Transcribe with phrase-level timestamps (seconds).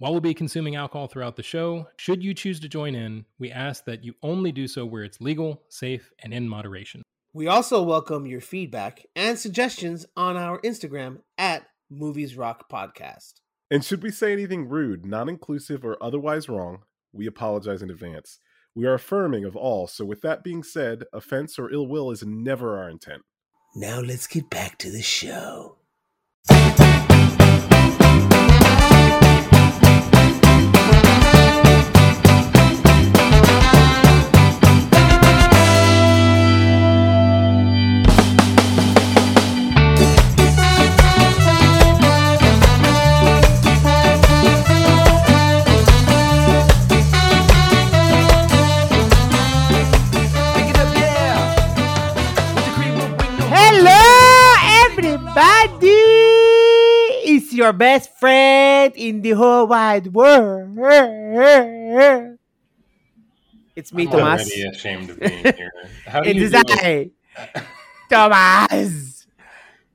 [0.00, 3.50] While we'll be consuming alcohol throughout the show, should you choose to join in, we
[3.50, 7.02] ask that you only do so where it's legal, safe, and in moderation.
[7.32, 13.40] We also welcome your feedback and suggestions on our Instagram at Movies Rock Podcast.
[13.72, 18.38] And should we say anything rude, non inclusive, or otherwise wrong, we apologize in advance.
[18.76, 22.22] We are affirming of all, so with that being said, offense or ill will is
[22.24, 23.22] never our intent.
[23.74, 25.77] Now let's get back to the show.
[57.58, 60.78] Your best friend in the whole wide world.
[63.76, 64.40] It's me, I'm Tomas.
[64.42, 65.72] already ashamed of being here.
[66.06, 67.12] How do It you is do it?
[67.36, 67.62] I,
[68.10, 69.26] Tomas.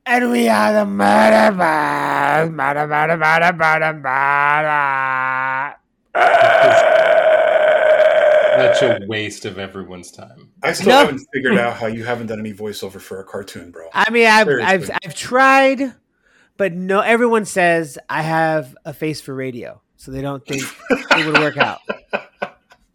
[0.06, 2.50] And we are the murder bars.
[2.50, 5.76] Murder, murder, murder, murder, murder.
[8.56, 10.50] Such a waste of everyone's time.
[10.62, 10.98] I still No.
[10.98, 13.88] haven't figured out how you haven't done any voiceover for a cartoon, bro.
[13.92, 15.92] I mean, I've, I've, I've tried,
[16.56, 21.26] but no, everyone says I have a face for radio, so they don't think it
[21.26, 21.80] would work out.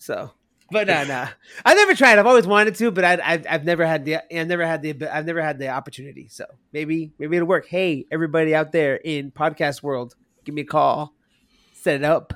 [0.01, 0.31] So,
[0.71, 1.27] but no, no,
[1.65, 2.17] I've never tried.
[2.17, 5.15] I've always wanted to, but I, I've, I've never had the, I've never had the,
[5.15, 6.29] I've never had the opportunity.
[6.29, 7.67] So maybe, maybe it'll work.
[7.67, 10.15] Hey, everybody out there in podcast world,
[10.45, 11.13] give me a call,
[11.73, 12.33] set it up,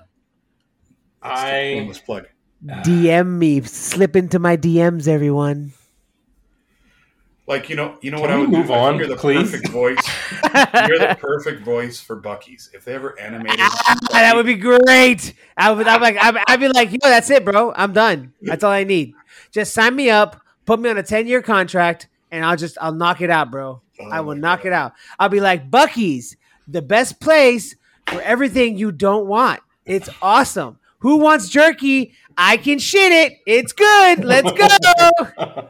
[1.23, 2.27] That's the I shameless plug.
[2.63, 5.73] DM me, slip into my DMs, everyone.
[7.45, 8.73] Like you know, you know Can what I would move do?
[8.73, 9.51] On, You're the please?
[9.51, 9.97] perfect voice.
[10.87, 12.69] You're the perfect voice for Buc-ee's.
[12.73, 15.33] If they ever animated, Ah, that would be great.
[15.57, 15.85] I would.
[15.87, 16.15] I'm like.
[16.21, 17.73] I'd, I'd be like, yo, that's it, bro.
[17.75, 18.31] I'm done.
[18.41, 19.13] That's all I need.
[19.51, 20.39] Just sign me up.
[20.65, 23.81] Put me on a 10 year contract, and I'll just I'll knock it out, bro.
[23.99, 24.67] Oh I will knock God.
[24.67, 24.93] it out.
[25.19, 26.37] I'll be like Buc-ee's,
[26.67, 27.75] the best place
[28.07, 29.59] for everything you don't want.
[29.85, 30.79] It's awesome.
[30.99, 32.13] Who wants jerky?
[32.37, 33.33] I can shit it.
[33.45, 34.25] It's good.
[34.25, 34.67] Let's go.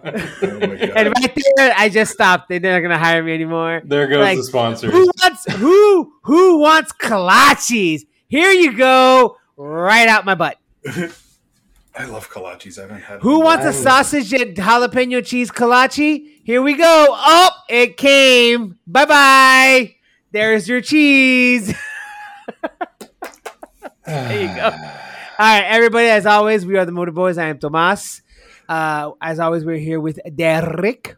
[0.05, 0.91] Oh my God.
[0.95, 2.49] and right there, I just stopped.
[2.49, 3.81] They're not gonna hire me anymore.
[3.85, 4.91] there goes Like, the sponsors.
[4.91, 8.01] Who wants who who wants kolaches?
[8.27, 10.57] Here you go, right out my butt.
[11.95, 12.77] I love kolaches.
[12.77, 13.21] I haven't had.
[13.21, 13.45] Who them.
[13.45, 16.27] wants a sausage and jalapeno cheese kolache?
[16.43, 17.07] Here we go.
[17.09, 18.77] Oh, it came.
[18.85, 19.95] Bye bye.
[20.31, 21.67] There's your cheese.
[24.05, 24.71] there you go.
[25.43, 26.07] All right, everybody.
[26.07, 27.37] As always, we are the MOTR Boys.
[27.37, 28.21] I am Tomas.
[28.69, 31.17] Uh, as always, we're here with Derek.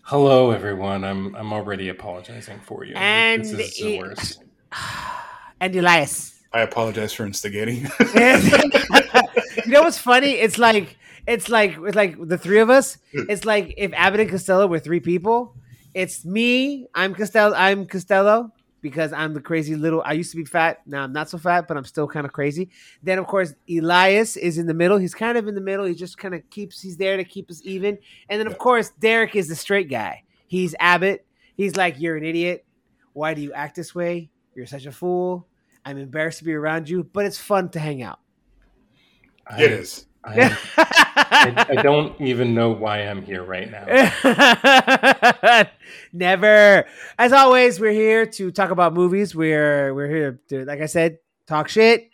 [0.00, 1.04] Hello, everyone.
[1.04, 2.94] I'm I'm already apologizing for you.
[2.96, 4.42] And this is the it- worst.
[5.60, 6.40] and Elias.
[6.54, 7.82] I apologize for instigating.
[8.14, 10.30] you know what's funny?
[10.30, 12.96] It's like it's like it's like the three of us.
[13.12, 15.54] It's like if Abbott and Costello were three people.
[15.92, 16.86] It's me.
[16.94, 17.54] I'm Costello.
[17.54, 18.52] I'm Costello
[18.84, 20.02] because I'm the crazy little.
[20.04, 20.82] I used to be fat.
[20.84, 22.68] Now I'm not so fat, but I'm still kind of crazy.
[23.02, 24.98] Then of course Elias is in the middle.
[24.98, 25.86] He's kind of in the middle.
[25.86, 26.82] He just kind of keeps.
[26.82, 27.96] He's there to keep us even.
[28.28, 30.22] And then of course Derek is the straight guy.
[30.48, 31.24] He's Abbott.
[31.56, 32.66] He's like you're an idiot.
[33.14, 34.28] Why do you act this way?
[34.54, 35.48] You're such a fool.
[35.86, 38.20] I'm embarrassed to be around you, but it's fun to hang out.
[39.46, 40.06] I, it is.
[40.26, 43.84] I, I, I don't even know why I'm here right now.
[46.12, 46.86] Never.
[47.18, 49.34] As always, we're here to talk about movies.
[49.34, 52.10] We're we're here to, like I said, talk shit,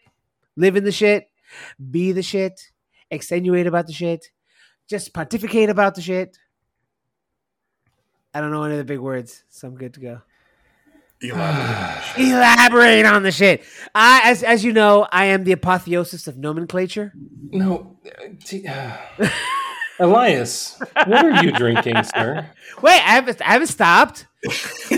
[0.56, 1.31] live in the shit,
[1.91, 2.60] be the shit,
[3.10, 4.31] extenuate about the shit,
[4.88, 6.37] just pontificate about the shit.
[8.32, 10.22] I don't know any of the big words, so I'm good to go.
[11.22, 12.19] Elaborate.
[12.19, 13.62] Elaborate on the shit.
[13.94, 17.12] I, as as you know, I am the apotheosis of nomenclature.
[17.50, 17.98] No,
[18.69, 18.97] uh,
[19.98, 22.48] Elias, what are you drinking, sir?
[22.81, 24.26] Wait, I haven't, I haven't stopped.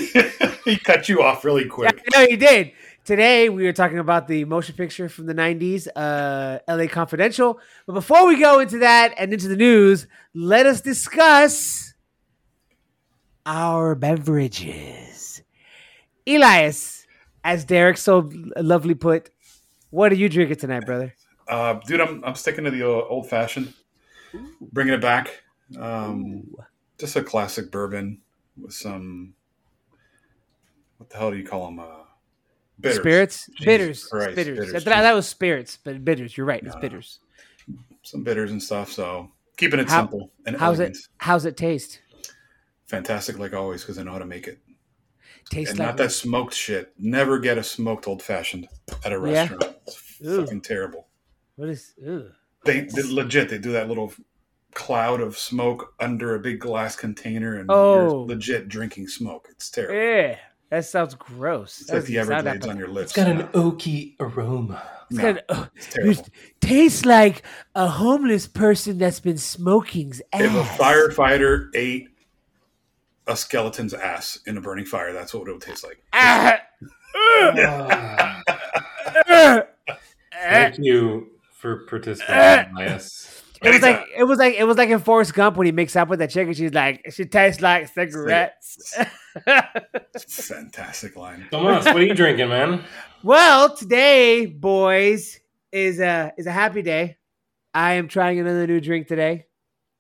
[0.65, 2.01] he cut you off really quick.
[2.15, 2.71] No, he did.
[3.05, 6.87] Today we were talking about the motion picture from the '90s, uh, "L.A.
[6.87, 11.95] Confidential." But before we go into that and into the news, let us discuss
[13.45, 15.32] our beverages.
[16.27, 17.07] Elias,
[17.45, 19.31] as Derek so lovely put,
[19.91, 21.15] what are you drinking tonight, brother?
[21.49, 23.73] Uh, dude, I'm I'm sticking to the old fashioned,
[24.73, 25.43] bringing it back.
[25.79, 26.45] Um,
[26.99, 28.21] just a classic bourbon
[28.61, 29.35] with some.
[30.99, 31.81] What the hell do you call them?
[31.81, 31.87] Uh,
[32.79, 33.01] bitters.
[33.01, 34.59] Spirits, Jesus bitters, Christ, bitters.
[34.59, 36.37] bitters, That, that was spirits, but bitters.
[36.37, 36.63] You're right.
[36.63, 36.81] It's No.
[36.81, 37.19] bitters.
[38.05, 38.91] Some bitters and stuff.
[38.93, 40.97] So keeping it How- simple and How's elegant.
[40.99, 41.09] it?
[41.19, 42.01] How's it taste?
[42.87, 44.59] Fantastic, like always, because I know how to make it.
[45.51, 46.93] Tastes and like not that smoked shit.
[46.99, 48.69] Never get a smoked old fashioned
[49.05, 49.49] at a Yeah?
[49.49, 49.77] restaurant.
[50.25, 50.41] Ooh.
[50.45, 51.09] fucking terrible.
[51.57, 51.95] What is?
[52.07, 52.25] Ugh.
[52.65, 54.13] They, they legit they do that little
[54.75, 57.95] cloud of smoke under a big glass container, and Oh.
[57.95, 59.49] you're legit drinking smoke.
[59.51, 59.95] It's terrible.
[59.97, 60.37] Yeah,
[60.71, 61.81] that sounds gross.
[61.81, 63.11] It's That like the doesn't Everglades on your lips.
[63.11, 64.83] It's got an oaky aroma.
[65.11, 66.13] It's No, got a- it's terrible.
[66.21, 66.31] it
[66.61, 67.43] tastes like
[67.75, 70.41] a homeless person that's been smoking's ass.
[70.43, 72.09] If a firefighter ate
[73.27, 76.03] a skeleton's ass in a burning fire, that's what it would taste like.
[80.43, 83.43] Thank you for participating, Elias.
[83.63, 85.95] It was like it was like it was like in Forrest Gump when he makes
[85.95, 88.99] up with that chick and she's like she tastes like cigarettes.
[90.29, 91.47] Fantastic line.
[91.51, 92.85] Tomas, what are you drinking, man?
[93.23, 95.39] well, today, boys,
[95.71, 97.19] is a is a happy day.
[97.73, 99.47] I am trying another new drink today.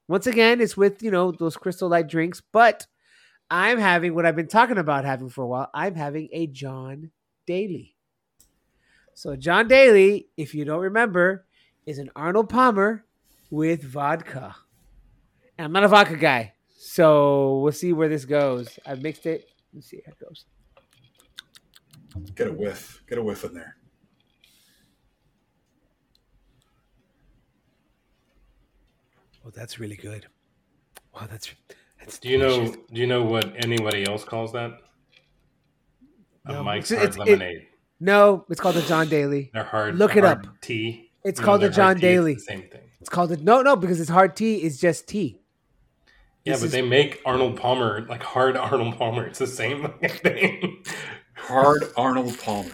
[0.09, 2.87] Once again, it's with you know those crystal light drinks, but
[3.53, 5.69] I'm having what I've been talking about having for a while.
[5.75, 7.11] I'm having a John
[7.47, 7.95] Daly.
[9.13, 11.45] So John Daly, if you don't remember,
[11.85, 13.05] is an Arnold Palmer
[13.51, 14.57] with vodka.
[15.59, 18.79] And I'm not a vodka guy, so we'll see where this goes.
[18.87, 19.51] I've mixed it.
[19.75, 20.47] Let's see how it goes.
[22.35, 23.03] Get a whiff.
[23.07, 23.77] Get a whiff in there.
[29.45, 30.27] Oh, that's really good.
[31.15, 31.51] Wow, that's
[32.05, 32.19] that's.
[32.19, 32.67] Do you know?
[32.93, 34.73] Do you know what anybody else calls that?
[36.47, 37.67] A No, Mike's it's- Hard it's- it- Lemonade.
[38.01, 39.51] No, it's called the John Daly.
[39.55, 39.97] They're hard.
[39.97, 40.61] Look it hard up.
[40.61, 41.11] Tea.
[41.25, 42.35] It's You called the John Daly.
[42.35, 42.81] the Same thing.
[43.01, 44.57] It's called the no, no, because it's hard tea.
[44.57, 45.39] It's just tea.
[46.45, 49.27] Yeah, This but is- they make Arnold Palmer like hard Arnold Palmer.
[49.27, 50.83] It's the same thing.
[51.35, 52.71] Hard Arnold Palmer.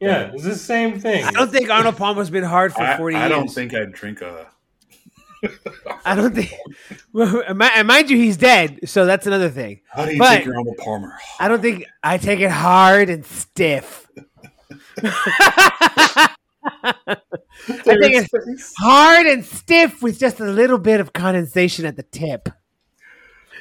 [0.00, 1.24] yeah, it's the same thing.
[1.24, 3.30] I don't think Arnold Palmer's been hard for I, forty I years.
[3.30, 4.46] don't think I'd drink a.
[6.04, 6.54] I don't think.
[7.12, 9.80] Well, and mind you, he's dead, so that's another thing.
[9.90, 11.18] How do you But- take your Arnold Palmer?
[11.38, 14.06] I don't think I take it hard and stiff.
[15.02, 16.28] I
[17.66, 22.48] think it's hard and stiff with just a little bit of condensation at the tip.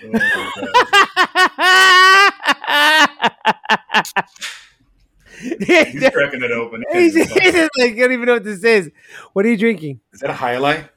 [0.03, 1.59] Oh.
[5.41, 6.83] He's cracking it open.
[6.91, 8.91] He's he's just like, I don't even know what this is.
[9.33, 10.01] What are you drinking?
[10.11, 10.89] Is that a highlight?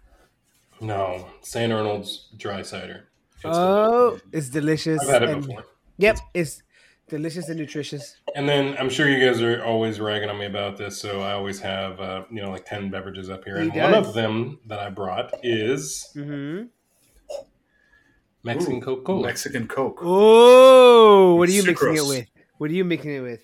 [0.83, 1.73] No, St.
[1.73, 3.09] Arnold's dry cider.
[3.37, 5.01] It's Oh, it's delicious.
[5.03, 5.65] I've had it and- before.
[5.99, 6.63] Yep, it's
[7.09, 8.17] delicious and nutritious.
[8.35, 11.33] And then I'm sure you guys are always ragging on me about this, so I
[11.33, 14.59] always have uh, you know like ten beverages up here, He and one of them
[14.67, 16.65] that I brought is Mm-hmm.
[18.45, 19.27] Mexican Ooh, Coca Cola.
[19.27, 20.01] Mexican Coke.
[20.03, 22.27] Oh, what are you mixing it with?
[22.59, 23.41] What are you mixing it with?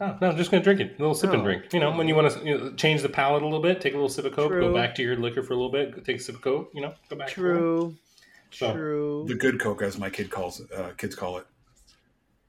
[0.00, 1.44] Oh, no, I'm just gonna drink it, a little sip and Oh.
[1.44, 1.72] drink.
[1.72, 3.94] You know, when you want to you know, change the palate a little bit, take
[3.94, 4.60] a little sip of Coke, True.
[4.60, 6.70] go back to your liquor for a little bit, take a sip of Coke.
[6.72, 7.28] You know, go back.
[7.28, 7.96] True.
[8.50, 9.24] So, True.
[9.26, 11.46] The good Coke, as my kid calls it, uh, kids call it.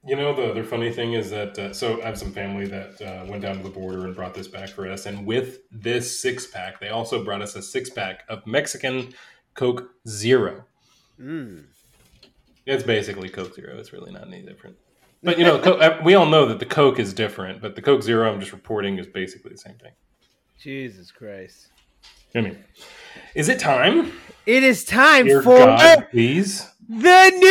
[0.06, 3.02] You know, the other funny thing is that uh, so I have some family that
[3.02, 6.22] uh, went down to the border and brought this back for us, and with this
[6.22, 9.14] six pack, they also brought us a six pack of Mexican
[9.56, 10.64] Coke Zero.
[11.20, 11.66] Mm.
[12.66, 13.78] It's basically Coke Zero.
[13.78, 14.78] It's really not any different.
[15.22, 18.04] But you know, uh, we all know that the Coke is different, but the Coke
[18.04, 19.92] Zero I'm just reporting is basically the same thing.
[20.60, 21.68] Jesus Christ.
[22.36, 22.64] I mean,
[23.34, 24.14] is it time?
[24.46, 26.68] It is time Dear for God, please.
[26.88, 27.50] the news.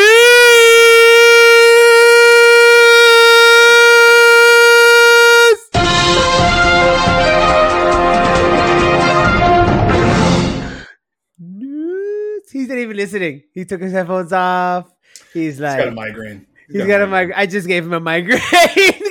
[11.38, 12.42] News.
[12.50, 13.42] He's not even listening.
[13.52, 14.92] He took his headphones off.
[15.32, 16.46] He's He's like, got a migraine.
[16.70, 17.38] He's got a migraine.
[17.38, 18.40] I just gave him a migraine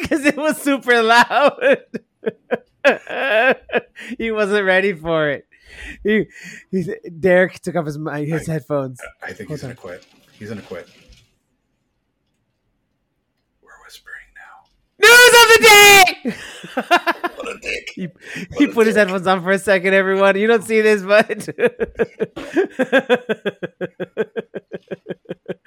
[0.02, 1.78] because it was super loud.
[4.18, 5.48] he wasn't ready for it.
[6.04, 6.26] He,
[6.72, 9.00] he's, Derek took off his mi- his headphones.
[9.22, 9.70] I think Hold he's on.
[9.72, 10.06] gonna quit.
[10.40, 10.88] He's gonna quit.
[13.62, 14.64] We're whispering now.
[15.00, 16.04] News of the day.
[17.36, 17.90] What a dick.
[17.96, 18.08] he
[18.58, 19.94] he put his headphones on for a second.
[19.94, 21.28] Everyone, you don't see this, but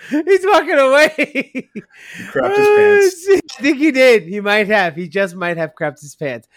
[0.08, 1.12] he's walking away.
[1.16, 3.26] He crapped his oh, pants.
[3.28, 3.40] Oh.
[3.58, 4.22] I think he did.
[4.24, 4.96] He might have.
[4.96, 6.48] He just might have crapped his pants.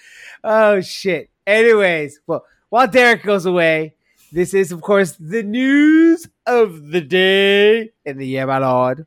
[0.43, 1.29] Oh shit.
[1.45, 3.95] Anyways, well, while Derek goes away,
[4.31, 9.05] this is of course the news of the day in the year my lord,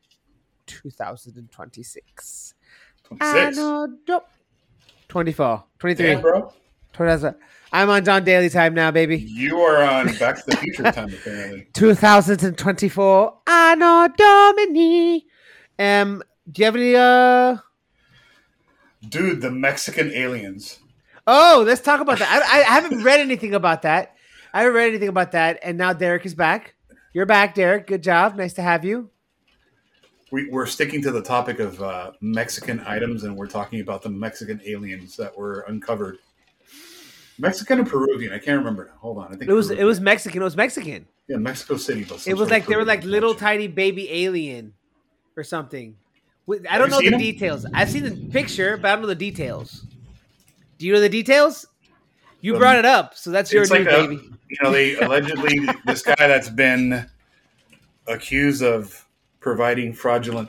[0.66, 2.54] 2026.
[3.04, 3.58] 26.
[3.58, 3.88] Anno
[5.08, 6.06] 24, 23.
[6.06, 6.52] Damn, bro.
[6.92, 7.34] 2000.
[7.76, 9.18] I'm on John Daly time now, baby.
[9.18, 11.68] You are on Back to the Future time, apparently.
[11.74, 13.38] 2024.
[13.46, 15.26] Anno Domini.
[15.78, 17.58] Um, do you have any uh
[19.06, 20.78] Dude, the Mexican aliens.
[21.26, 22.42] Oh, let's talk about that.
[22.46, 24.16] I, I haven't read anything about that.
[24.54, 25.58] I haven't read anything about that.
[25.62, 26.76] And now Derek is back.
[27.12, 27.86] You're back, Derek.
[27.86, 28.36] Good job.
[28.36, 29.10] Nice to have you.
[30.32, 34.08] We, we're sticking to the topic of uh, Mexican items, and we're talking about the
[34.08, 36.18] Mexican aliens that were uncovered
[37.38, 38.32] Mexican or Peruvian?
[38.32, 38.98] I can't remember now.
[39.00, 39.26] Hold on.
[39.26, 39.84] I think It was Peruvian.
[39.84, 40.40] it was Mexican.
[40.40, 41.06] It was Mexican.
[41.28, 42.04] yeah Mexico City.
[42.04, 44.72] But It was like they were like little tiny baby alien
[45.36, 45.96] or something.
[46.46, 47.66] With- I don't know the details.
[47.74, 49.84] I've seen the picture, but I don't know the details.
[50.78, 51.66] Do you know the details?
[52.40, 54.30] You Um, brought it up, so that's your new like a- baby.
[54.48, 57.06] You know, they allegedly this guy that's been
[58.06, 59.04] accused of
[59.40, 60.48] providing fraudulent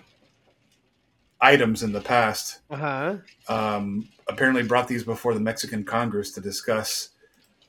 [1.40, 3.16] items in the past Uh huh.
[3.48, 7.10] um, apparently brought these before the Mexican Congress to discuss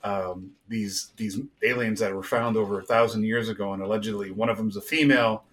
[0.04, 4.48] um, these these aliens that were found over a thousand years ago, and allegedly one
[4.48, 5.44] of them's a female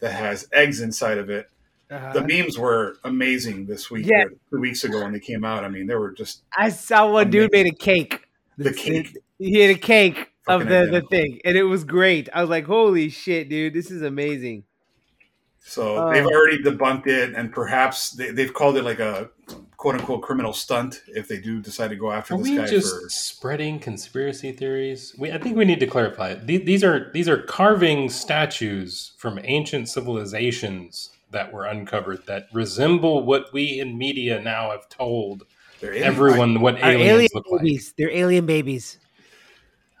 [0.00, 1.48] that has eggs inside of it.
[1.90, 2.12] Uh-huh.
[2.12, 4.24] The memes were amazing this week, Yeah.
[4.50, 5.64] two weeks ago when they came out.
[5.64, 8.26] I mean, they were just I saw one dude made a cake.
[8.58, 9.16] the cake.
[9.38, 10.18] He had a cake
[10.48, 11.08] of Fucking the, the identical.
[11.08, 12.28] thing, and it was great.
[12.32, 13.74] I was like, "Holy shit, dude!
[13.74, 14.64] This is amazing."
[15.66, 16.12] So Oh.
[16.12, 19.30] they've already debunked it, and perhaps they, they've called it like a
[19.78, 22.66] quote unquote criminal stunt if they do decide to go after Are this we guy
[22.66, 23.08] just for.
[23.08, 25.14] spreading conspiracy theories?
[25.18, 26.34] We, I think we need to clarify.
[26.34, 33.24] These, these are these are carving statues from ancient civilizations that were uncovered that resemble
[33.24, 35.44] what we in media now have told
[35.82, 37.94] everyone what aliens alien look babies?
[37.96, 38.98] They're alien babies.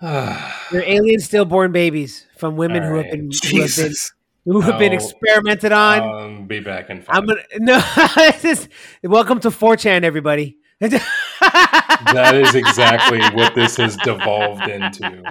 [0.00, 3.44] They're alien stillborn babies from women who have been right.
[3.50, 4.12] who have been Jesus.
[4.44, 6.00] Who have been experimented on.
[6.02, 7.16] um, be back in five.
[7.16, 7.82] I'm gonna no.
[8.18, 8.68] this is,
[9.02, 10.58] welcome to 4chan, everybody.
[10.80, 15.22] that is exactly what this has devolved into.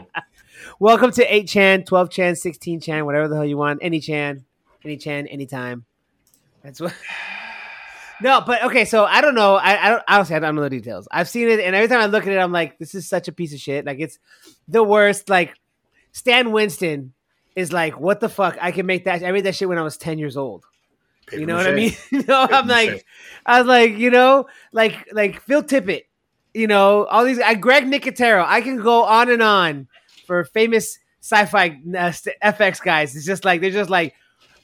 [0.80, 3.80] welcome to 8chan, 12chan, 16chan, whatever the hell you want.
[3.84, 4.46] Any chan,
[4.84, 5.86] any chan, anytime.
[6.64, 6.94] That's what.
[8.22, 8.86] No, but okay.
[8.86, 9.56] So I don't know.
[9.56, 10.36] I, I don't honestly.
[10.36, 11.10] I don't know the details.
[11.12, 13.28] I've seen it, and every time I look at it, I'm like, this is such
[13.28, 13.86] a piece of shit.
[13.86, 14.18] Like it's
[14.68, 15.30] the worst.
[15.30, 15.56] Like
[16.14, 17.14] Stan Winston
[17.56, 18.58] is like, what the fuck?
[18.62, 19.24] I can make that.
[19.24, 20.66] I made that shit when I was 10 years old.
[21.28, 21.94] Paper you know what I mean?
[22.12, 23.06] you know, I'm like,
[23.46, 26.04] I was like, you know, like like Phil Tippett,
[26.54, 27.40] you know, all these.
[27.40, 28.46] I Greg Nicotero.
[28.46, 29.88] I can go on and on
[30.28, 32.12] for famous sci-fi uh,
[32.44, 33.16] FX guys.
[33.16, 34.16] It's just like they're just like,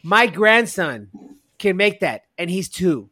[0.04, 1.10] my grandson
[1.58, 3.10] can make that, and he's two.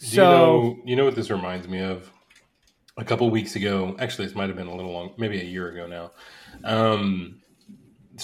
[0.00, 2.10] Do So you know, you know what this reminds me of?
[2.96, 5.70] A couple weeks ago, actually, this might have been a little long, maybe a year
[5.70, 6.10] ago now.
[6.64, 7.40] Um,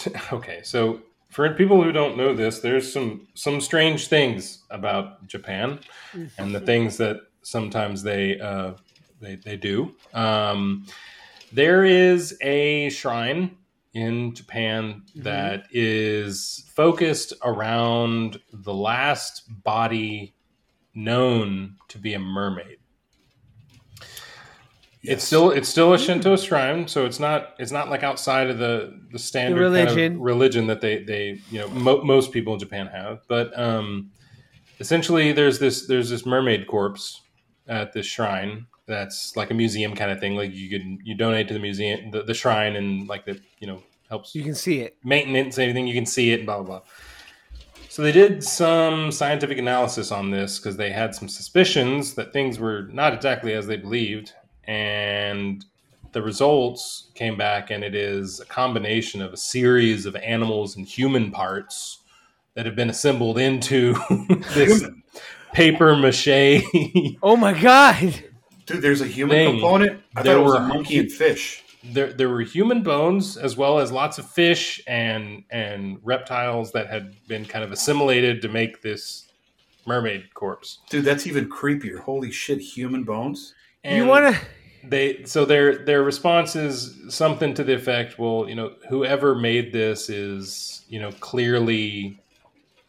[0.33, 5.81] okay, so for people who don't know this, there's some some strange things about Japan
[6.39, 8.73] and the things that sometimes they uh,
[9.21, 9.95] they they do.
[10.13, 10.87] Um,
[11.53, 13.57] there is a shrine
[13.93, 20.35] in Japan that is focused around the last body
[20.95, 22.79] known to be a mermaid.
[25.06, 28.58] It's still it's still a Shinto shrine, so it's not it's not like outside of
[28.58, 30.20] the the standard The kind of religion.
[30.20, 33.20] religion that they they you know mo- most people in Japan have.
[33.28, 34.11] But um,
[34.80, 37.20] essentially, there's this there's this mermaid corpse
[37.68, 40.37] at this shrine that's like a museum kind of thing.
[40.37, 43.66] Like you can you donate to the museum the, the shrine and like the you
[43.66, 44.96] know helps you can see it.
[45.04, 46.82] maintenance, anything you can see it, blah blah blah.
[47.88, 52.58] So they did some scientific analysis on this because they had some suspicions that things
[52.58, 54.32] were not exactly as they believed,
[54.66, 55.64] and
[56.12, 60.87] the results came back, and it is a combination of a series of animals and
[60.87, 61.99] human parts
[62.54, 63.94] that have been assembled into
[64.54, 65.02] this Human.
[65.52, 66.62] paper mache.
[67.23, 68.23] Oh my god!
[68.66, 69.52] Dude, there's a human Thing.
[69.54, 70.00] component.
[70.16, 71.62] I There thought it was were- a monkey and fish.
[71.83, 76.88] there there were human bones as well as lots of fish and and reptiles that
[76.88, 79.26] had been kind of assimilated to make this
[79.87, 80.78] mermaid corpse.
[80.88, 81.99] Dude, that's even creepier.
[81.99, 83.52] Holy shit, human bones.
[83.85, 84.41] And you want to?
[84.88, 89.73] they so their their response is something to the effect, well, you know, whoever made
[89.73, 92.21] this is you know clearly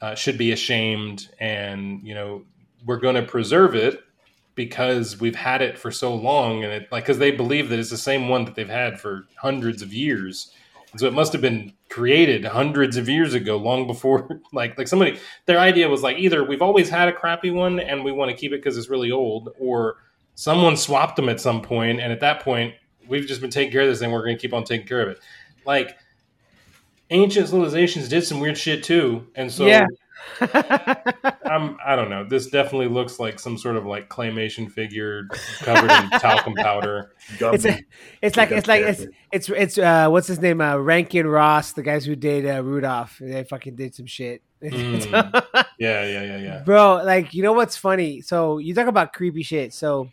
[0.02, 2.44] uh, should be ashamed, and you know
[2.86, 4.02] we're going to preserve it
[4.56, 7.90] because we've had it for so long and it like because they believe that it's
[7.90, 10.52] the same one that they've had for hundreds of years
[10.92, 14.88] and so it must have been created hundreds of years ago long before like like
[14.88, 18.32] somebody their idea was like either we've always had a crappy one and we want
[18.32, 19.98] to keep it because it's really old or
[20.36, 22.74] someone swapped them at some point and at that point
[23.08, 25.01] we've just been taking care of this and we're going to keep on taking care
[25.01, 25.20] of it
[25.65, 25.98] like
[27.10, 29.86] ancient civilizations did some weird shit too and so Yeah.
[30.42, 32.24] I'm I don't know.
[32.27, 35.27] This definitely looks like some sort of like claymation figure
[35.60, 37.12] covered in talcum powder.
[37.39, 37.80] it's a,
[38.24, 41.84] it's like it's like it's it's it's uh what's his name uh Rankin Bass the
[41.84, 45.06] guys who did uh, Rudolph they fucking did some shit Mm.
[45.77, 46.60] Yeah, yeah, yeah, yeah.
[46.63, 50.10] bro like you know what's funny so you talk about creepy shit so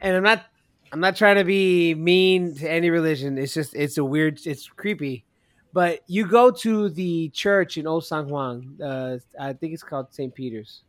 [0.00, 0.44] and I'm not
[0.92, 4.66] I'm not trying to be mean to any religion it's just it's a weird it's
[4.68, 5.24] creepy
[5.72, 10.12] but you go to the church in Old San Juan uh I think it's called
[10.14, 10.34] St.
[10.34, 10.82] Peter's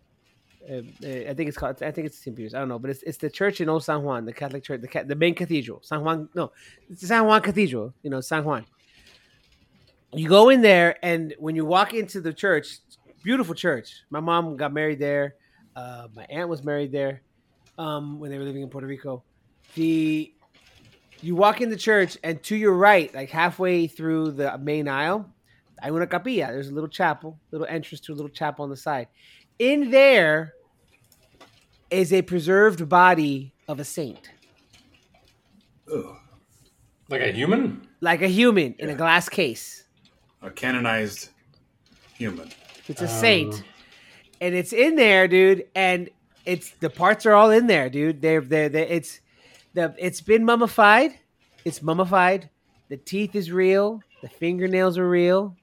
[0.69, 1.81] Uh, uh, I think it's called.
[1.81, 2.35] I think it's St.
[2.35, 2.53] Peter's.
[2.53, 4.81] I don't know, but it's it's the church in Old San Juan, the Catholic church,
[4.81, 6.29] the the main cathedral, San Juan.
[6.35, 6.51] No,
[6.91, 7.93] it's San Juan Cathedral.
[8.03, 8.65] You know, San Juan.
[10.13, 12.79] You go in there, and when you walk into the church,
[13.23, 14.03] beautiful church.
[14.09, 15.35] My mom got married there.
[15.75, 17.21] Uh, my aunt was married there
[17.79, 19.23] um, when they were living in Puerto Rico.
[19.73, 20.31] The
[21.21, 25.25] you walk in the church, and to your right, like halfway through the main aisle,
[25.81, 26.47] hay una capilla.
[26.51, 29.07] There's a little chapel, little entrance to a little chapel on the side.
[29.57, 30.53] In there
[31.89, 34.29] is a preserved body of a saint,
[35.91, 36.15] Ugh.
[37.09, 37.87] Like a human?
[38.01, 39.83] like a human in a glass case.
[40.41, 41.29] A canonized
[42.17, 42.49] human.
[42.87, 43.63] It's a Um, saint,
[44.39, 45.65] and it's in there, dude.
[45.75, 46.09] And
[46.49, 48.21] it's the parts are all in there, dude.
[48.21, 49.19] They're they're, they it's
[49.73, 51.11] the it's been mummified.
[51.63, 52.49] It's mummified.
[52.89, 54.01] The teeth is real.
[54.21, 55.55] The fingernails are real.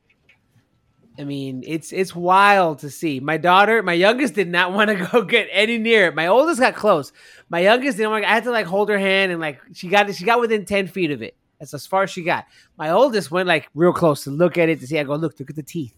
[1.19, 3.19] I mean, it's it's wild to see.
[3.21, 6.14] My daughter, my youngest, did not want to go get any near it.
[6.14, 7.12] My oldest got close.
[7.49, 8.25] My youngest didn't want.
[8.25, 10.87] I had to like hold her hand and like she got she got within ten
[10.87, 11.37] feet of it.
[11.59, 12.47] That's as far as she got.
[12.76, 14.99] My oldest went like real close to look at it to see.
[14.99, 15.95] I go, look, look at the teeth.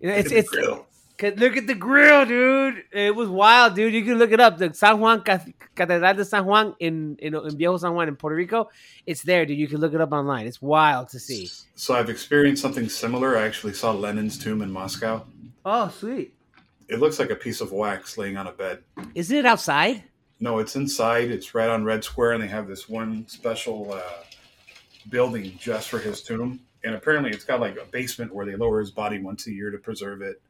[0.00, 0.86] You know, it's it's grill.
[1.24, 2.84] Cause look at the grill, dude.
[2.92, 3.94] It was wild, dude.
[3.94, 4.58] You can look it up.
[4.58, 8.36] The San Juan Catedral de San Juan in, in in Viejo San Juan in Puerto
[8.36, 8.68] Rico.
[9.06, 9.56] It's there, dude.
[9.56, 10.46] You can look it up online.
[10.46, 11.48] It's wild to see.
[11.76, 13.38] So I've experienced something similar.
[13.38, 15.24] I actually saw Lenin's tomb in Moscow.
[15.64, 16.34] Oh, sweet.
[16.88, 18.80] It looks like a piece of wax laying on a bed.
[19.14, 20.02] Isn't it outside?
[20.40, 21.30] No, it's inside.
[21.30, 24.24] It's right on Red Square, and they have this one special uh,
[25.08, 26.60] building just for his tomb.
[26.84, 29.70] And apparently, it's got like a basement where they lower his body once a year
[29.70, 30.42] to preserve it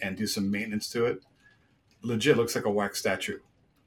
[0.00, 1.22] and do some maintenance to it.
[2.02, 3.38] Legit looks like a wax statue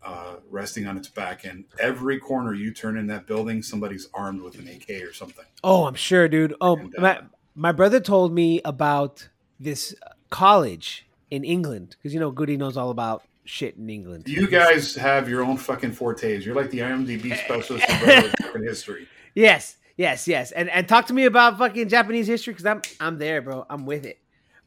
[0.03, 1.45] uh, resting on its back.
[1.45, 5.45] And every corner you turn in that building, somebody's armed with an AK or something.
[5.63, 6.55] Oh, I'm sure, dude.
[6.61, 7.21] Oh, And, uh, my
[7.55, 9.27] my brother told me about
[9.59, 9.93] this
[10.29, 14.27] college in England because you know Goody knows all about shit in England.
[14.27, 16.45] You guys have your own fucking fortes.
[16.45, 17.89] You're like the IMDb specialist
[18.55, 19.07] in history.
[19.35, 20.51] Yes, yes, yes.
[20.51, 23.65] And and talk to me about fucking Japanese history because I'm I'm there, bro.
[23.69, 24.19] I'm with it.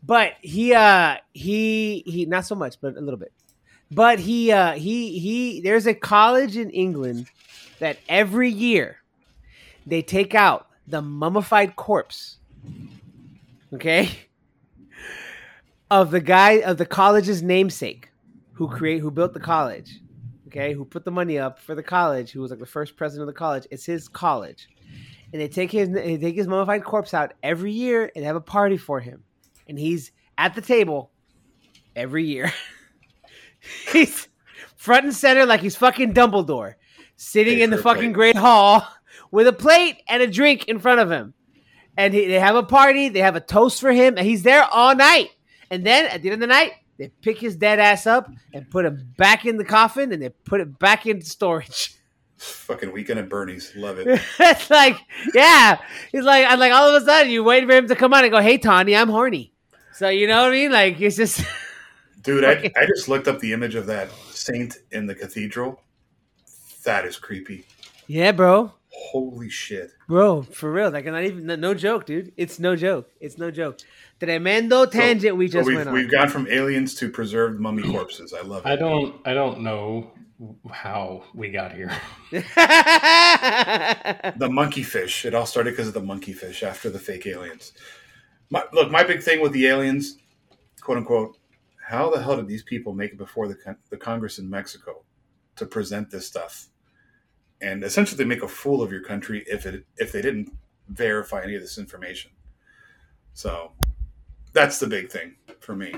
[0.02, 3.32] But he uh he he not so much, but a little bit.
[3.90, 7.26] But he uh he he there's a college in England
[7.78, 8.96] that every year
[9.86, 12.38] they take out the mummified corpse.
[13.72, 14.10] Okay?
[15.90, 18.10] Of the guy of the college's namesake
[18.54, 20.00] who create who built the college
[20.52, 23.28] okay, who put the money up for the college, who was like the first president
[23.28, 23.66] of the college.
[23.70, 24.68] It's his college,
[25.32, 28.40] and they take his they take his mummified corpse out every year and have a
[28.40, 29.24] party for him,
[29.68, 31.10] and he's at the table
[31.94, 32.52] every year.
[33.92, 34.28] he's
[34.76, 36.74] front and center like he's fucking Dumbledore,
[37.16, 38.32] sitting Hey, in the fucking play.
[38.32, 38.86] Great Hall
[39.30, 41.34] with a plate and a drink in front of him.
[41.96, 44.64] And he, they have a party, they have a toast for him, and he's there
[44.64, 45.30] all night.
[45.70, 48.70] And then at the end of the night, they pick his dead ass up and
[48.70, 51.96] put him back in the coffin and they put it back into storage.
[52.36, 53.72] Fucking weekend at Bernie's.
[53.76, 54.20] Love it.
[54.40, 54.96] it's like,
[55.34, 55.78] yeah.
[56.10, 58.24] He's like, I'm like, all of a sudden, you waiting for him to come on
[58.24, 59.51] and go, hey, Tawny, I'm horny.
[60.02, 60.72] So, you know what I mean?
[60.72, 61.44] Like, it's just,
[62.22, 65.80] Dude, I, I just looked up the image of that saint in the cathedral.
[66.82, 67.66] That is creepy.
[68.08, 68.72] yeah, bro.
[68.88, 69.92] Holy shit.
[70.08, 70.90] Bro, for real.
[70.90, 72.32] Like, not even, no, no joke, dude.
[72.36, 73.12] It's no joke.
[73.20, 73.78] It's no joke.
[74.18, 75.94] Tremendo tangent we So just we've, went on.
[75.94, 78.34] we've gone from aliens to preserved mummy corpses.
[78.34, 78.68] I love it.
[78.68, 80.10] I don't I don't know
[80.68, 81.92] how we got here.
[82.32, 82.42] the
[84.50, 85.24] monkey fish.
[85.24, 87.72] It all started because of the monkey fish after the fake aliens.
[88.52, 90.18] My, look, my big thing with the aliens,
[90.82, 91.38] quote unquote,
[91.88, 95.04] how the hell did these people make it before the con- the Congress in Mexico
[95.56, 96.68] to present this stuff
[97.62, 100.50] and essentially make a fool of your country if it if they didn't
[100.88, 102.30] verify any of this information?
[103.32, 103.72] So
[104.52, 105.94] that's the big thing for me.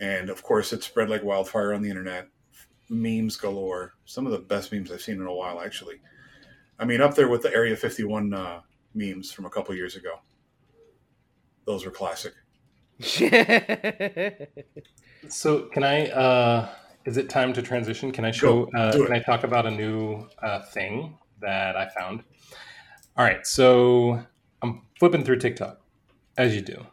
[0.00, 2.26] And of course, it spread like wildfire on the internet.
[2.88, 3.94] Memes galore.
[4.06, 6.00] Some of the best memes I've seen in a while, actually.
[6.80, 8.60] I mean, up there with the Area 51 uh,
[8.92, 10.18] memes from a couple years ago.
[11.66, 12.34] Those were classic.
[15.28, 16.08] So can I?
[16.10, 16.68] Uh,
[17.06, 18.12] is it time to transition?
[18.12, 18.66] Can I show?
[18.66, 22.22] Go, Uh, can I talk about a new uh, thing that I found?
[23.16, 24.20] All right, so
[24.62, 25.80] I'm flipping through TikTok,
[26.36, 26.84] as you do,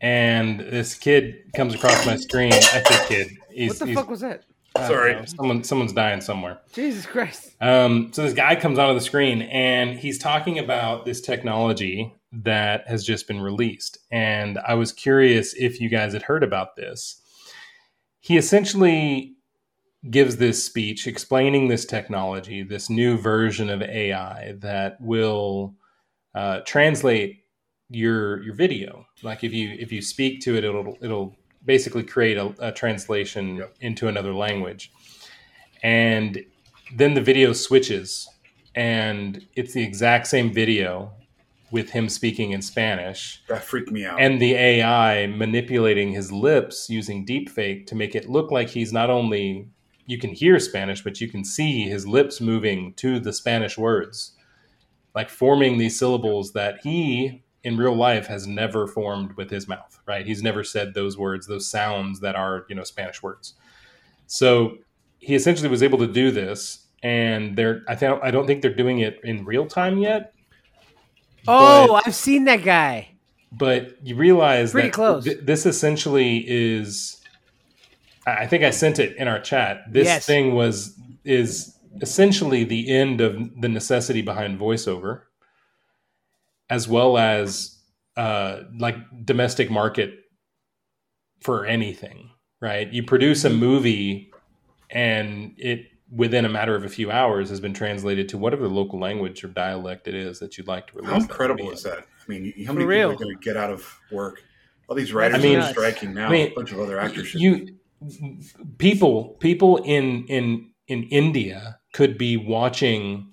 [0.00, 2.52] and this kid comes across my screen.
[2.54, 3.28] I say kid.
[3.50, 4.44] He's, what the he's- fuck was that?
[4.76, 5.14] I Sorry.
[5.14, 6.58] know, someone, someone's dying somewhere.
[6.72, 7.54] Jesus Christ.
[7.60, 12.88] Um, so this guy comes onto the screen and he's talking about this technology that
[12.88, 13.98] has just been released.
[14.10, 17.20] And I was curious if you guys had heard about this.
[18.20, 19.34] He essentially
[20.10, 25.74] gives this speech explaining this technology, this new version of AI that will
[26.34, 27.44] uh, translate
[27.90, 29.06] your your video.
[29.22, 33.56] Like if you if you speak to it, it'll it'll basically create a, a translation
[33.56, 33.76] Yep.
[33.80, 34.90] into another language.
[35.82, 36.44] And
[36.94, 38.28] then the video switches,
[38.74, 41.12] and it's the exact same video
[41.74, 44.20] with him speaking in Spanish That freaked me out.
[44.20, 49.10] and the AI manipulating his lips using deepfake to make it look like he's not
[49.10, 49.68] only
[50.06, 54.36] you can hear Spanish, but you can see his lips moving to the Spanish words,
[55.14, 59.98] like forming these syllables that he in real life has never formed with his mouth.
[60.06, 60.26] Right?
[60.26, 63.54] He's never said those words, those sounds that are you know Spanish words.
[64.26, 64.76] So
[65.18, 68.74] he essentially was able to do this, and they're I think I don't think they're
[68.84, 70.33] doing it in real time yet.
[71.48, 73.08] Oh, but- I've seen that guy.
[73.52, 75.24] but you realize Pretty that close.
[75.24, 77.20] th- this essentially is
[78.26, 79.82] I think I sent it in our chat.
[79.92, 80.26] This Yes.
[80.26, 85.22] thing was is essentially the end of the necessity behind voiceover
[86.70, 87.78] as well as
[88.16, 90.14] uh like domestic market
[91.40, 92.30] for anything,
[92.60, 92.90] right?
[92.92, 94.32] You produce a movie
[94.90, 98.74] and it within a matter of a few hours has been translated to whatever the
[98.74, 101.10] local language or dialect it is that you'd like to release.
[101.10, 101.98] How incredible movie is that?
[101.98, 103.10] I mean, how many real.
[103.10, 104.42] people are going to get out of work?
[104.88, 106.28] All these writers I mean- are striking now.
[106.28, 107.34] I mean, a bunch of other actors.
[107.34, 107.68] you
[108.78, 113.32] people people in in in India could be watching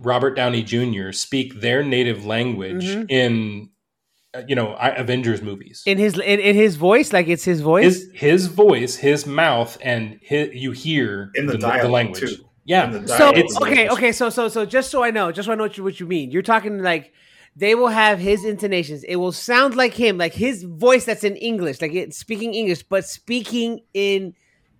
[0.00, 1.12] Robert Downey Jr.
[1.12, 3.10] speak their native language Mhm.
[3.10, 3.69] in
[4.32, 5.82] Uh, you know I- Avengers movies.
[5.86, 7.84] In his in, in his voice, like it's his voice.
[7.84, 12.20] his his voice, his mouth, and his, you hear In the dialect, language.
[12.36, 12.44] too.
[12.64, 15.52] Yeah, the so it's- okay, okay, so so so just so I know, just so
[15.52, 16.30] I know what you, what you mean.
[16.30, 17.12] You're talking like
[17.56, 19.02] they will have his intonations.
[19.02, 22.84] It will sound like him, like his voice that's in English, like it speaking English,
[22.84, 24.34] but speaking in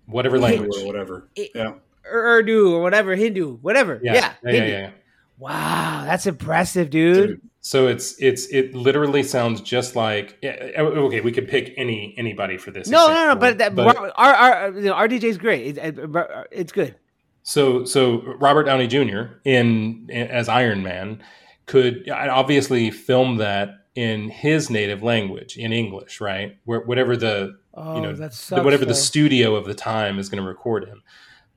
[0.07, 0.77] whatever language.
[0.81, 1.29] or whatever.
[1.35, 1.73] It- Yeah.
[2.13, 4.01] Urdu or whatever, Hindu, whatever.
[4.03, 4.71] Yeah, Yeah, yeah, yeah, Hindi.
[4.73, 4.91] yeah.
[5.39, 7.27] Wow, that's impressive, dude.
[7.29, 11.21] Dude, So it's it's it literally sounds just like yeah, oh, okay.
[11.21, 12.89] We could pick any anybody for this.
[12.89, 15.77] No, no, no, but that our our, our you know, RDJ's great.
[15.79, 16.11] It, it-
[16.51, 16.95] it's good.
[17.43, 19.35] So, so Robert Downey Jr.
[19.45, 21.23] in, as Iron Man
[21.67, 26.59] could obviously film that in his native language, in English, right?
[26.65, 30.43] Where whatever the Oh, you know sucks, whatever the studio of the time is going
[30.43, 31.03] to record him,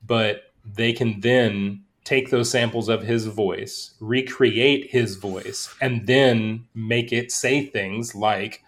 [0.06, 6.66] but they can then take those samples of his voice, recreate his voice, and then
[6.76, 8.62] make it say things like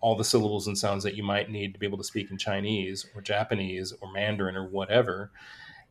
[0.00, 2.38] all the syllables and sounds that you might need to be able to speak in
[2.38, 5.30] Chinese or Japanese or Mandarin or whatever.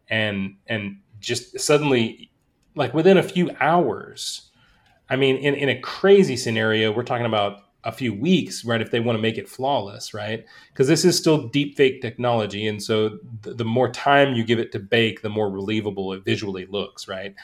[0.10, 2.32] And and just suddenly
[2.76, 4.50] like within a few hours
[5.10, 8.92] i mean in, in a crazy scenario we're talking about a few weeks right if
[8.92, 10.46] they want to make it flawless right?
[10.72, 14.60] Because this is still deep fake technology and so the, the more time you give
[14.60, 17.36] it to bake the more relievable it visually looks right?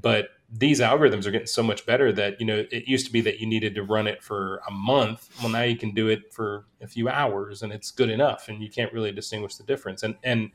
[0.00, 3.20] But these algorithms are getting so much better that you know it used to be
[3.22, 5.28] that you needed to run it for a month.
[5.40, 8.62] Well now you can do it for a few hours and it's good enough and
[8.62, 10.02] you can't really distinguish the difference.
[10.02, 10.50] And and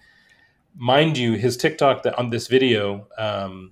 [0.77, 3.71] mind you, his TikTok that on this video um,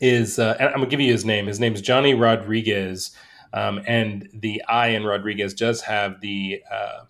[0.00, 1.46] is, uh, I'm gonna give you his name.
[1.46, 3.16] His name is Johnny Rodriguez,
[3.54, 7.04] um, and the I in Rodriguez does have the uh,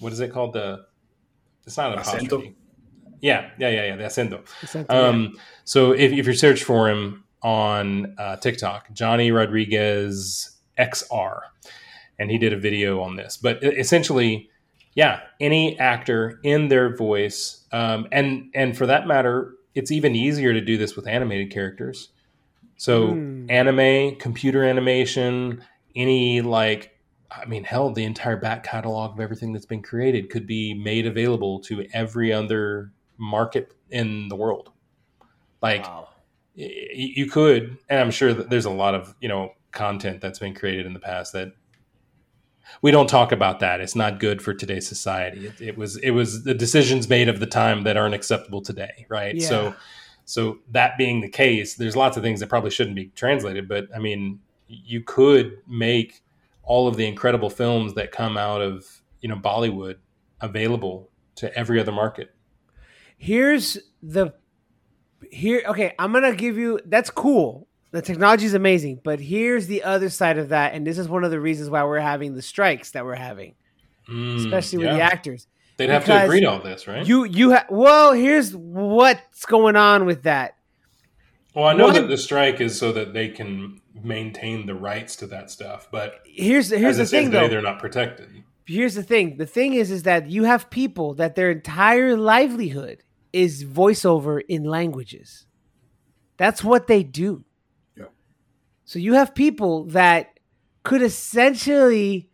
[0.00, 0.52] what is it called?
[0.52, 0.84] The
[1.66, 2.56] it's not an apostrophe.
[3.20, 3.96] Yeah, yeah, yeah, yeah.
[3.96, 4.44] The acento.
[4.62, 4.94] Exactly.
[4.94, 11.40] Um, so if, if you search for him on uh, TikTok, Johnny Rodriguez XR,
[12.18, 13.36] and he did a video on this.
[13.36, 14.50] But essentially,
[14.94, 20.52] yeah, any actor in their voice, um, and and for that matter, it's even easier
[20.52, 22.10] to do this with animated characters.
[22.76, 23.46] So Hmm.
[23.48, 25.62] anime, computer animation,
[25.94, 26.90] any like.
[27.30, 31.04] I mean, hell, the entire back catalog of everything that's been created could be made
[31.04, 34.70] available to every other market in the world.
[35.60, 36.08] Like Wow.
[36.56, 40.38] y- you could, and I'm sure that there's a lot of you know content that's
[40.38, 41.48] been created in the past that
[42.82, 43.60] we don't talk about.
[43.60, 45.46] That it's not good for today's society.
[45.46, 49.06] It, it was it was the decisions made of the time that aren't acceptable today,
[49.08, 49.34] right?
[49.34, 49.48] Yeah.
[49.48, 49.74] So,
[50.24, 53.68] so that being the case, there's lots of things that probably shouldn't be translated.
[53.68, 54.40] But I mean,
[54.84, 56.22] you could make
[56.62, 58.84] all of the incredible films that come out of
[59.20, 59.96] you know Bollywood
[60.40, 62.34] available to every other market.
[63.16, 64.32] Here's the
[65.30, 65.62] here.
[65.66, 66.80] Okay, I'm gonna give you.
[66.86, 67.66] That's cool.
[67.90, 71.22] The technology is amazing, but here's the other side of that, and this is one
[71.22, 73.54] of the reasons why we're having the strikes that we're having,
[74.10, 74.96] Mm, especially with yeah.
[74.96, 75.46] the actors.
[75.76, 77.06] They'd have to agree to all this, right?
[77.06, 80.56] You you ha- well, here's what's going on with that.
[81.54, 85.26] well, I know that the strike is so that they can maintain the rights to
[85.28, 87.48] that stuff, but Here's here's the thing today, though.
[87.48, 88.44] they're not protected.
[88.66, 89.36] Here's the thing.
[89.36, 93.02] The thing is, is that you have people that their entire livelihood
[93.32, 95.46] is voiceover in languages.
[96.36, 97.44] That's what they do.
[97.96, 98.06] Yeah.
[98.84, 100.38] So you have people that
[100.82, 102.30] could essentially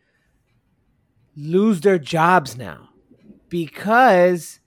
[1.37, 2.89] lose their jobs now
[3.49, 4.61] because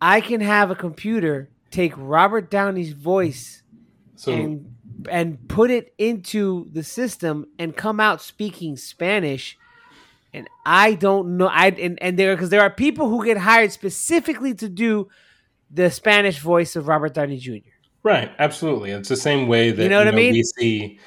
[0.00, 3.62] I can have a computer take Robert Downey's voice
[4.16, 4.71] So and
[5.10, 9.58] and put it into the system and come out speaking Spanish.
[10.34, 11.46] And I don't know.
[11.48, 15.08] I and, and there because there are people who get hired specifically to do
[15.70, 17.56] the Spanish voice of Robert Downey Jr.
[18.02, 18.90] Right, absolutely.
[18.90, 20.32] It's the same way that You know what I mean?
[20.32, 20.98] we see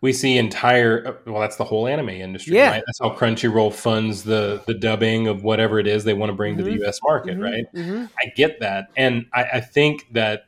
[0.00, 2.70] we see entire well that's the whole anime industry, Yeah.
[2.72, 2.82] right?
[2.86, 6.56] That's how Crunchyroll funds the the dubbing of whatever it is they want to bring
[6.58, 6.78] to Mhm.
[6.78, 7.64] the US market, Mhm, right?
[7.74, 8.10] mhm.
[8.22, 8.88] I get that.
[8.96, 10.44] And I, I think that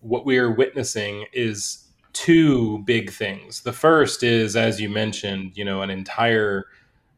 [0.00, 1.81] what we are witnessing is
[2.12, 3.62] two big things.
[3.62, 6.66] The first is, as you mentioned, you know, an entire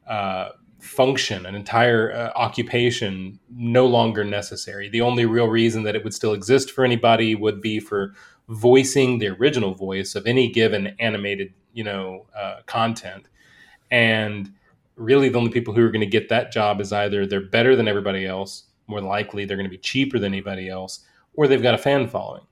[0.06, 4.88] uh, function, an entire uh, occupation no longer necessary.
[4.88, 8.14] The only real reason that it would still exist for anybody would be for
[8.48, 13.28] voicing the original voice of any given animated, you know, uh, content.
[13.90, 14.52] And
[14.96, 17.74] really, the only people who are going to get that job is either they're better
[17.74, 21.00] than everybody else, more likely they're going to be cheaper than anybody else,
[21.34, 22.42] or they've got a fan following.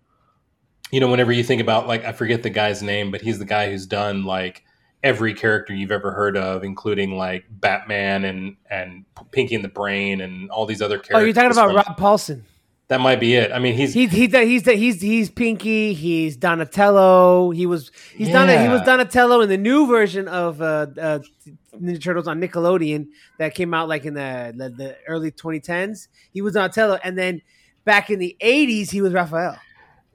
[0.92, 3.44] You know, whenever you think about like I forget the guy's name, but he's the
[3.44, 4.64] guy who's done like
[5.02, 10.20] every character you've ever heard of, including like Batman and and Pinky and the Brain
[10.20, 11.16] and all these other characters.
[11.16, 12.42] Oh, you're talking about from- Rob Paulsen.
[12.88, 13.50] That might be it.
[13.52, 15.94] I mean, he's He he he's he's he's Pinky.
[15.94, 17.50] He's Donatello.
[17.50, 21.20] He was he's done he was Donatello in the new version of uh, uh,
[21.74, 23.06] Ninja Turtles on Nickelodeon
[23.38, 26.08] that came out like in the, the the early 2010s.
[26.32, 27.40] He was Donatello, and then
[27.86, 29.56] back in the 80s he was Raphael.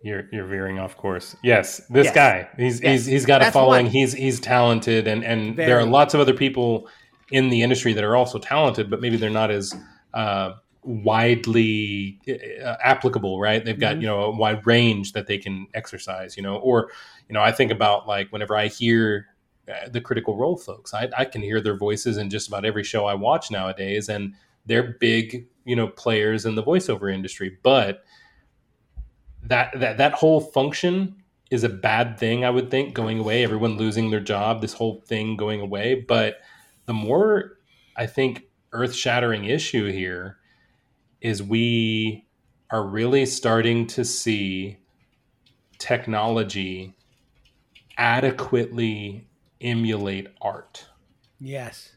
[0.07, 1.35] You're you're veering off course.
[1.43, 2.15] Yes, this Yes.
[2.15, 2.47] guy.
[2.57, 2.91] He's Yes.
[2.91, 3.85] he's he's got a following.
[3.85, 3.91] one.
[3.91, 6.87] He's he's talented, and and there are lots of other people
[7.31, 9.75] in the industry that are also talented, but maybe they're not as
[10.13, 12.19] uh, widely
[12.63, 13.39] uh, applicable.
[13.39, 13.63] Right?
[13.63, 14.01] They've got Mhm.
[14.01, 16.37] you know a wide range that they can exercise.
[16.37, 16.89] You know, or
[17.27, 19.27] you know, I think about like whenever I hear.
[19.69, 22.85] Uh, the critical role folks I, I can hear their voices in just about every
[22.85, 24.33] show i watch nowadays and
[24.65, 28.01] they're big you know players in the voiceover industry but
[29.47, 31.15] that that that whole function
[31.49, 35.01] is a bad thing i would think going away everyone losing their job this whole
[35.07, 36.37] thing going away but
[36.85, 37.57] the more
[37.95, 40.37] i think earth-shattering issue here
[41.21, 42.25] is we
[42.69, 44.77] are really starting to see
[45.79, 46.95] technology
[47.97, 49.27] adequately
[49.61, 50.87] emulate art
[51.39, 51.96] Yes.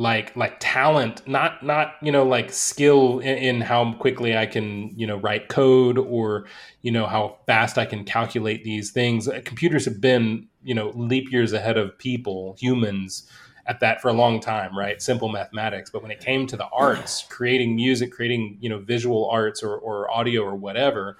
[0.00, 4.90] Like like talent not not you know like skill in, in how quickly i can
[4.98, 6.46] you know write code or
[6.80, 9.28] you know how fast i can calculate these things.
[9.28, 13.30] Uh, computers have been you know leap years ahead of people humans
[13.66, 15.02] at that for a long time right?
[15.02, 15.90] Simple mathematics.
[15.90, 19.76] But when it came to the arts creating music creating you know visual arts or,
[19.76, 21.18] or audio or whatever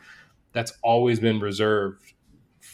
[0.53, 2.15] that's always been reserved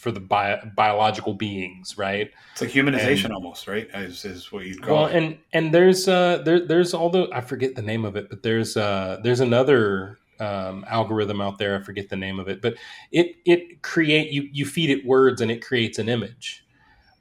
[0.06, 3.88] for the bio, biological beings right It's like humanization And- almost, right?
[3.92, 5.16] Is, is what you'd call well, it.
[5.16, 8.76] and and there's uh there there's although I forget the name of it, but there's
[8.76, 11.76] uh there's another um, algorithm out there.
[11.76, 12.76] I forget the name of it, but
[13.10, 16.64] it it create you you feed it words and it creates an image.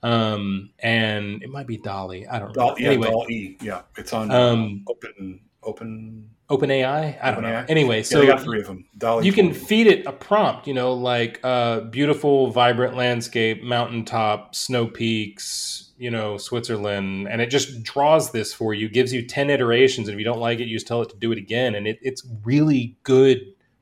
[0.04, 2.28] Um, and it might be DALL-E.
[2.28, 2.54] I don't know.
[2.54, 3.58] Doll, yeah, anyway, Doll E.
[3.62, 6.30] Yeah, it's on Um, open open.
[6.50, 7.18] OpenAI.
[7.22, 7.50] I don't know.
[7.50, 7.70] OpenAI?
[7.70, 8.86] Anyway, So so they got three of them.
[8.98, 9.26] DALL-E.
[9.26, 14.88] you can feed it a prompt, you know, like uh, beautiful, vibrant landscape, mountaintop, snow
[14.88, 20.08] peaks, you know, Switzerland, and it just draws this for you, gives you 10 iterations.
[20.08, 21.74] And if you don't like it, you just tell it to do it again.
[21.76, 23.42] And it, it's really good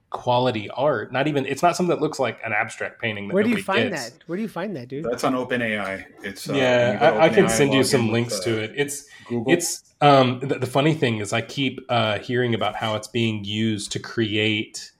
[0.10, 1.12] quality art.
[1.12, 3.28] Not even, it's not something that looks like an abstract painting.
[3.28, 4.12] That Where do you find gets.
[4.12, 4.24] that?
[4.28, 5.04] Where do you find that, dude?
[5.06, 6.06] That's on OpenAI.
[6.24, 8.40] It's uh, Yeah, go to I, I can OpenAI, send you some in with, links
[8.40, 8.74] uh, to it.
[8.78, 9.52] It's, Google.
[9.52, 13.46] it's um, the, the funny thing is, I keep uh, hearing about how it's being
[13.46, 14.92] used to create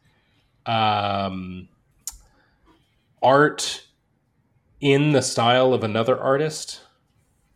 [0.66, 1.68] um,
[3.22, 3.86] art
[4.80, 6.80] in the style of another artist,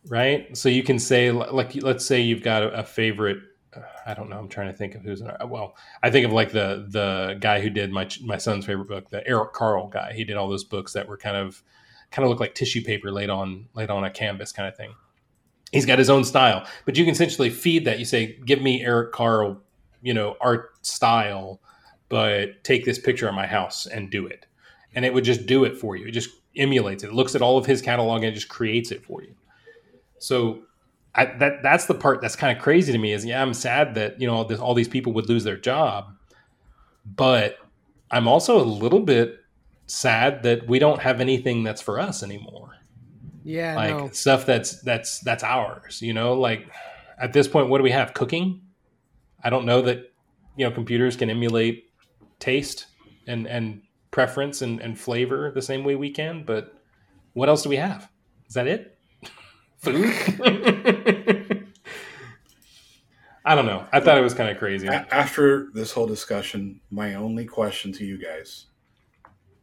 [0.08, 0.54] right?
[0.54, 3.38] So you can say, like, let's say you've got a, a favorite.
[3.74, 4.38] uh, I don't know.
[4.38, 5.22] I'm trying to think of who's.
[5.46, 9.08] Well, I think of like the the guy who did my my son's favorite book,
[9.08, 10.12] the Eric Carle guy.
[10.12, 11.62] He did all those books that were kind of
[12.10, 14.94] kind of look like tissue paper laid on laid on a canvas kind of thing
[15.72, 16.66] he's got his own style.
[16.84, 17.98] But you can essentially feed that.
[17.98, 19.60] You say give me eric carle
[20.02, 21.60] you know art style
[22.08, 24.46] but take this picture of my house and do it.
[24.94, 26.06] And it would just do it for you.
[26.06, 29.04] It just emulates it, it looks at all of his catalog and just creates it
[29.04, 29.34] for you.
[30.18, 30.62] So
[31.14, 33.94] I, that that's the part that's kind of crazy to me is yeah i'm sad
[33.94, 36.14] that you know this, all these people would lose their job
[37.04, 37.58] but
[38.10, 39.40] i'm also a little bit
[39.86, 42.76] sad that we don't have anything that's for us anymore
[43.48, 44.10] yeah, like no.
[44.10, 46.68] stuff that's that's that's ours you know like
[47.18, 48.60] at this point what do we have cooking
[49.42, 50.12] i don't know that
[50.56, 51.90] you know computers can emulate
[52.38, 52.86] taste
[53.26, 53.80] and and
[54.10, 56.74] preference and, and flavor the same way we can but
[57.32, 58.10] what else do we have
[58.46, 58.98] is that it
[59.78, 60.12] food
[63.44, 63.86] I don't know.
[63.94, 64.88] I thought it was kind of crazy.
[64.88, 68.66] After this whole discussion, my only question to you guys: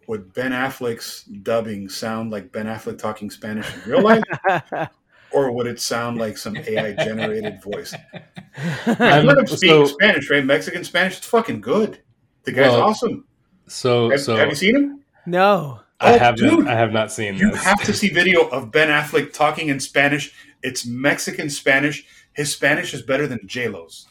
[0.07, 4.23] Would Ben Affleck's dubbing sound like Ben Affleck talking Spanish in real life,
[5.31, 7.93] or would it sound like some AI generated voice?
[8.87, 10.45] I let him speak so- Spanish, right?
[10.45, 11.17] Mexican Spanish.
[11.17, 11.99] It's fucking good.
[12.43, 13.25] The guy's Well, awesome.
[13.67, 15.03] So Have, so have you seen him?
[15.25, 15.79] no.
[15.99, 16.67] I Oh, haven't dude.
[16.67, 17.63] I have not seen You this.
[17.63, 20.33] have to see video of Ben Affleck talking in Spanish.
[20.61, 22.05] It's Mexican Spanish.
[22.33, 24.05] His Spanish is better than J Lo's.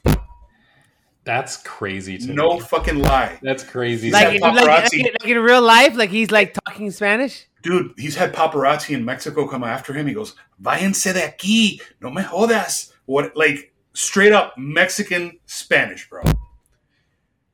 [1.24, 2.60] That's crazy to No me.
[2.60, 4.10] fucking lie, That's crazy.
[4.10, 5.02] Like, to like, like, paparazzi.
[5.20, 7.46] like in real life, like he's like talking Spanish.
[7.62, 7.92] dude.
[7.96, 10.06] He's had paparazzi in Mexico come after him.
[10.06, 16.22] He goes, "Váyanse de aquí, no me jodas." What, like straight up Mexican Spanish, bro.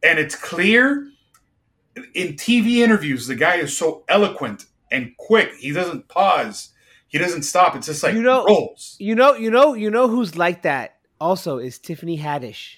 [0.02, 1.08] And it's clear
[2.14, 3.26] in TV interviews.
[3.26, 5.52] The guy is so eloquent and quick.
[5.58, 6.70] He doesn't pause.
[7.08, 7.76] He doesn't stop.
[7.76, 8.96] It's just like You know- rolls.
[8.98, 10.96] You know, you know, you know who's like that.
[11.20, 12.76] Also, is Tiffany Haddish.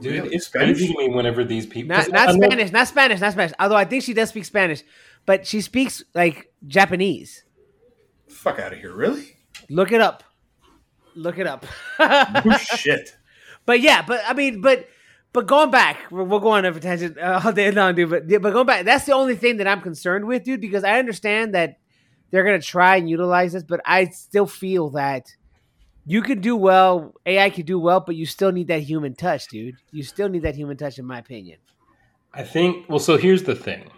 [0.00, 0.34] Dude, Really?
[0.34, 0.78] it's Spanish?
[0.78, 1.96] crazy to me whenever these people.
[1.96, 3.52] Not 'cause not Spanish, not Spanish, not Spanish.
[3.60, 4.82] Although I think she does speak Spanish,
[5.26, 7.44] but she speaks like Japanese.
[8.28, 9.36] Fuck out of here, really?
[9.70, 10.24] Look it up.
[11.14, 11.64] Look it up.
[11.98, 13.16] Oh shit.
[13.66, 14.88] But yeah, but I mean, but
[15.32, 18.10] but going back, we're, we're going over tangent uh, all day long, dude.
[18.10, 20.82] But yeah, but going back, that's the only thing that I'm concerned with, dude, because
[20.84, 21.78] I understand that
[22.30, 25.28] they're gonna try and utilize this, but I still feel that
[26.06, 29.48] you could do well, AI could do well, but you still need that human touch,
[29.48, 29.76] dude.
[29.90, 31.58] You still need that human touch, in my opinion.
[32.32, 32.88] I think.
[32.88, 33.90] Well, so here's the thing.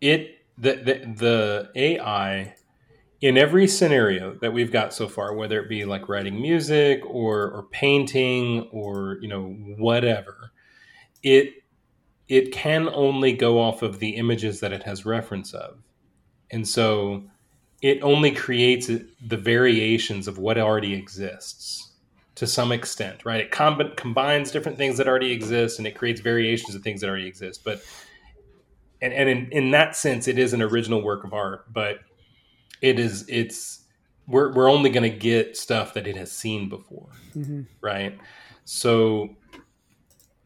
[0.00, 2.54] It the the, the AI
[3.20, 7.50] in every scenario that we've got so far, whether it be like writing music or
[7.50, 10.52] or painting or you know whatever,
[11.22, 11.54] it
[12.28, 15.78] it can only go off of the images that it has reference of,
[16.50, 17.24] and so
[17.82, 21.92] it only creates the variations of what already exists
[22.36, 23.40] to some extent, right?
[23.40, 27.08] It com- combines different things that already exist and it creates variations of things that
[27.08, 27.64] already exist.
[27.64, 27.82] But
[29.00, 32.00] and, and in, in that sense, it is an original work of art, but
[32.80, 33.84] it is it's
[34.26, 37.62] we're we're only going to get stuff that it has seen before, mm-hmm.
[37.80, 38.18] right?
[38.64, 39.36] So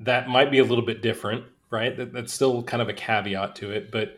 [0.00, 1.96] that might be a little bit different, right?
[1.96, 4.16] That, that's still kind of a caveat to it, but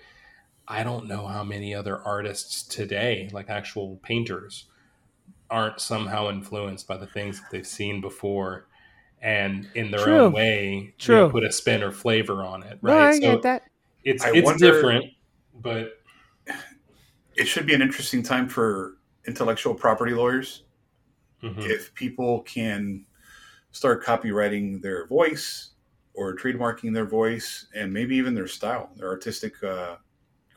[0.72, 4.64] I don't know how many other artists today, like actual painters,
[5.50, 8.66] aren't somehow influenced by the things that they've seen before
[9.20, 10.18] and in their True.
[10.18, 10.92] own way you know,
[11.26, 11.30] True.
[11.30, 13.14] put a spin or flavor on it, No, right?
[13.14, 13.62] I get that.
[14.02, 15.04] it's I it's wonder- different,
[15.54, 15.98] but
[17.34, 20.64] It should be an interesting time for intellectual property lawyers
[21.42, 21.58] mhm.
[21.68, 23.04] if people can
[23.72, 25.70] start copywriting their voice
[26.14, 29.96] or trademarking their voice and maybe even their style, their artistic, uh,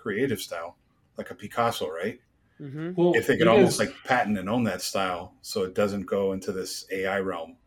[0.06, 0.78] creative style,
[1.18, 2.20] like a Picasso, right?
[2.60, 5.74] hmm well, If they could almost guys- like patent and own that style, so it
[5.74, 7.58] doesn't go into this AI realm.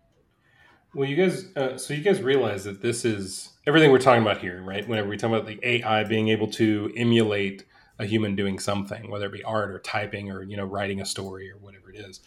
[0.95, 4.39] Well, you guys, uh, so you guys realize that this is everything we're talking about
[4.39, 4.87] here, right?
[4.89, 7.65] Whenever we talk about the AI being able to emulate
[7.99, 11.05] a human doing something, whether it be art or typing or you know writing a
[11.05, 12.21] story or whatever it is,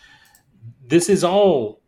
[0.85, 1.81] this is all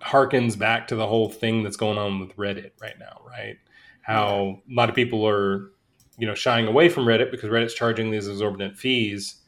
[0.00, 3.56] harkens back to the whole thing that's going on with Reddit right now, right?
[4.02, 5.72] How a lot of people are,
[6.18, 9.42] you know, shying away from Reddit because Reddit's charging these exorbitant fees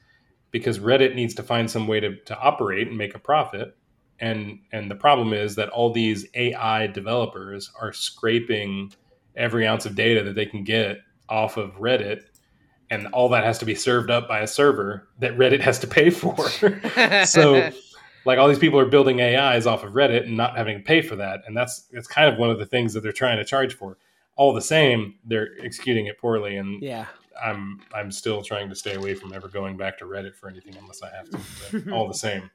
[0.51, 3.77] because Reddit needs to find some way to, to operate and make a profit
[4.21, 8.93] and and the problem is that all these AI developers are scraping
[9.37, 10.99] every ounce of data that they can get
[11.29, 12.23] off of Reddit,
[12.91, 15.87] and all that has to be served up by a server that Reddit has to
[15.87, 16.37] pay for.
[17.27, 17.71] so,
[18.25, 21.03] like all these people are building AIs off of Reddit and not having to pay
[21.03, 23.45] for that, and that's that's kind of one of the things that they're trying to
[23.45, 23.99] charge for.
[24.37, 27.07] All the same, they're executing it poorly, and yeah.
[27.43, 30.77] I'm I'm still trying to stay away from ever going back to Reddit for anything
[30.79, 31.39] unless I have to.
[31.83, 32.51] But all the same,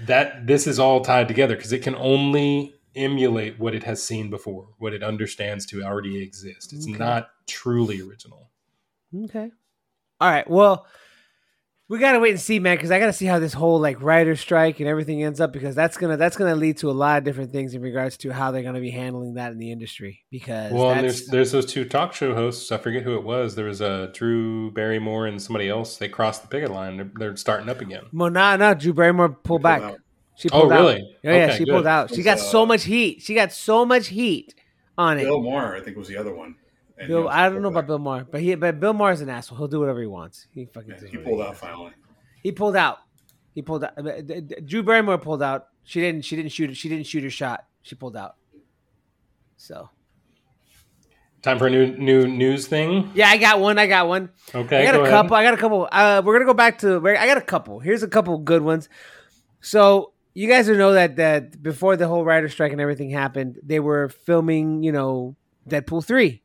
[0.00, 4.30] that this is all tied together because it can only emulate what it has seen
[4.30, 6.72] before, what it understands to already exist.
[6.72, 6.98] It's Okay.
[6.98, 8.50] not truly original.
[9.24, 9.50] Okay.
[10.20, 10.48] All right.
[10.48, 10.86] Well,
[11.88, 14.34] we gotta wait and see, man, because I gotta see how this whole like writer
[14.34, 17.24] strike and everything ends up because that's gonna that's gonna lead to a lot of
[17.24, 20.24] different things in regards to how they're gonna be handling that in the industry.
[20.30, 22.72] Because Well, and there's there's those two talk show hosts.
[22.72, 23.54] I forget who it was.
[23.54, 25.96] There was uh, Drew Barrymore and somebody else.
[25.96, 26.96] They crossed the picket line.
[26.96, 28.04] They're, they're starting up again.
[28.12, 29.82] well, no, no, Drew Barrymore pulled Pulled back.
[29.82, 29.98] out.
[30.34, 30.80] She Oh, pulled out.
[30.80, 31.16] really?
[31.22, 31.70] Yeah, yeah, Okay, she good.
[31.72, 32.12] pulled out.
[32.14, 33.22] She got so uh, much heat.
[33.22, 34.54] She got so much heat
[34.98, 35.22] on it.
[35.22, 36.56] Bill Bill, Moore, I think, was the other one.
[36.98, 37.86] And Bill I don't pulled know about.
[37.86, 39.58] Bill Maher, but he but Bill Maher is an asshole.
[39.58, 40.46] He'll do whatever he wants.
[40.50, 41.60] He fucking Yeah, does he pulled he out wants.
[41.60, 41.92] finally.
[42.42, 42.98] He pulled out.
[43.54, 43.92] He pulled out.
[44.02, 45.68] D- d- Drew Barrymore pulled out.
[45.84, 46.24] She didn't.
[46.24, 46.74] She didn't shoot.
[46.76, 47.64] She didn't shoot her shot.
[47.82, 48.36] She pulled out.
[49.56, 49.88] So
[51.42, 53.10] Time for a new new news thing.
[53.14, 53.78] yeah, I got one.
[53.78, 54.30] I got one.
[54.54, 55.12] Okay, I got go a ahead.
[55.12, 55.36] couple.
[55.36, 55.88] I got a couple.
[55.92, 56.98] Uh, we're gonna go back to.
[56.98, 57.78] where I got a couple.
[57.78, 58.88] Here's a couple good ones.
[59.60, 63.78] So you guys know that that before the whole writer strike and everything happened, they
[63.80, 65.36] were filming, you know,
[65.68, 66.42] Deadpool three.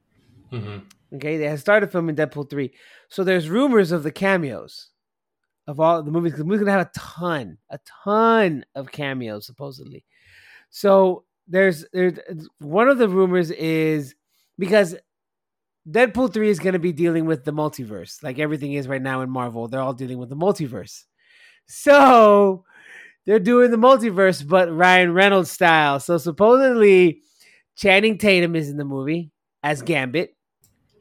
[0.52, 0.78] Hmm
[1.14, 2.72] Okay, they had started filming Deadpool three,
[3.10, 4.92] so there's rumors of the cameos
[5.68, 6.36] of all the movies.
[6.36, 10.06] The movie's gonna have a ton, a ton of cameos supposedly.
[10.70, 12.20] So there's there's
[12.60, 14.16] one of the rumors is
[14.58, 14.96] because
[15.90, 19.30] Deadpool three is gonna be dealing with the multiverse, like everything is right now in
[19.30, 19.68] Marvel.
[19.68, 21.04] They're all dealing with the multiverse.
[21.68, 22.64] So
[23.26, 26.00] they're doing the multiverse, but Ryan Reynolds style.
[26.00, 27.22] So supposedly
[27.76, 29.32] Channing Tatum is in the movie
[29.64, 30.36] as Gambit.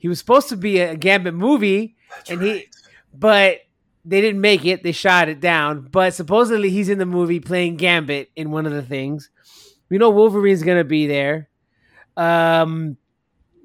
[0.00, 2.66] He was supposed to be a Gambit movie, That's and he-
[3.14, 3.58] but
[4.04, 4.82] they didn't make it.
[4.82, 5.82] They shot it down.
[5.92, 9.30] But supposedly he's in the movie playing Gambit in one of the things.
[9.90, 11.48] We know Wolverine's gonna be there.
[12.16, 12.96] Um,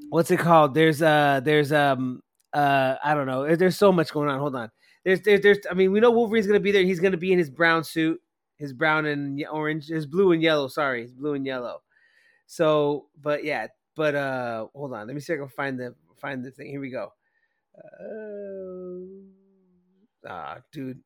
[0.10, 0.74] what's it called?
[0.74, 2.22] There's uh, there's um,
[2.54, 3.56] uh, I don't know.
[3.56, 4.40] There's so much going on.
[4.40, 4.72] Hold on.
[5.04, 6.84] There's there's, there's I mean, we know Wolverine's gonna be there.
[6.84, 8.22] He's gonna be in his brown suit,
[8.58, 10.68] his brown and orange, his blue and yellow.
[10.68, 11.82] Sorry, his blue and yellow.
[12.48, 15.08] So, but yeah, but uh, hold on.
[15.08, 16.68] Let me see if I can find the find the thing.
[16.68, 17.12] Here we go.
[17.78, 19.06] Uh,
[20.30, 21.02] ah, dude.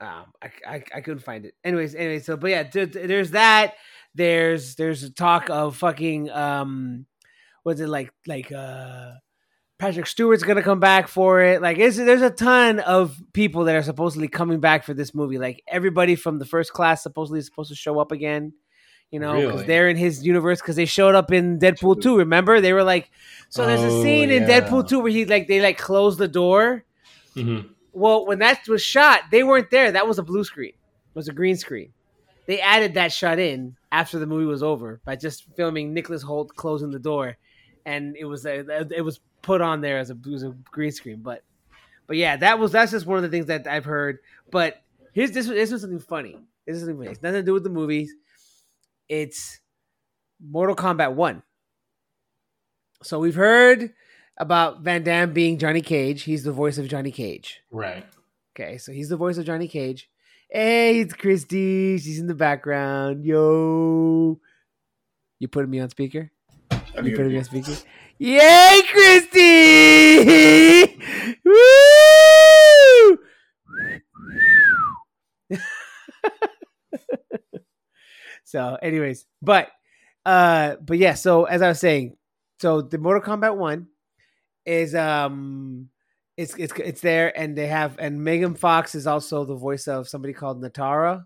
[0.00, 1.54] Um, I, I I couldn't find it.
[1.64, 3.74] Anyways, anyway, so but yeah, th- th- there's that.
[4.14, 7.06] There's there's a talk of fucking um,
[7.62, 9.12] what's it like like uh,
[9.78, 11.60] Patrick Stewart's gonna come back for it.
[11.60, 15.38] Like, there's a ton of people that are supposedly coming back for this movie.
[15.38, 18.54] Like everybody from the first class supposedly is supposed to show up again.
[19.10, 19.66] You know, because Really?
[19.66, 22.18] they're in his universe because they showed up in Deadpool 2.
[22.18, 23.10] Remember, they were like,
[23.48, 24.44] so there's a Oh, scene in.
[24.44, 26.84] Deadpool 2 where he like they like close the door.
[27.34, 27.60] hmm
[27.92, 29.92] Well, when that was shot, they weren't there.
[29.92, 30.70] That was a blue screen.
[30.74, 31.92] It was a green screen.
[32.46, 36.48] They added that shot in after the movie was over by just filming Nicholas Hoult
[36.54, 37.36] closing the door,
[37.84, 41.22] and it was a, it was put on there as a, was a green screen.
[41.22, 41.42] But
[42.06, 44.18] but yeah, that was that's just one of the things that I've heard.
[44.50, 44.82] But
[45.12, 46.38] here's this this was something funny.
[46.66, 47.10] This is something funny.
[47.12, 48.14] It's nothing to do with the movies.
[49.08, 49.60] It's
[50.40, 51.42] Mortal Kombat One.
[53.02, 53.92] So we've heard
[54.36, 56.22] about Van Damme being Johnny Cage.
[56.22, 57.60] He's the voice of Johnny Cage.
[57.70, 58.04] Right.
[58.54, 60.08] Okay, so he's the voice of Johnny Cage.
[60.50, 61.98] Hey, it's Christy.
[61.98, 63.24] She's in the background.
[63.24, 64.40] Yo.
[65.38, 66.30] You putting me on speaker?
[66.70, 67.76] You putting me on speaker?
[68.18, 70.24] Yay, Christy!
[71.44, 71.85] Woo!
[78.46, 79.70] So, anyways, but
[80.24, 82.16] uh but yeah, so as I was saying,
[82.60, 83.86] so the Mortal Kombat 1
[84.64, 85.88] is um
[86.36, 90.08] it's it's it's there and they have and Megan Fox is also the voice of
[90.08, 91.24] somebody called Nitara.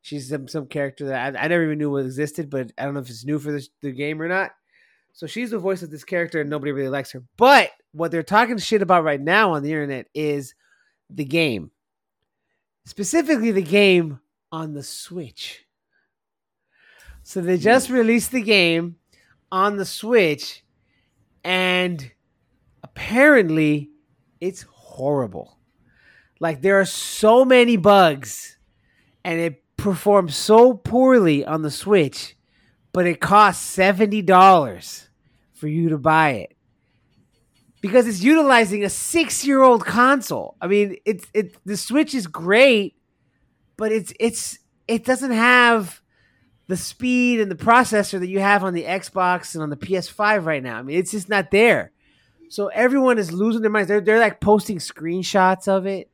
[0.00, 3.00] She's some some character that I, I never even knew existed, but I don't know
[3.00, 4.52] if it's new for this the game or not.
[5.12, 7.22] So she's the voice of this character and nobody really likes her.
[7.36, 10.54] But what they're talking shit about right now on the internet is
[11.10, 11.72] the game.
[12.86, 14.20] Specifically the game
[14.50, 15.66] on the Switch.
[17.28, 18.96] So they just released the game
[19.52, 20.64] on the Switch
[21.44, 22.10] and
[22.82, 23.90] apparently
[24.40, 25.58] it's horrible.
[26.40, 28.56] Like there are so many bugs
[29.24, 32.34] and it performs so poorly on the Switch,
[32.94, 35.08] but it costs $70
[35.52, 36.56] for you to buy it.
[37.82, 40.56] Because it's utilizing a 6-year-old console.
[40.62, 42.96] I mean, it's it the Switch is great,
[43.76, 46.00] but it's it's it doesn't have
[46.68, 50.44] the speed and the processor that you have on the Xbox and on the PS5
[50.44, 50.78] right now.
[50.78, 51.92] I mean, it's just not there.
[52.50, 53.88] So everyone is losing their minds.
[53.88, 56.10] They're they're like posting screenshots of it,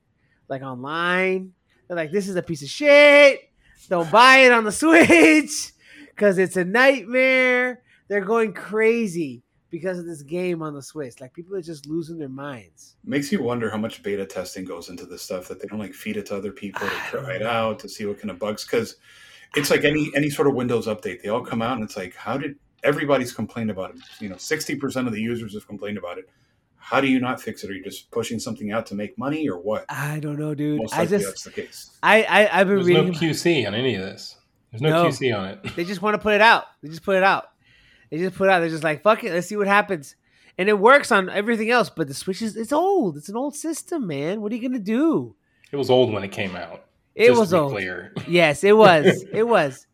[0.49, 1.53] like online.
[1.87, 3.51] They're like, "This is a piece of shit.
[3.89, 5.73] Don't buy it on the Switch
[6.09, 11.21] because it's a nightmare." They're going crazy because of this game on the Switch.
[11.21, 12.97] Like people are just losing their minds.
[13.05, 15.95] makes you wonder how much beta testing goes into this stuff that they don't like
[15.95, 18.65] feed it to other people to try it out to see what kind of bugs
[18.65, 18.97] because
[19.57, 22.15] it's like any any sort of windows update they all come out and it's like
[22.15, 26.19] how did everybody's complained about it you know 60% of the users have complained about
[26.19, 26.29] it
[26.77, 29.49] how do you not fix it are you just pushing something out to make money
[29.49, 30.81] or what I don't know, dude.
[30.81, 33.07] most I likely just that's the case I, I I've been There's reading.
[33.07, 34.37] no QC on any of this.
[34.71, 35.09] There's no, No.
[35.09, 35.77] QC on it.
[35.77, 36.65] They just want to put it out.
[36.83, 37.45] They just put it out.
[38.11, 38.59] They just put it out.
[38.61, 40.17] They're just like, fuck it, let's see what happens.
[40.59, 43.17] And it works on everything else, but the Switch is it's old.
[43.17, 44.41] It's an old system, man.
[44.41, 45.35] What are you gonna do?
[45.73, 46.84] It was old when it came out.
[47.15, 47.73] It just was old.
[47.73, 48.13] Clear.
[48.27, 49.25] Yes, it was.
[49.33, 49.87] it was.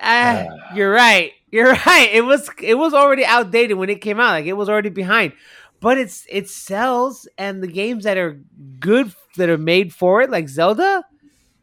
[0.00, 0.74] Ah, Ah.
[0.74, 1.32] you're right.
[1.50, 2.08] You're right.
[2.12, 4.30] It was it was already outdated when it came out.
[4.30, 5.32] Like it was already behind.
[5.80, 8.40] But it's it sells and the games that are
[8.78, 11.04] good that are made for it, like Zelda,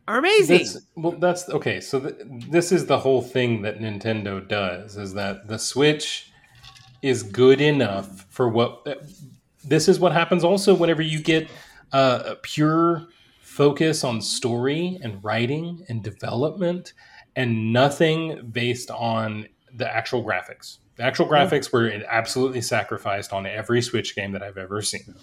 [0.07, 0.57] are amazing.
[0.57, 1.79] That's, well, that's okay.
[1.81, 2.15] So th-
[2.49, 6.31] this is the whole thing that Nintendo does: is that the Switch
[7.01, 8.85] is good enough for what.
[9.63, 11.49] This is what happens also whenever you get
[11.91, 13.07] uh, a pure
[13.57, 16.93] focus on story and writing and development
[17.35, 20.77] and nothing based on the actual graphics.
[20.97, 25.15] The actual graphics were absolutely sacrificed on every Switch game that I've ever seen.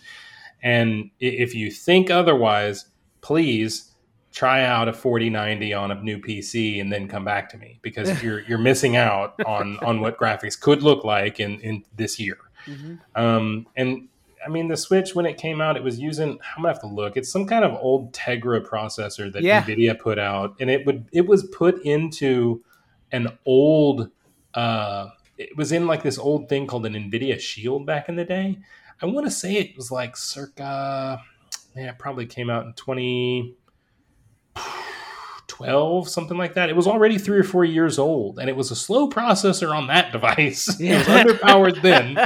[0.64, 2.86] And if you think otherwise,
[3.20, 3.92] please
[4.32, 8.20] try out a 4090 on a new PC and then come back to me because
[8.22, 12.38] you're you're missing out on on what graphics could look like in in this year.
[12.66, 12.94] Mm-hmm.
[13.14, 14.08] Um, and
[14.44, 16.30] I mean, the Switch when it came out, it was using.
[16.30, 17.16] I'm gonna have to look.
[17.16, 19.62] It's some kind of old Tegra processor that yeah.
[19.62, 22.62] Nvidia put out, and it would it was put into
[23.12, 24.10] an old.
[24.52, 28.24] Uh, it was in like this old thing called an Nvidia Shield back in the
[28.24, 28.58] day.
[29.02, 31.20] I want to say it was like circa.
[31.74, 33.56] Man, it probably came out in 20
[35.54, 36.68] 12, something like that.
[36.68, 39.86] It was already three or four years old, and it was a slow processor on
[39.86, 40.68] that device.
[40.80, 42.18] it was underpowered then.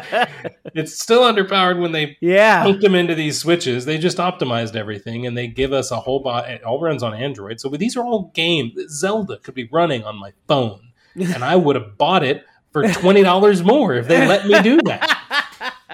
[0.74, 2.62] It's still underpowered when they yeah.
[2.62, 3.84] hooked them into these switches.
[3.84, 6.48] They just optimized everything, and they give us a whole bot.
[6.48, 7.58] It all runs on Android.
[7.58, 8.74] So these are all games.
[8.88, 13.22] Zelda could be running on my phone, and I would have bought it for twenty
[13.22, 15.08] dollars more if they let me do that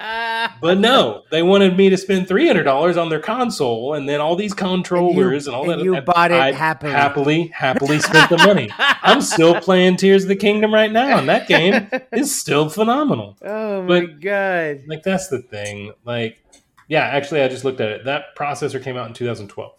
[0.64, 4.22] but no, they wanted me to spend three hundred dollars on their console, and then
[4.22, 5.84] all these controllers and, you, and all and that.
[5.84, 8.70] You bought it I happily, happily, happily spent the money.
[8.78, 13.36] I'm still playing Tears of the Kingdom right now, and that game is still phenomenal.
[13.42, 14.84] Oh my but, god!
[14.86, 15.92] Like that's the thing.
[16.06, 16.42] Like,
[16.88, 18.04] yeah, actually, I just looked at it.
[18.06, 19.72] That processor came out in 2012.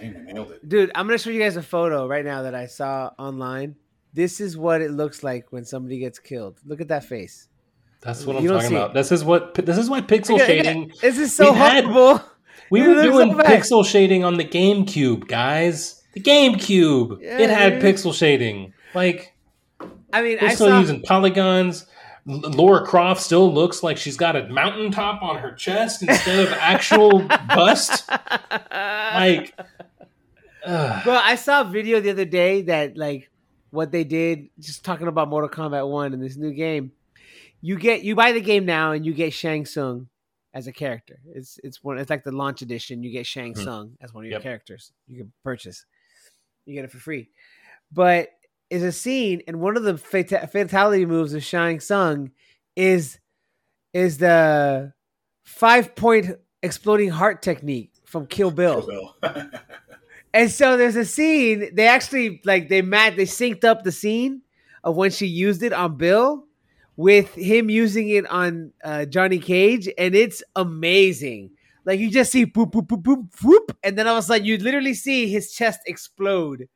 [0.00, 0.92] Damn, nailed it, dude.
[0.94, 3.76] I'm gonna show you guys a photo right now that I saw online.
[4.14, 6.58] This is what it looks like when somebody gets killed.
[6.64, 7.48] Look at that face.
[8.04, 8.92] That's what I'm talking about.
[8.92, 10.92] This is what this is why pixel shading.
[11.00, 12.18] This is so horrible.
[12.18, 12.26] Had,
[12.70, 16.02] we were doing so pixel shading on the GameCube, guys.
[16.12, 17.22] The GameCube.
[17.22, 18.74] Yeah, it had pixel shading.
[18.94, 19.34] Like,
[20.12, 20.80] I mean, we're I still saw...
[20.80, 21.86] using polygons.
[22.26, 27.20] Laura Croft still looks like she's got a mountaintop on her chest instead of actual
[27.48, 28.08] bust.
[28.08, 29.54] Like,
[30.64, 31.02] uh.
[31.04, 33.30] bro, I saw a video the other day that like
[33.70, 36.92] what they did, just talking about Mortal Kombat One in this new game
[37.64, 40.08] you get you buy the game now and you get Shang Tsung
[40.52, 41.18] as a character.
[41.32, 43.02] It's it's one it's like the launch edition.
[43.02, 43.64] You get Shang mm-hmm.
[43.64, 44.42] Tsung as one of your yep.
[44.42, 44.92] characters.
[45.08, 45.86] You can purchase.
[46.66, 47.30] You get it for free.
[47.90, 48.28] But
[48.68, 52.32] is a scene and one of the fata- fatality moves of Shang Tsung
[52.76, 53.18] is
[53.94, 54.92] is the
[55.44, 58.82] five point exploding heart technique from Kill Bill.
[58.82, 59.50] Kill Bill.
[60.34, 64.42] and so there's a scene they actually like they mat they synced up the scene
[64.82, 66.44] of when she used it on Bill
[66.96, 71.50] with him using it on uh, Johnny Cage, and it's amazing.
[71.84, 74.46] Like you just see boop boop boop boop whoop, and then all of a sudden
[74.46, 76.68] you literally see his chest explode,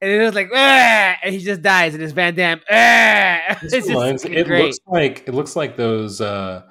[0.00, 2.60] and it was like ah, and he just dies, and it's Van Damme.
[2.70, 3.58] Ah!
[3.62, 4.64] It's reminds, it great.
[4.64, 6.20] looks like it looks like those.
[6.20, 6.62] Uh,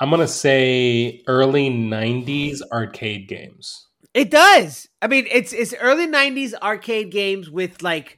[0.00, 3.86] I'm gonna say early '90s arcade games.
[4.14, 4.88] It does.
[5.02, 8.17] I mean, it's it's early '90s arcade games with like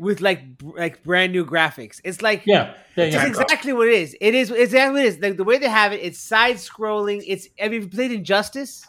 [0.00, 2.00] with like like brand new graphics.
[2.02, 3.26] It's like yeah, yeah, yeah.
[3.26, 4.16] Exactly what it is.
[4.20, 5.18] It is exactly what it is.
[5.20, 7.22] Like the way they have it, it's side scrolling.
[7.26, 8.86] It's have you played Injustice,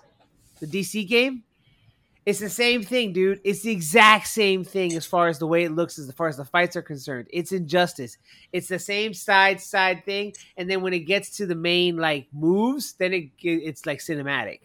[0.61, 1.43] the DC game?
[2.25, 3.41] It's the same thing, dude.
[3.43, 6.37] It's the exact same thing as far as the way it looks, as far as
[6.37, 7.27] the fights are concerned.
[7.33, 8.17] It's Injustice.
[8.53, 12.27] It's the same side side thing, and then when it gets to the main like
[12.31, 14.59] moves, then it it's like cinematic.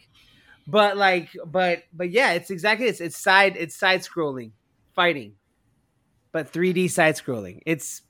[0.68, 4.52] But like, but but yeah, it's exactly it's it's side it's side scrolling
[4.94, 5.34] fighting
[6.36, 7.62] but 3D side scrolling.
[7.64, 8.02] It's,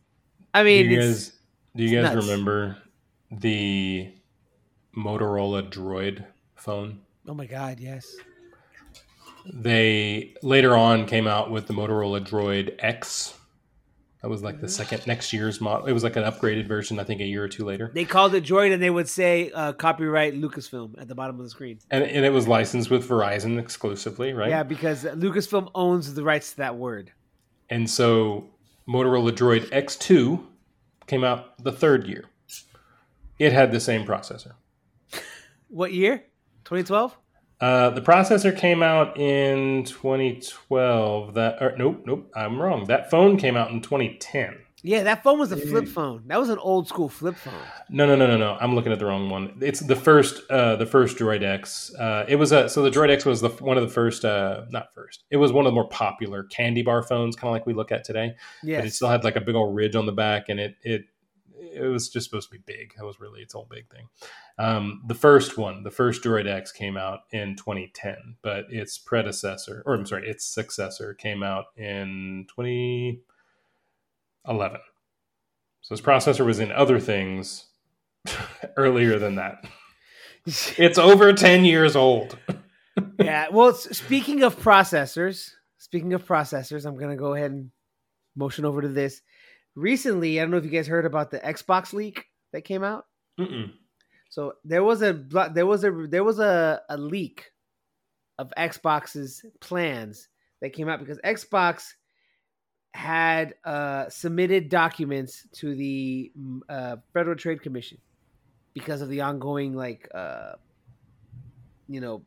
[0.52, 1.32] I mean, do you guys,
[1.76, 2.76] do you guys remember
[3.30, 4.12] the
[4.96, 7.02] Motorola Droid phone?
[7.28, 8.16] Oh my god, yes.
[9.44, 13.32] They later on came out with the Motorola Droid X.
[14.22, 15.86] That was like the second next year's model.
[15.86, 17.92] It was like an upgraded version, I think, a year or two later.
[17.94, 21.44] They called it Droid, and they would say uh, copyright Lucasfilm at the bottom of
[21.44, 21.78] the screen.
[21.92, 24.48] And, and it was licensed with Verizon exclusively, right?
[24.48, 27.12] Yeah, because Lucasfilm owns the rights to that word.
[27.70, 28.48] And so
[28.88, 30.44] Motorola Droid X2
[31.06, 32.24] came out the third year.
[33.38, 34.52] It had the same processor.
[35.68, 36.22] What year?
[36.64, 37.16] 2012?
[37.60, 41.34] Uh, the processor came out in 2012.
[41.34, 42.84] That or, nope, nope, I'm wrong.
[42.84, 44.58] That phone came out in 2010.
[44.86, 46.22] Yeah, that phone was a flip phone.
[46.26, 47.54] That was an old school flip phone.
[47.90, 48.56] No, no, no, no, no.
[48.60, 49.58] I'm looking at the wrong one.
[49.60, 51.92] It's the first, uh, the first Droid X.
[51.94, 54.64] Uh, it was a so the Droid X was the one of the first, uh,
[54.70, 55.24] not first.
[55.28, 57.90] It was one of the more popular candy bar phones, kind of like we look
[57.90, 58.36] at today.
[58.62, 61.06] Yeah, it still had like a big old ridge on the back, and it it
[61.58, 62.94] it was just supposed to be big.
[62.96, 64.08] That was really its whole big thing.
[64.56, 69.82] Um, the first one, the first Droid X, came out in 2010, but its predecessor,
[69.84, 73.20] or I'm sorry, its successor, came out in 20.
[74.48, 74.80] 11.
[75.82, 77.66] So this processor was in other things
[78.76, 79.64] earlier than that.
[80.46, 82.38] it's over 10 years old.
[83.18, 83.46] yeah.
[83.50, 87.70] Well, speaking of processors, speaking of processors, I'm gonna go ahead and
[88.34, 89.22] motion over to this.
[89.74, 93.04] Recently, I don't know if you guys heard about the Xbox leak that came out.
[93.38, 93.72] Mm-mm.
[94.30, 95.12] So there was a
[95.52, 97.50] there was a there was a, a leak
[98.38, 100.28] of Xbox's plans
[100.60, 101.92] that came out because Xbox
[102.96, 107.98] had uh, submitted documents to the mm, uh, Federal Trade Commission
[108.72, 110.52] because of the ongoing like uh,
[111.88, 112.22] you know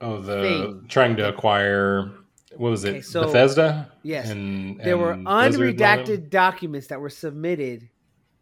[0.00, 0.84] Oh, the Thing.
[0.88, 2.12] trying to acquire
[2.56, 2.90] what was it?
[2.90, 3.90] Okay, so- Bethesda.
[4.04, 6.06] yes and, there were and Blizzard and all them?
[6.06, 7.88] unredacted documents that were submitted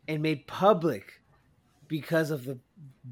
[0.08, 1.12] and made public
[1.88, 2.58] because of the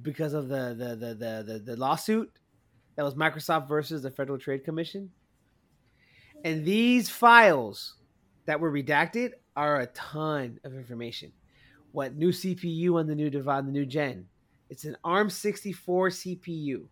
[0.03, 2.31] because of the the the the, the, the lawsuit
[2.97, 5.11] that was Microsoft versus the Federal Trade Commission.
[6.45, 7.95] And these files
[8.45, 11.33] that were redacted are a ton of information.
[11.93, 14.27] What new CPU on the new device, the new gen?
[14.69, 16.87] It's an ARM64 CPU.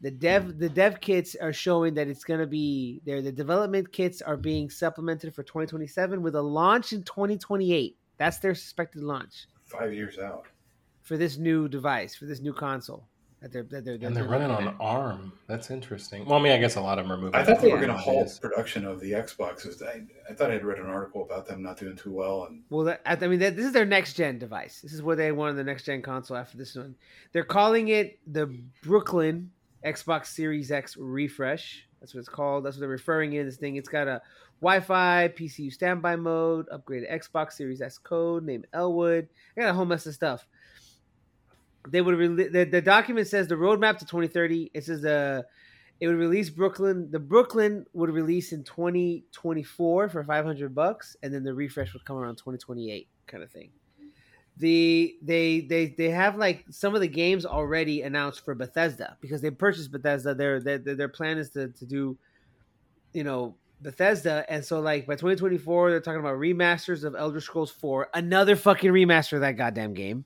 [0.00, 0.58] The dev hmm.
[0.58, 3.22] the dev kits are showing that it's going to be there.
[3.22, 7.96] The development kits are being supplemented for 2027 with a launch in 2028.
[8.18, 10.44] That's their suspected launch Five years out.
[11.00, 13.08] for this new device for this new console
[13.44, 15.32] that they're that they're, And they're running on ARM.
[15.46, 16.24] That's interesting.
[16.24, 17.34] Well, I mean, I guess a lot of them are moving.
[17.34, 19.82] I thought they were going to halt production of the Xboxes.
[19.82, 22.62] I, I thought I had read an article about them not doing too well, and
[22.70, 24.80] Well, that, I mean, that, this is their next gen device.
[24.80, 26.94] This is where they wanted the next gen console after this one.
[27.32, 28.46] They're calling it the
[28.82, 29.50] Brooklin
[29.84, 31.86] Xbox Series X refresh.
[32.00, 32.64] That's what it's called.
[32.64, 33.76] That's what they're referring to this thing.
[33.76, 34.22] It's got a
[34.62, 39.28] Wi-Fi, PCU standby mode, upgraded Xbox Series X code, named Ellewood.
[39.54, 40.46] I got a whole mess of stuff.
[41.88, 44.70] They would rele- the, the document says the roadmap to 2030.
[44.72, 45.44] It says the
[46.00, 47.10] it would release Brooklin.
[47.10, 52.16] The Brooklin would release in 2024 for 500 bucks, and then the refresh would come
[52.16, 53.70] around 2028, kind of thing.
[54.56, 59.40] The they they they have like some of the games already announced for Bethesda because
[59.40, 60.34] they purchased Bethesda.
[60.34, 62.16] Their their their plan is to to do,
[63.12, 67.72] you know, Bethesda, and so like by 2024 they're talking about remasters of Elder Scrolls
[67.72, 70.24] 4, another fucking remaster of that goddamn game.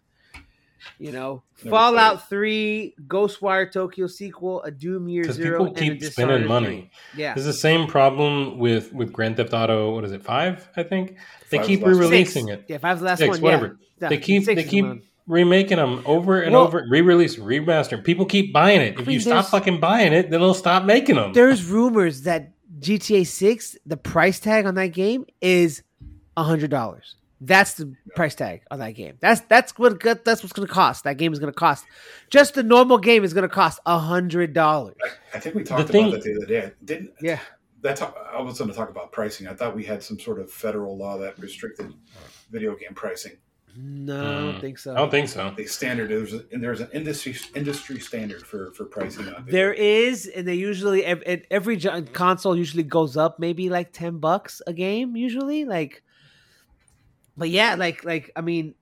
[0.99, 5.77] You know, Never Fallout 3, Ghostwire Tokyo sequel, a Doom Year Because Zero, people and
[5.77, 6.91] a keep spending money.
[7.15, 7.21] 3.
[7.23, 9.95] Yeah, It's the same problem with with Grand Theft Auto.
[9.95, 10.23] What is it?
[10.23, 11.17] Five, I think.
[11.51, 12.59] They Five keep is re-releasing Six.
[12.61, 12.65] it.
[12.69, 13.41] Yeah, five's the last Six, one.
[13.43, 13.79] whatever.
[14.01, 14.09] Yeah.
[14.11, 15.03] They keep Six they keep the one.
[15.27, 18.03] remaking them over and Well- over, re-release, remaster.
[18.03, 18.99] People keep buying it.
[19.01, 21.33] If mean, you stop fucking buying it, then they'll stop making them.
[21.33, 25.83] There's rumors that GTA 6, the price tag on that game is
[26.37, 27.17] a hundred dollars.
[27.41, 29.17] That's the price tag on that game.
[29.21, 31.05] That's that's what that's what's going to cost.
[31.05, 31.85] That game is going to cost.
[32.31, 34.97] Just the normal game is going to cost a hundred dollars.
[35.05, 36.73] I, I think we talked thing- about that the other day.
[36.85, 37.39] Didn't Yeah.
[37.81, 39.47] That's how, I was going to talk about pricing.
[39.47, 41.95] I thought we had some sort of federal law that restricted
[42.51, 43.37] video game pricing.
[43.77, 44.61] No, I don't Mm.
[44.61, 44.93] think so.
[44.95, 45.53] I don't think so.
[45.57, 49.53] The standard there's a, and there's an industry industry standard for for pricing on video
[49.53, 50.27] There games.
[50.27, 51.79] is, and they usually ev- ev- every
[52.13, 55.15] console usually goes up maybe like ten bucks a game.
[55.15, 56.03] Usually, like,
[57.39, 58.75] but yeah, like like I mean,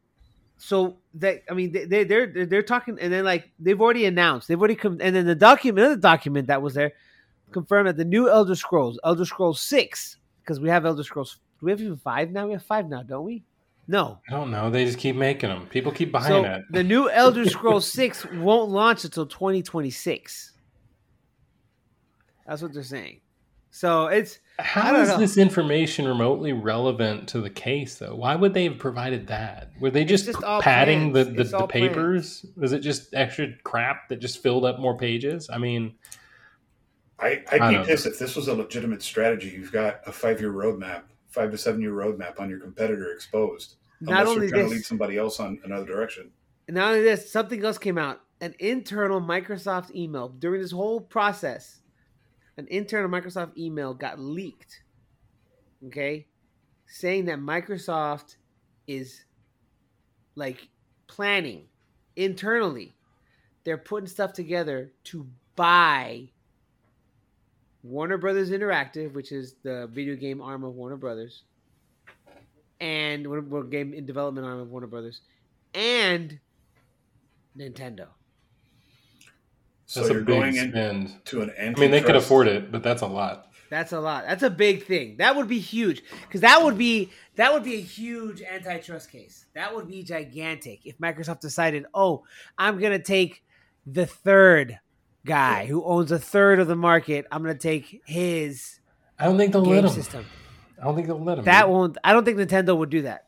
[0.59, 4.07] so that I mean they they- they're they're, they're talking, and then like they've already
[4.07, 6.93] announced, they've already come, and then the document, another document that was there,
[7.53, 11.67] confirmed that the new Elder Scrolls, Elder Scrolls Six, because we have Elder Scrolls, do
[11.67, 12.47] we have even five now?
[12.47, 13.45] We have five now, don't we?
[13.89, 14.19] No.
[14.29, 14.69] I don't know.
[14.69, 15.69] They just keep making them.
[15.69, 16.63] People keep buying So it.
[16.71, 20.53] the new Elder Scrolls Six won't launch until 2026.
[22.47, 23.21] That's what they're saying.
[23.77, 25.19] So it's I How don't know.
[25.19, 28.15] this information remotely relevant to the case, though?
[28.15, 29.71] Why would they have provided that?
[29.81, 31.29] Were they just, just padding plans.
[31.29, 31.89] the, the, the all plans.
[31.89, 32.47] papers?
[32.57, 35.51] Was it just extra crap that just filled up more pages?
[35.53, 35.95] I mean,
[37.21, 39.51] I, I I'd be pissed if this was a legitimate strategy.
[39.51, 43.77] You've got a five year roadmap, five to seven year roadmap on your competitor exposed.
[44.01, 46.31] not unless only you're trying to lead somebody else on another direction.
[46.67, 48.23] not only this, something else came out.
[48.41, 51.83] An internal Microsoft email during this whole process.
[52.59, 54.83] An internal Microsoft email got leaked.
[55.87, 56.27] Okay,
[56.87, 58.37] saying that Microsoft
[58.87, 59.25] is
[60.35, 60.69] like
[61.07, 61.65] planning
[62.17, 62.95] internally.
[63.65, 66.29] They're putting stuff together to buy
[67.83, 71.43] Warner Brothers Interactive, which is the video game arm of Warner Brothers,
[72.81, 73.27] and
[73.71, 75.21] game in development arm of Warner Brothers,
[75.75, 76.39] and
[77.57, 78.07] Nintendo.
[79.87, 81.79] So that's a you're big going into an antitrust.
[81.79, 83.47] I mean, they could afford it, but that's a lot.
[83.71, 84.25] That's a lot.
[84.27, 85.17] That's a big thing.
[85.17, 89.47] That would be huge because that would be that would be a huge antitrust case.
[89.55, 92.25] That would be gigantic if Microsoft decided, "Oh,
[92.59, 93.45] I'm going to take
[93.87, 94.79] the third
[95.25, 97.27] guy who owns a third of the market.
[97.31, 98.81] I'm going to take his
[99.19, 100.27] I don't think they'll let game system."
[100.81, 101.45] I don't think they'll let them.
[101.47, 101.97] That won't.
[102.05, 103.27] I don't think Nintendo would do that.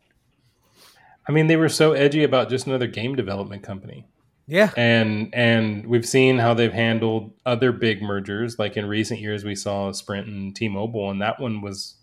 [1.26, 4.06] I mean, they were so edgy about just another game development company.
[4.51, 4.72] Yeah.
[4.76, 8.59] and and we've seen how they've handled other big mergers.
[8.59, 11.96] Like in recent years, we saw Sprint and T-Mobile, and that one was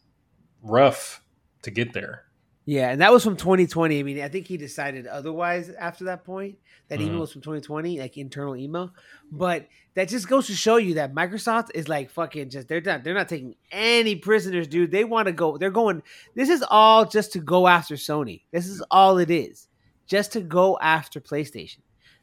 [0.62, 1.22] rough
[1.64, 2.24] to get there.
[2.68, 4.00] Yeah, and that was from 2020.
[4.00, 6.58] I mean, I think he decided otherwise after that point.
[6.90, 7.20] That email Mhm.
[7.22, 8.92] was from 2020, like internal email.
[9.32, 13.04] But that just goes to show you that Microsoft is like fucking just they're not
[13.04, 14.92] they're not taking any prisoners, dude.
[14.92, 15.58] They want to go.
[15.58, 16.04] They're going.
[16.36, 18.42] This is all just to go after Sony.
[18.52, 19.68] This is all it is,
[20.06, 21.80] just to go after PlayStation.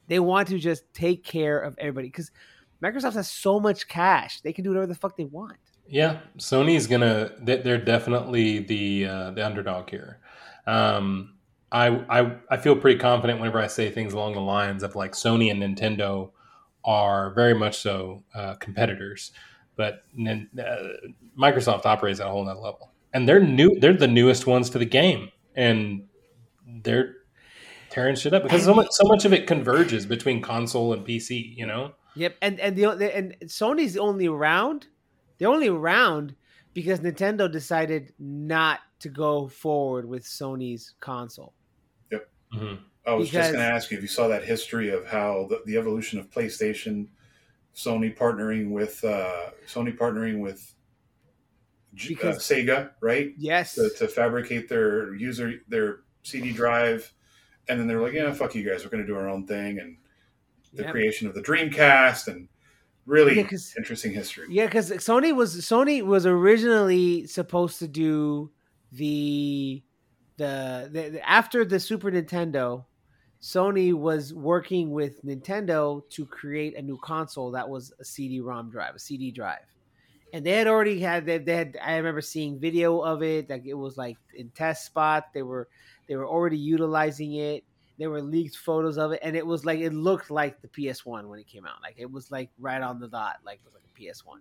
[0.08, 2.30] They want to just take care of everybody because
[2.82, 4.40] Microsoft has so much cash.
[4.40, 5.56] They can do whatever the fuck they want.
[5.86, 7.32] Yeah, Sony's gonna.
[7.40, 10.18] they- They're definitely the uh, the underdog here.
[10.66, 11.34] Um,
[11.70, 15.12] I, I I feel pretty confident whenever I say things along the lines of like
[15.12, 16.30] Sony and Nintendo
[16.84, 19.32] are very much so uh, competitors,
[19.76, 20.76] but uh,
[21.38, 23.78] Microsoft operates at a whole nother level, and they're new.
[23.80, 26.04] They're the newest ones to the game, and
[26.82, 27.16] they're
[27.92, 31.54] tearing shit up because so much so much of it converges between console and PC.
[31.56, 31.92] You know.
[32.16, 34.86] Yep, and and the the- and Sony's only around.
[35.38, 36.34] They're only around
[36.74, 41.54] because Nintendo decided not to go forward with Sony's console.
[42.54, 42.78] Mhm.
[43.06, 45.46] I was Because- just going to ask you if you saw that history of how
[45.48, 47.08] the, the evolution of PlayStation,
[47.74, 50.74] Sony partnering with uh, Sony partnering with
[51.94, 57.12] G- uh, Sega, right, Yes, to, to fabricate their user their CD drive,
[57.68, 59.78] and then they're like, yeah, fuck you guys, we're going to do our own thing,
[59.78, 59.96] and
[60.74, 60.92] the Yep.
[60.92, 62.48] creation of the Dreamcast, and
[63.06, 64.46] really Yeah, 'cause- interesting history.
[64.50, 68.50] yeah, because Sony was Sony was originally supposed to do
[68.92, 69.82] the
[70.38, 72.84] the, the, the after the Super Nintendo.
[73.40, 78.94] Sony was working with Nintendo to create a new console that was a CD-ROM drive,
[78.94, 79.66] a CD drive.
[80.32, 83.66] and they had already had they, they had i remember seeing video of it like
[83.66, 85.68] it was like in test spot they were
[86.12, 87.64] they were already utilizing it
[87.98, 91.26] there were leaked photos of it and it was like it looked like the ps1
[91.26, 93.72] when it came out like it was like right on the dot like it was
[93.72, 94.40] like a ps1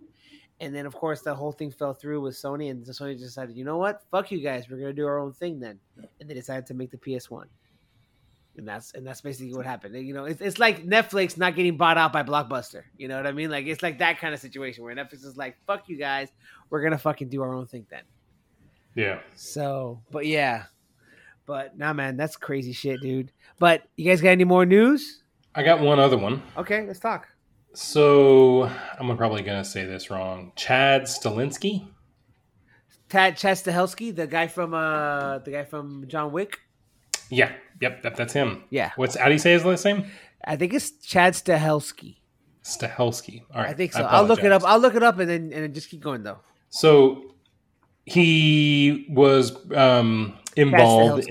[0.60, 3.64] and then of course the whole thing fell through with sony and sony decided you
[3.64, 5.80] know what fuck you guys we're gonna do our own thing then
[6.20, 7.46] and they decided to make the ps1
[8.58, 9.96] and that's and that's basically what happened.
[9.96, 12.84] You know, it's, it's like Netflix not getting bought out by Blockbuster.
[12.98, 13.50] You know what I mean?
[13.50, 16.28] Like it's like that kind of situation where Netflix is like, "Fuck you guys,
[16.70, 18.04] we're gonna fucking do our own thing then."
[18.96, 19.20] Yeah.
[19.36, 20.66] So, but yeah,
[21.52, 23.30] but nah, man, that's crazy shit, dude.
[23.60, 25.22] But you guys got any more news?
[25.54, 26.42] I got one other one.
[26.56, 27.28] Okay, let's talk.
[27.74, 30.54] So I'm probably gonna say this wrong.
[30.56, 31.86] Chad Stalinsky.
[33.10, 36.58] Tad Chastahelsky, the guy from uh, the guy from John Wick.
[37.30, 37.52] Yeah.
[37.82, 38.04] Yep.
[38.04, 38.64] That, that's him.
[38.70, 40.06] Yeah, What's how do you say his last name?
[40.46, 42.16] I think it's Chad Stahelski.
[42.64, 43.44] Stahelsky.
[43.54, 43.72] All right.
[43.72, 44.04] I think so.
[44.04, 44.64] I'll look it up.
[44.66, 46.40] I'll look it up and then and then just keep going though.
[46.70, 47.36] So
[48.06, 51.30] he was um, involved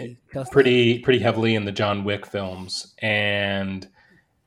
[0.51, 3.89] pretty pretty heavily in the John Wick films, and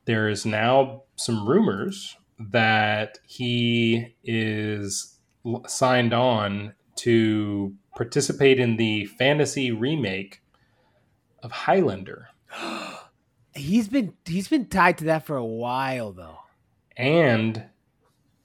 [0.04, 5.18] there is now some rumors that he is
[5.66, 10.42] signed on to participate in the fantasy remake
[11.42, 12.28] of Highlander,
[13.54, 16.38] He's been he's been tied to that for a while though.
[16.96, 17.64] and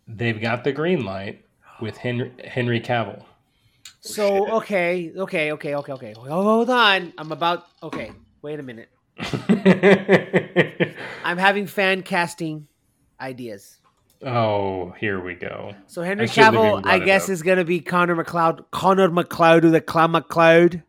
[0.08, 1.44] they've got the green light
[1.82, 3.24] with Henry, Henry Cavill.
[4.02, 6.14] So okay, okay, okay, okay, okay.
[6.18, 7.14] Hold on.
[7.18, 8.12] I'm about okay.
[8.42, 8.90] Wait a minute.
[11.26, 12.68] I'm having fan casting
[13.20, 13.78] ideas.
[14.26, 15.74] oh, here we go.
[15.88, 17.30] So Henry I shouldn't have even Cavill, I guess, up.
[17.32, 18.66] is gonna be Connor MacLeod.
[18.72, 20.84] Connor MacLeod or the Clown MacLeod.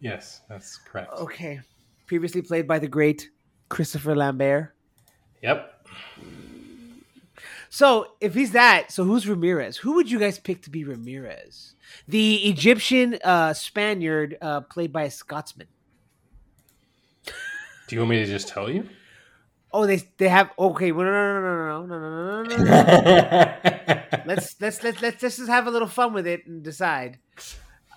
[0.00, 1.12] Yes, that's correct.
[1.12, 1.60] Okay.
[2.06, 3.30] Previously played by the great
[3.68, 4.72] Christopher Lambert.
[5.42, 5.72] Yep.
[7.68, 9.76] So if he's that, so who's Ramirez?
[9.78, 11.74] Who would you guys pick to be Ramirez?
[12.08, 15.68] The Egyptian uh, Spaniard uh, played by a Scotsman.
[17.88, 18.88] Do you want me to just tell you?
[19.72, 20.90] Oh, they they have okay.
[20.90, 24.02] No, no, no, no, no, no, no, no, no, no.
[24.26, 27.18] let's let's let's let's just have a little fun with it and decide.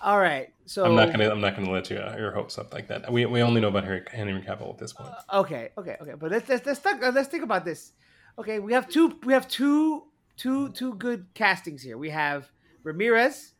[0.02, 0.52] All right.
[0.66, 1.28] So I'm not gonna.
[1.28, 3.12] I'm not gonna let you uh, your hopes up like that.
[3.12, 5.10] We, we only know about Henry, Henry Cavill at this point.
[5.32, 6.14] Okay, okay, okay.
[6.18, 7.92] But let's let's let's think, uh, let's think about this.
[8.38, 10.04] Okay, we have two we have two
[10.36, 11.98] two two good castings here.
[11.98, 12.50] We have
[12.82, 13.52] Ramirez,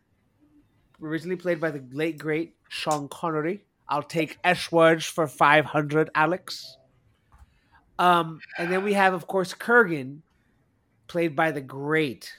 [1.02, 3.64] originally played by the late great Sean Connery.
[3.88, 6.76] I'll take S words for five hundred, Alex.
[7.98, 10.20] Um, and then we have, of course, Kurgan,
[11.06, 12.32] played by the great.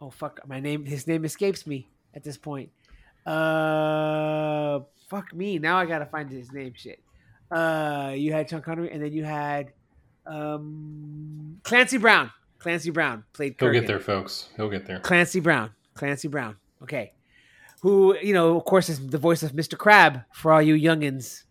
[0.00, 2.70] Oh fuck, my name his name escapes me at this point.
[3.24, 5.58] Uh, fuck me.
[5.58, 6.74] Now I gotta find his name.
[6.76, 7.00] Shit.
[7.50, 9.72] Uh, you had Sean Connery, and then you had
[10.26, 12.30] um Clancy Brown.
[12.58, 13.56] Clancy Brown played.
[13.58, 13.72] He'll Kurgan.
[13.72, 14.48] get there, folks.
[14.56, 15.00] He'll get there.
[15.00, 15.70] Clancy Brown.
[15.94, 16.56] Clancy Brown.
[16.82, 17.12] Okay.
[17.84, 19.76] Who, you know, of course, is the voice of Mr.
[19.76, 21.44] Crab for all you youngins.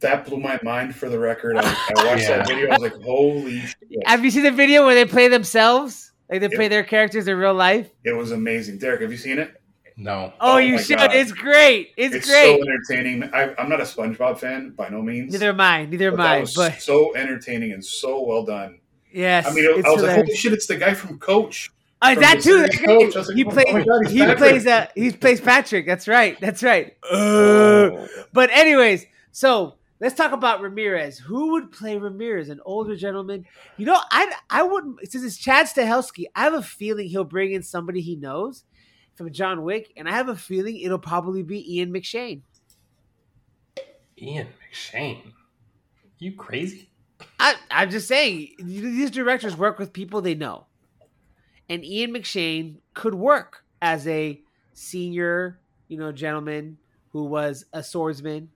[0.00, 0.96] that blew my mind.
[0.96, 2.38] For the record, I, I watched Yeah.
[2.38, 2.68] that video.
[2.70, 3.76] I was like, "Holy shit!"
[4.06, 6.12] Have you seen the video where they play themselves?
[6.30, 6.56] Like they Yeah.
[6.56, 7.90] play their characters in real life?
[8.02, 8.78] It was amazing.
[8.78, 9.60] Derek, have you seen it?
[9.98, 10.32] No.
[10.40, 10.96] Oh, Oh you should.
[10.98, 11.14] God.
[11.14, 11.90] It's great.
[11.98, 12.16] It's, great.
[12.16, 12.60] It's great.
[12.60, 13.30] so entertaining.
[13.34, 15.32] I, I'm not a SpongeBob fan by no means.
[15.32, 15.84] Neither am I.
[15.84, 16.40] Neither but am that I.
[16.40, 18.80] was But so entertaining and so well done.
[19.12, 21.70] yes, I mean, it, I was like, "Holy shit!" It's the guy from Coach.
[22.02, 22.66] Oh, from that too.
[22.84, 23.16] Coach.
[23.16, 23.72] I like, he "Oh plays.
[23.72, 24.66] my God, he Patrick." plays.
[24.66, 25.86] Uh, he plays Patrick.
[25.86, 26.38] That's right.
[26.40, 26.96] That's right.
[27.10, 28.08] Uh, Oh.
[28.32, 31.18] But anyways, so let's talk about Ramirez.
[31.18, 32.48] Who would play Ramirez?
[32.50, 33.46] An older gentleman.
[33.78, 35.00] You know, I I wouldn't.
[35.10, 38.64] Since it's Chad Stahelski, I have a feeling he'll bring in somebody he knows
[39.14, 42.42] from John Wick, and I have a feeling it'll probably be Ian McShane.
[44.20, 45.32] Ian McShane.
[46.18, 46.90] You crazy?
[47.38, 50.66] I, I'm just saying these directors work with people they know,
[51.68, 54.40] and Ian McShane could work as a
[54.72, 55.58] senior,
[55.88, 56.78] you know, gentleman
[57.10, 58.48] who was a swordsman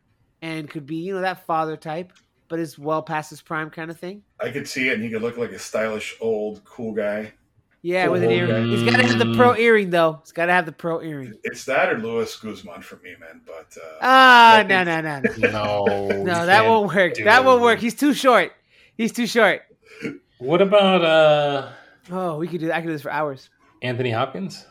[0.43, 2.13] and could be, you know, that father type,
[2.49, 4.23] but is well past his prime kind of thing.
[4.41, 7.33] I could see it, and he could look like a stylish, old, cool guy.
[7.81, 8.67] Yeah, with an earring.
[8.71, 10.19] He's got to have the pro earring though.
[10.25, 11.35] He's got to have the pro earring.
[11.45, 13.41] It's that or Luis Guzman for me, man.
[13.47, 15.85] But uh, Ah, no, no, no, no.
[15.87, 16.23] No.
[16.25, 17.15] No, that won't work.
[17.15, 17.79] do That won't work.
[17.79, 18.53] He's too short.
[18.97, 19.63] He's too short.
[20.39, 21.69] What about uh
[22.11, 22.67] Oh, we could do.
[22.69, 22.77] that.
[22.77, 23.51] I could do this for hours.
[23.83, 24.67] Anthony Hopkins?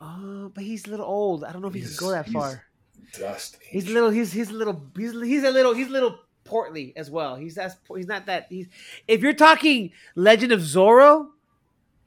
[0.00, 1.44] Oh, but he's a little old.
[1.44, 2.64] I don't know if he can go that he's- far.
[3.18, 3.58] dust.
[3.68, 4.10] He's a little.
[4.10, 4.82] He's he's a little.
[4.96, 5.74] He's he's a little.
[5.74, 7.36] He's a little portly as well.
[7.36, 7.76] He's that's.
[7.94, 8.46] He's not that.
[8.48, 8.66] He's.
[9.06, 11.28] If you're talking Legend of Zorro,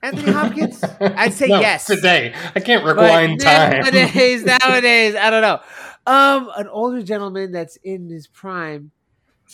[0.02, 1.86] Anthony Hopkins, I'd say No, yes.
[1.86, 2.34] Today.
[2.56, 3.82] I can't rewind time.
[3.84, 5.60] nowadays, nowadays, I don't know.
[6.08, 8.92] Um, an older gentleman that's in his prime.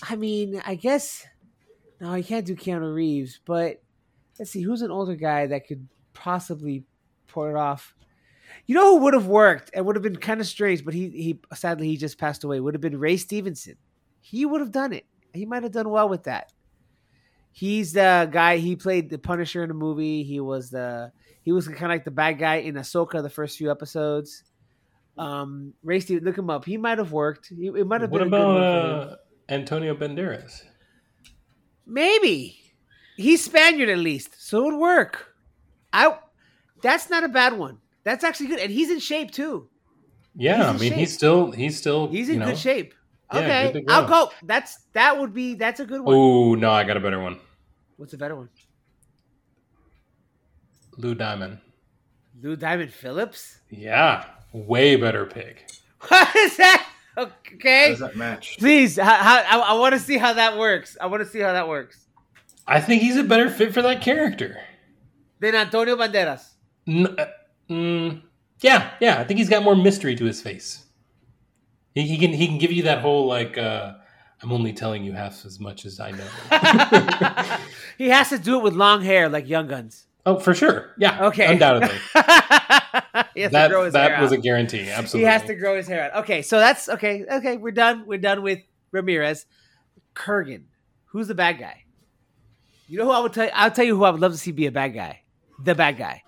[0.10, 1.26] I mean, I guess.
[2.00, 3.82] No, you can't do Keanu Reeves, but
[4.40, 6.84] let's see who's an older guy that could possibly
[7.28, 7.96] pull it off.
[8.66, 11.10] You know who would have worked and would have been kind of strange, but he
[11.10, 12.60] he sadly he just passed away.
[12.60, 13.76] Would have been Ray Stevenson.
[14.20, 15.06] He would have done it.
[15.34, 16.52] He might have done well with that.
[17.52, 18.58] He's the guy.
[18.58, 20.24] He played the Punisher in the movie.
[20.24, 21.12] He was the
[21.44, 24.44] he was kind of like the bad guy in Ahsoka the first few episodes.
[25.18, 26.66] Um, Ray Stevenson, look him up.
[26.66, 27.48] He might have worked.
[27.48, 29.16] He, it might have what been good about uh,
[29.50, 30.64] Antonio Banderas?
[31.86, 32.61] Maybe
[33.18, 35.34] he's Spaniard at least, so it would work.
[35.94, 36.18] I
[36.82, 37.78] that's not a bad one.
[38.04, 39.68] That's actually good, and he's in shape too.
[40.36, 41.00] Yeah, He's I mean shape.
[41.00, 42.94] he's still he's still He's you in know, good shape.
[43.34, 44.26] Yeah, Okay, good to I'll go.
[44.28, 44.32] go.
[44.44, 46.16] That's that would be that's a good one.
[46.16, 47.40] Oh no, I got a better one.
[47.98, 48.50] What's a better one?
[50.98, 51.60] Lou Diamond.
[52.42, 53.60] Lou Diamond Phillips.
[53.70, 55.70] Yeah, way better pick.
[56.08, 56.88] What is that?
[57.16, 58.58] How Okay, does that match?
[58.58, 58.98] please.
[58.98, 60.98] How, how, I, I want to see how that works.
[61.00, 62.08] I want to see how that works.
[62.72, 64.58] I think he's a better fit for that character.
[65.40, 66.44] than Antonio Banderas.
[66.88, 67.26] N- uh,
[67.70, 68.22] mm,
[68.62, 69.20] yeah, yeah.
[69.20, 70.86] I think he's got more mystery to his face.
[71.94, 73.94] He, he can he can give you that whole like uh,
[74.42, 77.60] I'm only telling you half as much as I know.
[77.98, 80.08] he has to do it with long hair like Young Guns.
[80.26, 80.94] oh, for sure.
[80.98, 81.26] Yeah.
[81.28, 81.98] Okay, Undoubtedly.
[83.36, 84.38] he has to that grow his that was out.
[84.40, 84.90] a guarantee.
[84.90, 85.20] Absolutely.
[85.20, 86.24] He has to grow his hair out.
[86.24, 87.26] Okay, so that's okay.
[87.30, 88.06] Okay, we're done.
[88.06, 88.60] We're done with
[88.92, 89.46] Ramirez.
[90.16, 90.64] Kurgan,
[91.08, 91.84] who's the bad guy?
[92.92, 93.50] You know who I would tell?
[93.54, 95.22] I'll tell you who I would love to see be a bad guy.
[95.64, 96.24] The bad guy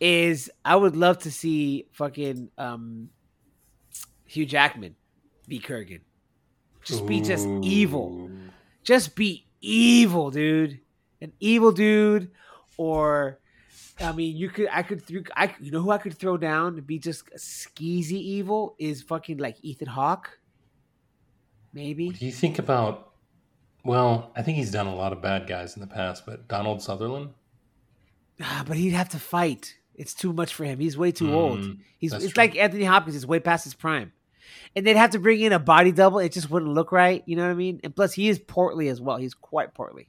[0.00, 3.10] is I would love to see fucking um,
[4.24, 4.96] Hugh Jackman
[5.46, 6.00] be Kurgan.
[6.82, 8.30] Just be just evil.
[8.84, 10.80] Just be evil, dude.
[11.20, 12.30] An evil dude,
[12.78, 13.38] or
[14.00, 14.68] I mean, you could.
[14.72, 15.04] I could.
[15.04, 15.54] Throw, I.
[15.60, 19.58] You know who I could throw down to be just skeezy evil is fucking like
[19.60, 20.38] Ethan Hawke.
[21.74, 22.06] Maybe.
[22.06, 23.09] What do you think about?
[23.84, 26.82] Well, I think he's done a lot of bad guys in the past, but Donald
[26.82, 27.30] Sutherland.
[28.42, 29.76] Ah, but he'd have to fight.
[29.94, 30.80] It's too much for him.
[30.80, 31.60] He's way too old.
[31.60, 32.12] Mm, He's.
[32.12, 32.32] It's true.
[32.36, 34.12] like Anthony Hopkins is way past his prime,
[34.74, 36.18] and they'd have to bring in a body double.
[36.20, 37.22] It just wouldn't look right.
[37.26, 37.80] You know what I mean?
[37.84, 39.16] And plus, he is portly as well.
[39.18, 40.08] He's quite portly.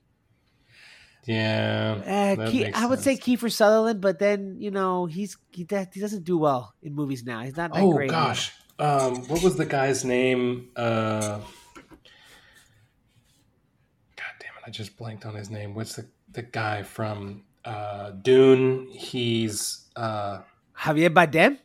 [1.26, 3.16] Yeah, Uh, Ke- I would say.
[3.16, 7.24] Kiefer Sutherland, but then you know he's he, that, he doesn't do well in movies
[7.24, 7.42] now.
[7.42, 8.10] He's not that Oh great.
[8.10, 10.70] gosh, um, what was the guy's name?
[10.76, 11.40] Uh,
[14.16, 15.74] God damn it, I just blanked on his name.
[15.76, 18.88] What's the the guy from uh, Dune?
[18.92, 20.40] He's uh,
[20.78, 21.58] Javier Bardem.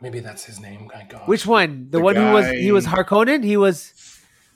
[0.00, 0.90] maybe that's his name.
[0.94, 1.88] My God, Which one?
[1.90, 3.42] The, The one who was he was Harkonnen.
[3.44, 3.92] He was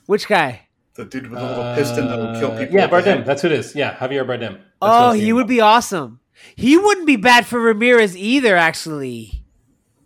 [0.06, 0.68] which guy?
[0.94, 2.74] The dude with the little piston that will kill Uh, people.
[2.76, 3.24] Yeah, with the Bardem.
[3.26, 3.74] That's who it is.
[3.74, 4.52] Yeah, Javier Bardem.
[4.58, 5.48] That's what Oh, he would about.
[5.48, 6.20] be awesome.
[6.54, 8.56] He wouldn't be bad for Ramirez either.
[8.56, 9.44] Actually,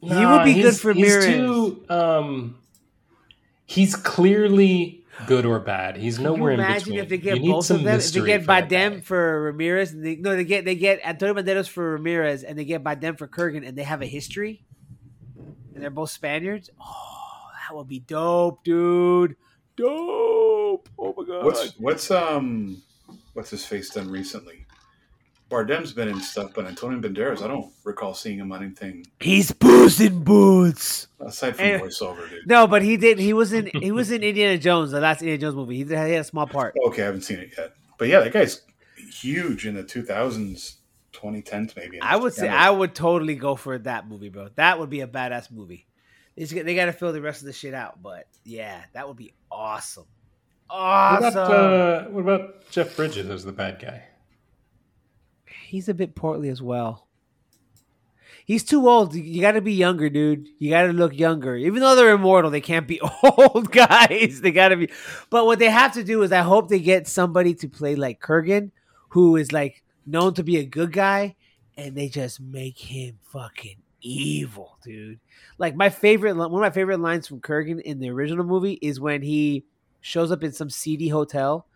[0.01, 1.27] he would be good he's- for he's Ramirez.
[1.27, 2.57] too, um,
[3.67, 5.97] he's clearly good or bad.
[5.97, 6.99] He's Can nowhere you in imagine between.
[7.01, 8.01] if they You get need both of them?
[8.01, 9.01] If they mystery get for that Bardem guy.
[9.01, 12.65] for Ramirez, and they, no, they get they get Antonio Banderas for Ramirez, and they
[12.65, 14.65] get Bardem for Kurgan, and they have a history,
[15.75, 16.71] and they're both Spaniards.
[16.81, 19.37] Oh, that would be dope, dude.
[19.77, 20.89] dope.
[20.99, 21.45] Oh my god.
[21.45, 22.83] What's what's um
[23.35, 24.67] what's his face done recently?
[25.51, 29.51] Bardem's been in stuff, but Antonio Banderas, I don't recall seeing him on anything He's
[29.51, 31.07] boots in boots.
[31.21, 32.47] aside from And- voiceover, dude.
[32.47, 33.19] No, but he did.
[33.19, 33.71] He was in.
[33.75, 35.77] He was in Indiana Jones, the last Indiana Jones movie.
[35.77, 36.75] He, did, he had a small part.
[36.89, 37.73] Okay, I haven't seen it yet.
[37.99, 38.61] But yeah, that guy's
[38.97, 40.75] huge in the 2000s,
[41.15, 42.01] 2010s maybe.
[42.03, 44.49] I would say I would totally go for that movie, bro.
[44.57, 45.87] That would be a badass movie.
[46.37, 49.17] They, they got to fill the rest of the shit out, but yeah, that would
[49.17, 50.05] be awesome.
[50.69, 51.27] What Awesome.
[51.33, 54.03] about, uh, what about Jeff Bridges as the bad guy?
[55.69, 57.07] He's a bit portly as well.
[58.47, 59.15] He's too old.
[59.15, 60.49] You got to be younger, dude.
[60.59, 61.57] You got to look younger.
[61.57, 64.41] Even though they're immortal, they can't be old guys.
[64.41, 64.89] They got to be.
[65.29, 68.19] But what they have to do is, I hope they get somebody to play like
[68.19, 68.71] Kurgan,
[69.11, 71.37] who is like known to be a good guy,
[71.77, 75.21] and they just make him fucking evil, dude.
[75.59, 78.99] Like my favorite, one of my favorite lines from Kurgan in the original movie is
[78.99, 79.67] when he
[80.01, 81.67] shows up in some seedy hotel,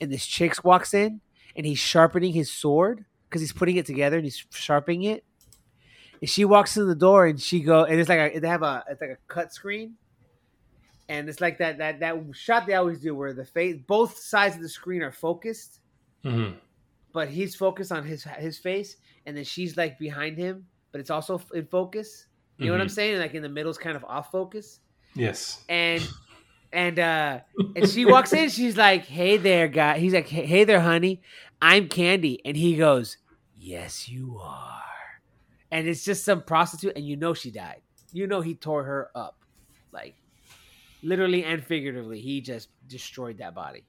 [0.00, 1.20] and this chick walks in,
[1.56, 5.24] and he's sharpening his sword because he's putting it together and he's sharpening it.
[6.20, 8.62] And she walks in the door and she go and it's like a, they have
[8.62, 9.94] a it's like a cut screen,
[11.08, 14.56] and it's like that that that shot they always do where the face both sides
[14.56, 15.80] of the screen are focused,
[16.24, 16.58] Mm-hmm.
[17.14, 21.10] but he's focused on his his face, and then she's like behind him, but it's
[21.10, 22.26] also in focus.
[22.58, 22.90] You know what I'm Mhm.
[22.90, 23.18] saying?
[23.18, 24.80] Like in the middle's kind of off focus
[25.14, 25.64] Yes.
[25.70, 26.06] and
[26.72, 27.40] and uh
[27.74, 31.20] and she walks in she's like hey there guy he's like hey there honey
[31.60, 33.16] i'm candy and he goes
[33.62, 34.82] yes you are
[35.70, 37.82] and it's just some prostitute and you know she died
[38.12, 39.36] you know he tore her up
[39.92, 40.14] like
[41.02, 43.84] literally and figuratively he just destroyed that body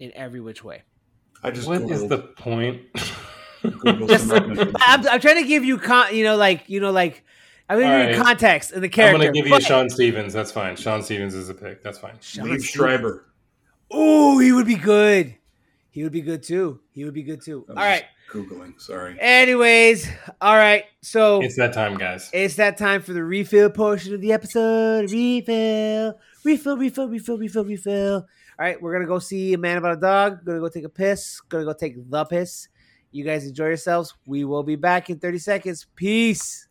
[0.00, 0.82] in every which way
[1.42, 2.82] I just What is Googled- the point?
[4.08, 4.30] Just-
[4.86, 7.24] I'm, I'm trying to give you con you know like you know like
[7.68, 9.14] i'm gonna give you context in the character.
[9.16, 10.32] I'm going to give you but- Sean Stevens.
[10.34, 10.76] That's fine.
[10.76, 11.82] Sean Stevens is a pick.
[11.82, 12.16] That's fine.
[12.20, 12.64] Sean Liev Stevens.
[12.66, 13.26] Schreiber.
[13.90, 15.34] oh he would be good
[15.90, 18.12] he would be good too he would be good too I all was right just
[18.30, 18.80] Googling.
[18.80, 19.16] Sorry.
[19.20, 20.08] Anyways,
[20.40, 20.84] all right.
[21.02, 22.30] So It's that time, guys.
[22.32, 25.10] it's that time for the refill portion of the episode.
[25.10, 26.14] Refill,
[26.44, 28.14] refill, refill, refill, refill, refill.
[28.14, 30.44] All right, we're gonna go see a man about a dog.
[30.44, 31.40] Gonna go take a piss.
[31.48, 32.68] Gonna go take the piss.
[33.10, 34.14] You guys enjoy yourselves.
[34.26, 35.86] We will be back in 30 seconds.
[35.96, 36.68] Peace.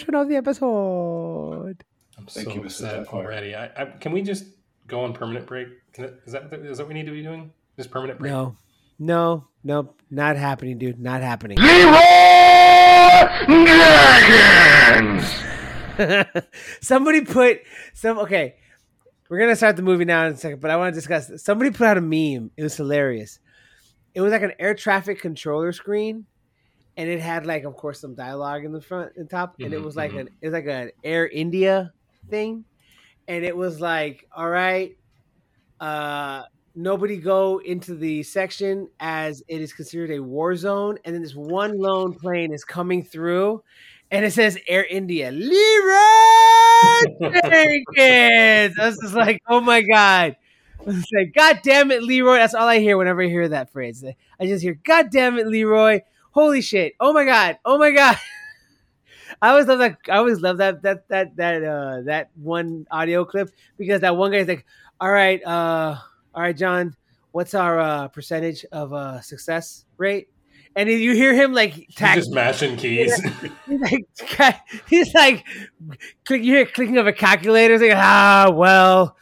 [0.00, 1.84] Portion of the episode.
[2.18, 2.66] I'm Thank so you, Mr.
[2.66, 3.54] upset already.
[3.54, 4.44] I, I, can we just
[4.90, 5.68] go on permanent break?
[5.92, 7.52] Can it, is that that what we need to be doing?
[7.76, 8.30] Just permanent break?
[8.32, 8.56] No,
[8.98, 11.00] no, nope, not happening, dude.
[11.00, 11.58] Not happening.
[16.80, 17.60] Somebody put
[17.94, 18.18] some.
[18.18, 18.56] Okay,
[19.28, 21.26] we're gonna start the movie now in a second, but I want to discuss.
[21.26, 21.44] This.
[21.44, 22.50] Somebody put out a meme.
[22.56, 23.38] It was hilarious.
[24.14, 26.26] It was like an air traffic controller screen,
[26.96, 29.80] and it had like, of course, some dialogue in the front and top, and it
[29.80, 30.20] Mhm, was like mhm.
[30.22, 31.92] an it was like an Air India
[32.28, 32.64] thing,
[33.30, 34.96] and it was like, all right,
[35.78, 36.42] uh,
[36.74, 41.36] nobody go into the section as it is considered a war zone, and then this
[41.36, 43.62] one lone plane is coming through,
[44.10, 45.52] and it says Air India, Leeroy
[47.48, 48.76] Jenkins.
[48.76, 50.34] I was just like, oh my god.
[50.80, 52.34] I was like, God damn it, Leeroy.
[52.34, 54.04] That's all I hear whenever I hear that phrase.
[54.40, 56.00] I just hear, God damn it, Leeroy.
[56.32, 56.94] Holy shit.
[56.98, 57.58] Oh my god.
[57.64, 58.16] Oh my god.
[59.40, 59.98] I always love that.
[60.08, 64.32] I always love that that that that uh that one audio clip because that one
[64.32, 64.66] guy's like,
[65.00, 65.96] all right, uh,
[66.34, 66.96] all right, John,
[67.32, 70.28] what's our uh percentage of uh success rate?
[70.76, 73.20] And you hear him like He's just mashing keys.
[73.66, 73.80] he's
[74.38, 74.56] like,
[74.88, 75.44] he's like,
[76.24, 77.74] click, you hear clicking of a calculator.
[77.74, 79.16] It's like, ah, well,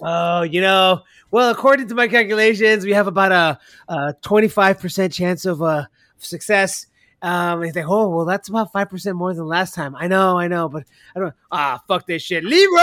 [0.00, 3.58] oh, you know, well, according to my calculations, we have about a,
[3.88, 5.84] a 25% chance of uh,
[6.18, 6.86] success.
[7.26, 9.96] Um, and he's like, oh, well, that's about 5% more than last time.
[9.96, 10.84] I know, I know, but
[11.16, 12.44] I don't, ah, fuck this shit.
[12.44, 12.76] Leeroy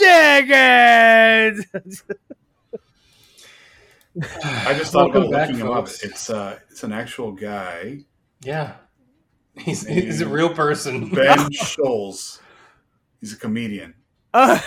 [0.00, 1.66] Jenkins!
[4.42, 5.88] I just thought Welcome about back, looking him up.
[5.88, 7.98] It's uh, it's an actual guy,
[8.40, 8.76] yeah.
[9.58, 11.10] He's, he's a real person.
[11.14, 12.40] Ben Scholes.
[13.20, 13.92] He's a comedian.
[14.32, 14.58] oh,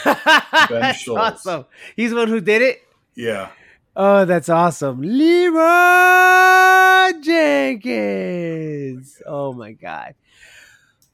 [0.69, 1.47] that's Schultz.
[1.47, 1.65] awesome.
[1.95, 2.83] He's the one who did it?
[3.15, 3.49] Yeah,
[3.95, 5.01] Oh, that's awesome.
[5.01, 5.61] Leeroy
[7.21, 9.21] Jenkins.
[9.25, 10.15] Oh my god.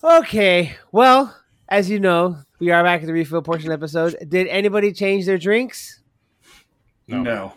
[0.01, 0.75] Okay.
[0.91, 1.35] Well,
[1.67, 4.15] as you know, we are back at the refill portion episode.
[4.27, 5.99] Did anybody change their drinks?
[7.07, 7.21] No.
[7.21, 7.53] No.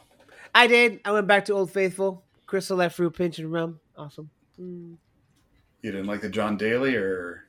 [0.55, 1.01] I did.
[1.05, 3.79] I went back to Old Faithful, Crystal Light Fruit Pinch and Rum.
[3.97, 4.29] Awesome.
[4.61, 4.97] Mm.
[5.83, 7.47] You didn't like the John Daly or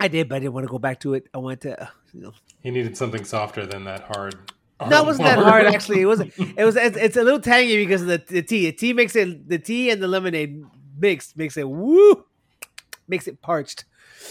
[0.00, 1.28] I did, but I didn't want to go back to it.
[1.32, 2.32] I went to, uh, you know.
[2.62, 4.52] He needed something softer than that hard.
[4.88, 6.00] No, it wasn't that hard actually.
[6.02, 6.32] It wasn't.
[6.38, 6.76] It was.
[6.76, 8.66] It's, it's a little tangy because of the, the tea.
[8.66, 9.48] The tea makes it.
[9.48, 10.62] The tea and the lemonade
[10.98, 12.24] mix makes it woo,
[13.08, 13.84] makes it parched.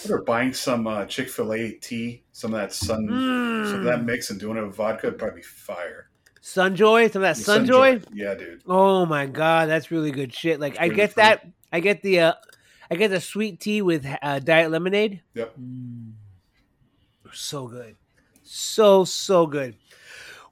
[0.10, 4.00] or buying some uh, Chick Fil A tea, some of that sun, some of that
[4.02, 4.06] Mm.
[4.06, 6.08] mix, and doing it with vodka would probably be fire.
[6.42, 8.04] Sunjoy, some of that The Sunjoy.
[8.14, 8.64] yeah, dude.
[8.66, 10.60] Oh my god, that's really good shit.
[10.60, 11.22] Like I really get fruit.
[11.24, 11.48] that.
[11.72, 12.20] I get the.
[12.22, 12.34] uh
[12.90, 15.22] I get the sweet tea with uh, diet lemonade.
[15.36, 15.56] Yep.
[15.58, 16.12] Mm.
[17.32, 17.96] So good,
[18.44, 19.76] so so good.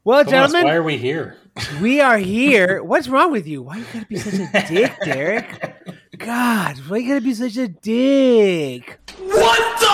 [0.06, 1.36] Well, Thomas, gentlemen, why are we here?
[1.82, 2.82] we are here.
[2.82, 3.62] What's wrong with you?
[3.62, 5.76] Why you gotta be such a dick, Derek?
[6.18, 9.00] God, why you gotta be such a dick?
[9.20, 9.88] What the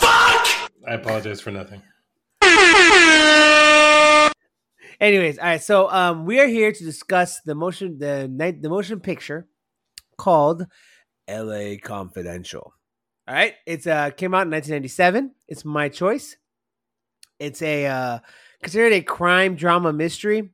[0.00, 0.70] fuck?
[0.86, 1.80] I apologize for nothing.
[5.00, 5.62] Anyways, all right.
[5.62, 9.46] So, um, we are here to discuss the motion, the night, the motion picture
[10.16, 10.66] called
[11.28, 11.76] L.A.
[11.78, 12.74] Confidential.
[13.28, 15.32] All right, it's uh came out in 1997.
[15.46, 16.36] It's my choice.
[17.38, 18.18] It's a uh,
[18.62, 20.50] considered a crime drama mystery.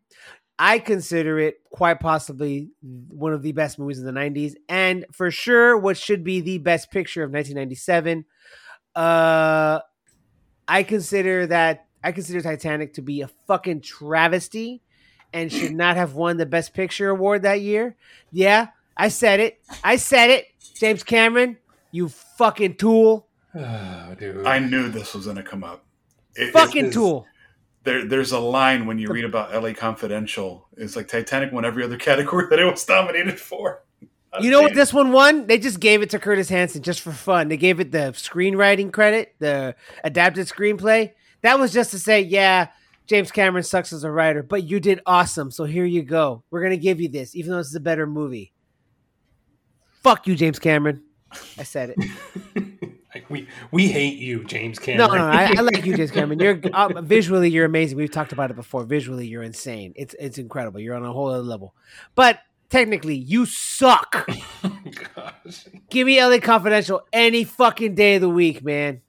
[0.58, 5.30] I consider it quite possibly one of the best movies of the 90s, and for
[5.30, 8.24] sure, what should be the best picture of 1997.
[8.96, 9.78] Uh,
[10.66, 14.82] I consider that I consider Titanic to be a fucking travesty
[15.32, 17.96] and should not have won the Best Picture award that year.
[18.32, 19.60] Yeah, I said it.
[19.84, 20.46] I said it.
[20.74, 21.58] James Cameron,
[21.92, 23.26] you fucking tool.
[23.54, 24.46] Oh, dude.
[24.46, 25.84] I knew this was going to come up.
[26.34, 27.26] It- it- Fucking is- tool.
[27.88, 30.68] There, there's a line when you read about LA Confidential.
[30.76, 33.82] It's like Titanic won every other category that it was nominated for.
[34.40, 35.46] You know what this one won?
[35.46, 37.48] They just gave it to Curtis Hanson just for fun.
[37.48, 39.74] They gave it the screenwriting credit, the
[40.04, 41.12] adapted screenplay.
[41.40, 42.68] That was just to say, yeah,
[43.06, 45.50] James Cameron sucks as a writer, but you did awesome.
[45.50, 46.44] So here you go.
[46.50, 48.52] We're gonna give you this, even though this is a better movie.
[50.02, 51.02] Fuck you, James Cameron.
[51.56, 52.92] I said it.
[53.30, 54.98] We we hate you, James Cameron.
[55.10, 55.36] No, Cameron.
[55.36, 56.38] no, I, I like you, James Cameron.
[56.38, 57.96] You're uh, visually, you're amazing.
[57.98, 58.84] We've talked about it before.
[58.84, 59.92] Visually, you're insane.
[59.96, 60.80] It's it's incredible.
[60.80, 61.74] You're on a whole other level.
[62.14, 64.28] But technically, you suck.
[65.14, 65.66] Gosh.
[65.90, 69.02] Give me LA Confidential any fucking day of the week, man.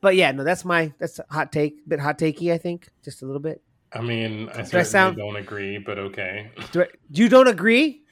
[0.00, 2.88] But yeah, no, that's my that's a hot take, a bit hot takey, I think,
[3.02, 3.62] just a little bit.
[3.92, 8.02] I mean, I I certainly sound- don't agree, but okay, Do I, you don't agree?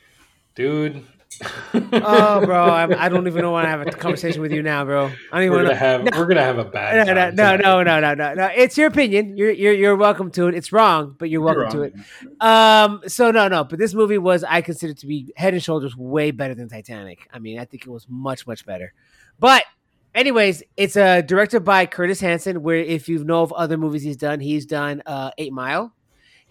[0.55, 1.05] dude.
[1.75, 4.85] Oh, bro, I'm, I don't even know want to have a conversation with you now,
[4.85, 5.07] bro.
[5.07, 5.77] I don't even we're gonna to.
[5.77, 6.11] have no.
[6.19, 8.51] we're gonna have a bad No, no, time no, no, no, no, no, no.
[8.55, 9.37] It's your opinion.
[9.37, 10.55] You're you're you're welcome to it.
[10.55, 11.95] It's wrong, but you're welcome to it.
[12.41, 15.97] Um, so no, no, but this movie was I consider to be head and shoulders
[15.97, 17.29] way better than Titanic.
[17.33, 18.93] I mean, I think it was much, much better.
[19.39, 19.65] But
[20.15, 24.17] anyways, it's uh directed by Curtis Hanson, where if you know of other movies he's
[24.17, 25.95] done, he's done uh Eight Mile.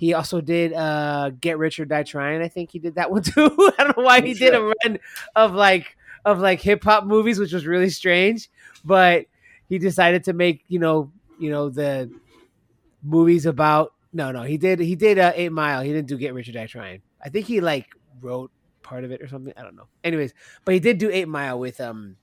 [0.01, 2.41] He also did uh Get Rich or Die Trying.
[2.41, 3.71] I think he did that one too.
[3.77, 4.97] I don't know why he did a run
[5.35, 5.95] of like
[6.25, 8.49] of like hip hop movies, which was really strange.
[8.83, 9.27] But
[9.69, 12.11] he decided to make, you know, you know, the
[13.03, 15.83] movies about no, no, he did he did uh, Eight Mile.
[15.83, 17.03] He didn't do Get Rich or Die Trying.
[17.23, 17.85] I think he like
[18.21, 18.49] wrote
[18.81, 19.53] part of it or something.
[19.55, 19.87] I don't know.
[20.03, 20.33] Anyways,
[20.65, 22.15] but he did do Eight Mile with um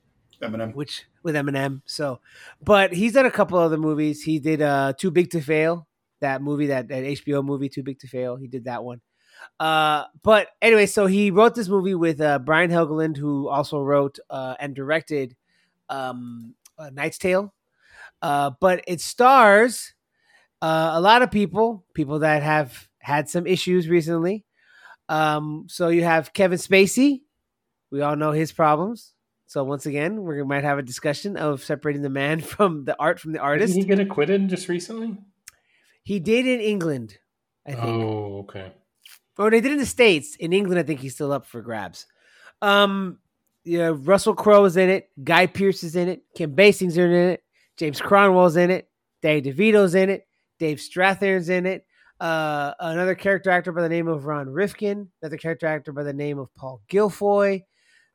[0.42, 0.74] Eminem.
[0.74, 1.82] which with Eminem.
[1.86, 2.18] So,
[2.60, 4.22] but he's done a couple other movies.
[4.22, 5.86] He did uh Too Big to Fail,
[6.20, 8.36] that movie that that HBO movie Too Big to Fail.
[8.36, 9.00] He did that one.
[9.60, 14.18] Uh, but anyway, so he wrote this movie with uh, Brian Helgeland, who also wrote
[14.30, 15.36] uh, and directed
[15.88, 17.54] um, uh, Knight's Tale.
[18.20, 19.94] Uh, but it stars
[20.60, 24.44] uh, a lot of people, people that have had some issues recently.
[25.08, 27.22] Um, so you have Kevin Spacey.
[27.90, 29.14] We all know his problems.
[29.46, 33.18] So once again, we might have a discussion of separating the man from the art
[33.18, 33.74] from the artist.
[33.74, 35.16] Did he get acquitted just recently?
[36.08, 37.18] He did in England,
[37.66, 37.84] I think.
[37.84, 38.72] Oh, okay.
[39.36, 40.36] Or they did in the States.
[40.36, 42.06] In England, I think he's still up for grabs.
[42.62, 43.18] Um,
[43.62, 45.10] yeah, Russell Crowe is in it.
[45.22, 46.22] Guy Pearce is in it.
[46.34, 47.42] Kim Basinger in it.
[47.76, 48.88] James Cromwell's in it.
[49.20, 50.26] Dave DeVito's in it.
[50.58, 51.84] Dave Strathairn's in it.
[52.18, 55.10] Uh, another character actor by the name of Ron Rifkin.
[55.20, 57.64] Another character actor by the name of Paul Guilfoyle.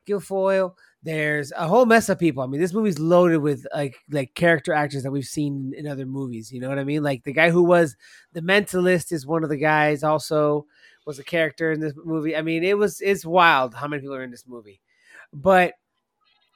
[0.04, 0.74] Guilfoyle.
[1.04, 2.42] There's a whole mess of people.
[2.42, 6.06] I mean, this movie's loaded with like like character actors that we've seen in other
[6.06, 6.50] movies.
[6.50, 7.02] You know what I mean?
[7.02, 7.94] Like the guy who was
[8.32, 10.02] the Mentalist is one of the guys.
[10.02, 10.66] Also,
[11.06, 12.34] was a character in this movie.
[12.34, 14.80] I mean, it was it's wild how many people are in this movie.
[15.32, 15.74] But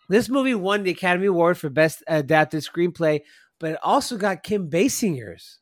[0.08, 3.20] this movie won the Academy Award for Best Adapted Screenplay,
[3.58, 5.58] but it also got Kim Basinger's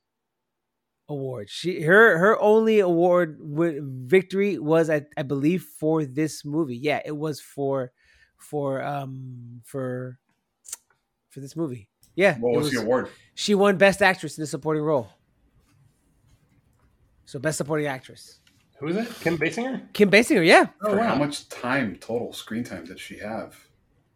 [1.08, 1.48] award.
[1.50, 6.76] She her her only award wi- victory was I, I believe for this movie.
[6.76, 7.92] Yeah, it was for
[8.36, 10.18] for um for
[11.30, 11.88] for this movie.
[12.14, 13.10] Yeah, What it was, the award?
[13.34, 15.08] She won Best Actress in a Supporting Role.
[17.26, 18.40] So Best Supporting Actress.
[18.78, 19.08] Who is it?
[19.20, 19.92] Kim Basinger?
[19.92, 20.68] Kim Basinger, yeah.
[20.82, 21.08] Oh, For wow.
[21.08, 23.56] how much time total screen time did she have?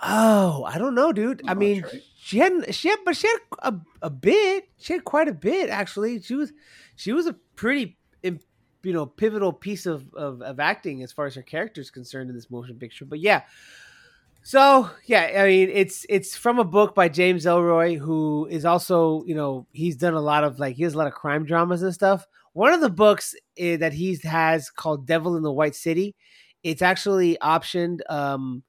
[0.01, 1.43] Oh, I don't know, dude.
[1.47, 2.03] I mean, much, right?
[2.17, 2.75] she hadn't.
[2.75, 4.69] She had, but she had a, a bit.
[4.79, 6.23] She had quite a bit actually.
[6.23, 6.53] She was,
[6.97, 8.39] she was a pretty, you
[8.83, 12.37] know, pivotal piece of, of of acting as far as her character is concerned in
[12.37, 13.05] this motion picture.
[13.05, 13.43] But yeah,
[14.43, 19.23] so yeah, I mean, it's it's from a book by James Ellroy, who is also,
[19.25, 21.83] you know, he's done a lot of like he has a lot of crime dramas
[21.83, 22.27] and stuff.
[22.53, 26.17] One of the books eh, that he has called Devil in the White City.
[26.63, 28.01] It's actually optioned.
[28.11, 28.63] Um,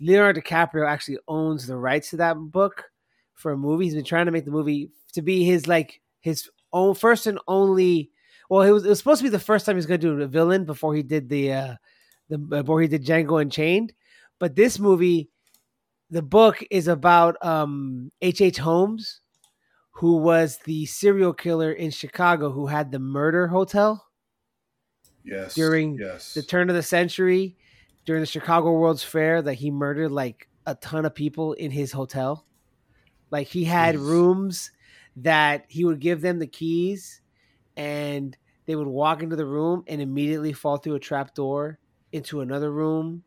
[0.00, 2.90] Leonardo DiCaprio actually owns the rights to that book
[3.34, 3.84] for a movie.
[3.84, 7.38] He's been trying to make the movie to be his like his own first and
[7.46, 8.10] only.
[8.48, 10.22] Well, it was, it was supposed to be the first time he's going to do
[10.22, 11.74] a villain before he did the uh,
[12.30, 13.92] the before he did Django Unchained.
[14.40, 15.30] But this movie,
[16.10, 18.40] the book is about um H.
[18.40, 18.58] H.
[18.58, 19.20] Holmes,
[19.92, 24.06] who was the serial killer in Chicago who had the murder hotel
[25.22, 25.54] Yes.
[25.54, 26.34] During yes.
[26.34, 27.56] the turn of the century
[28.06, 31.92] during the Chicago World's Fair that he murdered like a ton of people in his
[31.92, 32.46] hotel.
[33.30, 34.00] Like he had Jeez.
[34.00, 34.70] rooms
[35.16, 37.20] that he would give them the keys
[37.76, 38.36] and
[38.66, 41.78] they would walk into the room and immediately fall through a trap door
[42.12, 43.22] into another room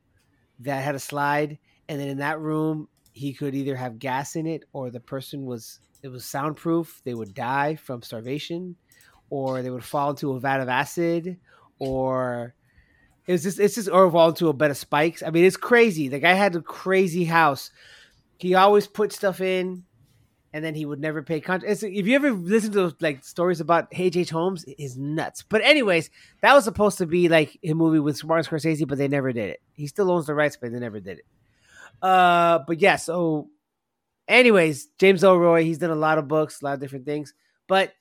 [0.63, 1.57] that had a slide
[1.87, 5.45] and then in that room he could either have gas in it or the person
[5.45, 8.75] was it was soundproof they would die from starvation
[9.29, 11.37] or they would fall into a vat of acid
[11.79, 12.53] or
[13.25, 15.23] it's just it's just or fall into a bed of spikes.
[15.23, 16.07] I mean, it's crazy.
[16.07, 17.71] The guy had a crazy house.
[18.37, 19.83] He always put stuff in,
[20.53, 21.83] and then he would never pay contract.
[21.83, 24.15] If you ever listen to like stories about H.
[24.15, 24.29] H.
[24.29, 25.43] Holmes, it is nuts.
[25.43, 26.11] But anyways,
[26.41, 29.49] that was supposed to be like a movie with Martin Scorsese, but they never did
[29.49, 29.61] it.
[29.73, 31.25] He still owns the rights, but they never did it.
[32.01, 32.97] Uh, but yeah.
[32.97, 33.49] So,
[34.27, 37.33] anyways, James Ellroy, he's done a lot of books, a lot of different things.
[37.67, 37.91] But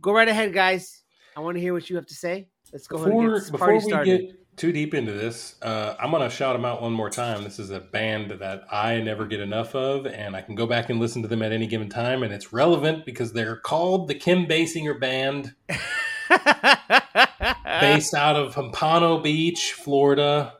[0.00, 1.02] go right ahead, guys.
[1.36, 2.48] I want to hear what you have to say.
[2.72, 4.20] Let's go ahead and Before, get this party started.
[4.20, 7.44] get too deep into this, uh, I'm going to shout them out one more time.
[7.44, 10.88] This is a band that I never get enough of, and I can go back
[10.88, 14.14] and listen to them at any given time, and it's relevant because they're called the
[14.14, 15.54] Kim Basinger Band,
[17.80, 20.54] based out of Pompano Beach, Florida.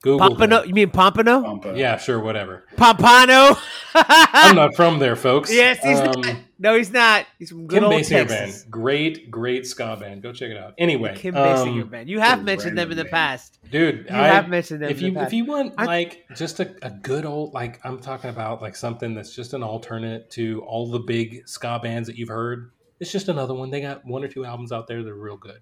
[0.00, 0.20] Google.
[0.28, 0.68] Pompano, them.
[0.68, 1.42] you mean Pompano?
[1.42, 1.74] Pampa.
[1.76, 2.64] Yeah, sure, whatever.
[2.76, 3.56] Pompano.
[3.94, 5.52] I'm not from there, folks.
[5.52, 6.36] yes, he's Um, not.
[6.60, 7.26] No, he's not.
[7.38, 8.62] He's from good Kim old Basinger Texas.
[8.62, 10.22] Band, great, great ska band.
[10.22, 10.74] Go check it out.
[10.78, 12.08] Anyway, Kim um, Basinger band.
[12.08, 13.58] You have mentioned them in the random past.
[13.70, 15.26] dude, You I have mentioned them if in you the past.
[15.28, 18.76] if you want I- like just a, a good old like I'm talking about like
[18.76, 22.70] something that's just an alternate to all the big ska bands that you've heard.
[23.00, 23.70] It's just another one.
[23.70, 25.60] They got one or two albums out there that are real good.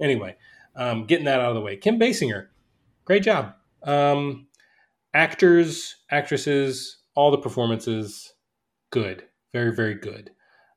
[0.00, 0.36] Anyway,
[0.76, 1.76] um, getting that out of the way.
[1.76, 2.48] Kim Basinger,
[3.06, 3.54] great job.
[3.84, 4.46] Um,
[5.12, 8.32] actors, actresses, all the performances,
[8.90, 10.30] good, very very good.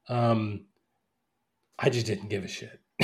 [0.10, 0.66] Um,
[1.80, 2.80] I just didn't give a shit.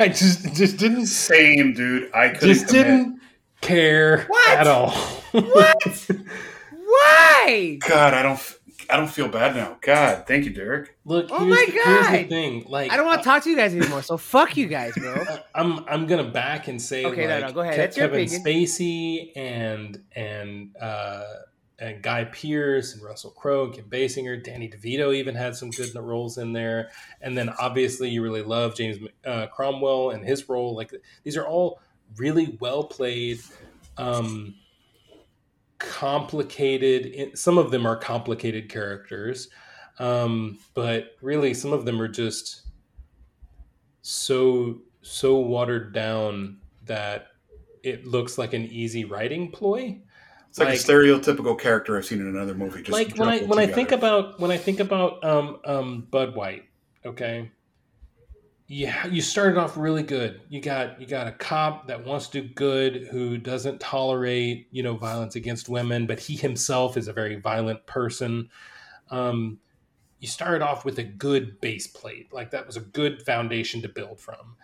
[0.00, 2.10] I just just didn't Same, dude.
[2.14, 2.84] I just commit.
[2.86, 3.20] didn't
[3.60, 4.50] care What?
[4.58, 4.90] at all.
[5.32, 6.10] What?
[6.84, 7.78] Why?
[7.86, 8.57] God, I don't.
[8.88, 9.76] F- I don't feel bad now.
[9.80, 10.96] God, thank you, Derek.
[11.04, 12.28] Look, Oh here's, my the, here's the God.
[12.28, 12.64] thing.
[12.68, 14.02] Like, I don't want to talk to you guys anymore.
[14.02, 15.12] So fuck you guys, bro.
[15.28, 17.74] uh, I'm I'm gonna back and say Okay, like no, go ahead.
[17.74, 18.42] Ke- That's Kevin opinion.
[18.44, 21.24] Spacey and and uh,
[21.80, 25.94] and Guy Pearce and Russell Crowe, and Kim Basinger, Danny DeVito even had some good
[25.94, 26.90] roles in there,
[27.20, 30.74] and then obviously you really love James uh, Cromwell and his role.
[30.74, 30.92] Like
[31.22, 31.80] these are all
[32.16, 33.40] really well played.
[33.96, 34.54] Um,
[35.78, 39.48] complicated some of them are complicated characters
[40.00, 42.62] um, but really some of them are just
[44.02, 47.28] so so watered down that
[47.82, 49.98] it looks like an easy writing ploy
[50.48, 52.80] It's like, Like- a stereotypical character I've seen in another movie.
[52.82, 56.34] Just like when I when I think about when I think about um, um, Bud
[56.34, 56.64] White,
[57.04, 57.50] okay,
[58.70, 60.42] yeah, you started off really good.
[60.50, 64.82] You got you got a cop that wants to do good, who doesn't tolerate you
[64.82, 68.50] know violence against women, but he himself is a very violent person.
[69.10, 69.58] Um,
[70.20, 73.88] you started off with a good base plate, like that was a good foundation to
[73.88, 74.56] build from,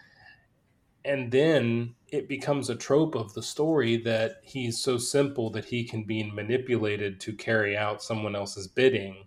[1.06, 5.82] and then it becomes a trope of the story that he's so simple that he
[5.82, 9.24] can be manipulated to carry out someone else's bidding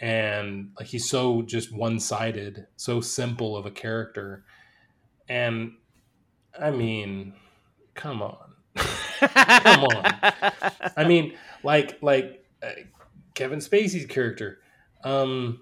[0.00, 4.44] and like he's so just one-sided so simple of a character.
[5.28, 5.72] And
[6.58, 7.34] i mean
[7.94, 8.54] come on.
[9.20, 10.14] Come on.
[10.96, 12.70] I mean like like uh,
[13.34, 14.58] kevin spacey's character
[15.04, 15.60] um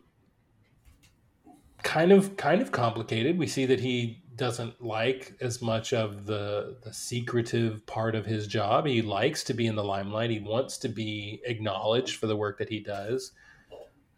[1.83, 3.39] kind of kind of complicated.
[3.39, 8.47] We see that he doesn't like as much of the the secretive part of his
[8.47, 8.87] job.
[8.87, 10.31] He likes to be in the limelight.
[10.31, 13.33] He wants to be acknowledged for the work that he does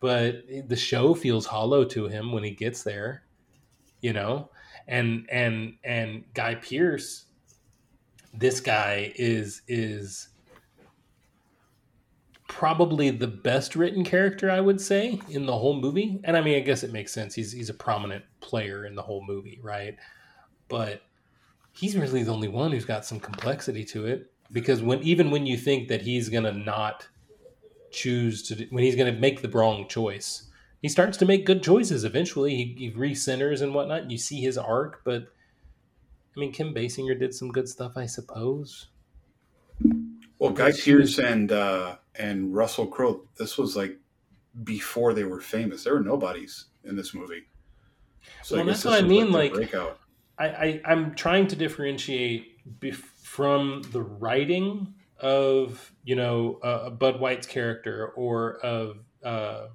[0.00, 3.22] but the show feels hollow to him when he gets there,
[4.00, 4.50] you know,
[4.88, 7.26] and and and Guy Pearce,
[8.32, 10.28] this guy is is
[12.48, 16.20] probably the best written character I would say in the whole movie.
[16.24, 17.34] And I mean, I guess it makes sense.
[17.34, 19.96] He's he's a prominent player in the whole movie, right?
[20.68, 21.02] But
[21.72, 25.46] he's really the only one who's got some complexity to it because when even when
[25.46, 27.06] you think that he's going to not
[27.90, 30.48] choose to when he's going to make the wrong choice,
[30.82, 32.54] he starts to make good choices eventually.
[32.54, 34.02] He, he re-centers and whatnot.
[34.02, 35.24] And you see his arc, but
[36.36, 38.88] I mean, Kim Basinger did some good stuff, I suppose.
[40.38, 43.98] Well, Guy Pearce and uh, and Russell Crowe, this was like
[44.64, 45.84] before they were famous.
[45.84, 47.46] There were nobodies in this movie.
[48.42, 49.32] So well, that's what I mean.
[49.32, 49.98] Like, breakout.
[50.38, 57.20] I, I I'm trying to differentiate bef- from the writing of you know uh, Bud
[57.20, 59.66] White's character or of uh,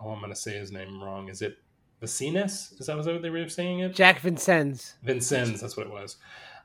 [0.00, 1.28] oh I'm going to say his name wrong.
[1.28, 1.56] Is it
[2.02, 2.78] Vicines?
[2.80, 3.94] Is that what they were saying it?
[3.94, 4.96] Jack Vincennes.
[5.02, 6.16] Vincennes, that's what it was.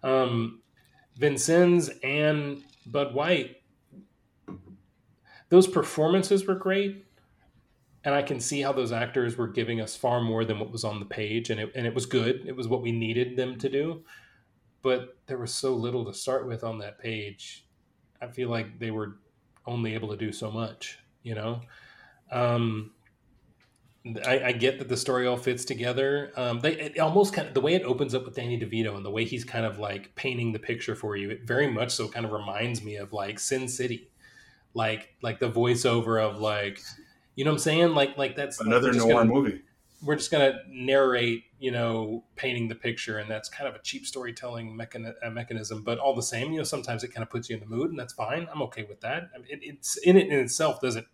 [0.04, 0.62] Um,
[1.18, 3.58] Vincennes and Bud White,
[5.50, 7.06] those performances were great.
[8.04, 10.86] And I can see how those actors were giving us far more than what was
[10.86, 11.50] on the page.
[11.50, 12.46] And it, and it was good.
[12.48, 14.04] It was what we needed them to do.
[14.88, 17.66] But there was so little to start with on that page.
[18.22, 19.18] I feel like they were
[19.66, 21.60] only able to do so much, you know?
[22.32, 22.92] Um,
[24.26, 26.32] I, I, get that the story all fits together.
[26.38, 29.04] Um, they it almost kind of the way it opens up with Danny DeVito and
[29.04, 31.32] the way he's kind of like painting the picture for you.
[31.32, 34.10] It very much so kind of reminds me of like Sin City,
[34.74, 36.80] like like the voiceover of like,
[37.36, 37.94] you know what I'm saying?
[37.94, 39.62] Like like that's another like, noir gonna, movie.
[40.02, 44.06] We're just gonna narrate, you know, painting the picture, and that's kind of a cheap
[44.06, 45.84] storytelling mechani- uh, mechanism.
[45.84, 47.90] But all the same, you know, sometimes it kind of puts you in the mood,
[47.90, 48.48] and that's fine.
[48.54, 49.30] I'm okay with that.
[49.34, 51.08] I mean, it, it's in it in itself doesn't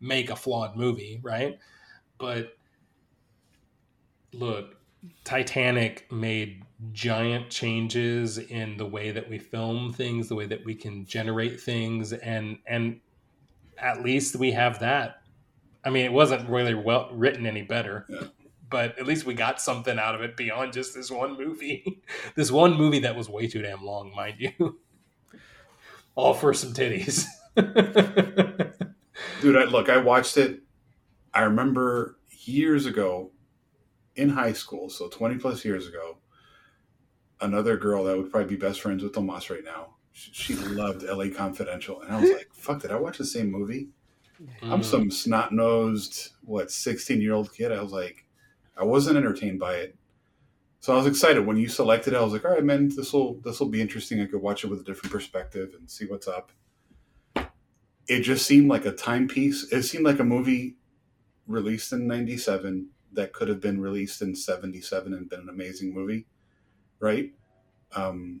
[0.00, 1.58] make a flawed movie, right?
[2.18, 2.56] But
[4.32, 4.76] look,
[5.24, 10.74] Titanic made giant changes in the way that we film things, the way that we
[10.74, 13.00] can generate things, and and
[13.78, 15.19] at least we have that.
[15.84, 18.24] I mean, it wasn't really well written any better, yeah.
[18.68, 22.02] but at least we got something out of it beyond just this one movie.
[22.34, 24.78] this one movie that was way too damn long, mind you.
[26.14, 27.24] All for some titties.
[29.40, 30.60] Dude, I, look, I watched it
[31.32, 33.30] I remember years ago
[34.16, 36.18] in high school, so 20 plus years ago,
[37.40, 39.94] another girl that would probably be best friends with Tomas right now.
[40.12, 42.02] She, loved LA Confidential.
[42.02, 43.88] And I was like, fuck, did I watch the same movie?
[44.42, 44.72] Mm.
[44.72, 47.72] I'm some snot nosed, what, 16 year old kid.
[47.72, 48.26] I was like,
[48.76, 49.96] I wasn't entertained by it.
[50.80, 52.16] So I was excited when you selected it.
[52.16, 54.20] I was like, all right, man, this will this will be interesting.
[54.20, 56.52] I could watch it with a different perspective and see what's up.
[58.08, 59.70] It just seemed like a timepiece.
[59.70, 60.76] It seemed like a movie
[61.50, 66.26] released in 97 that could have been released in 77 and been an amazing movie
[67.00, 67.32] right
[67.96, 68.40] um,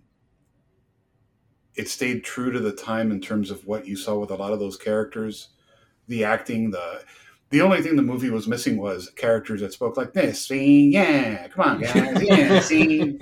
[1.74, 4.52] it stayed true to the time in terms of what you saw with a lot
[4.52, 5.48] of those characters
[6.10, 7.02] the acting the
[7.50, 10.46] the only thing the movie was missing was characters that spoke like this.
[10.46, 13.18] See, yeah, come on, guys, yeah, see.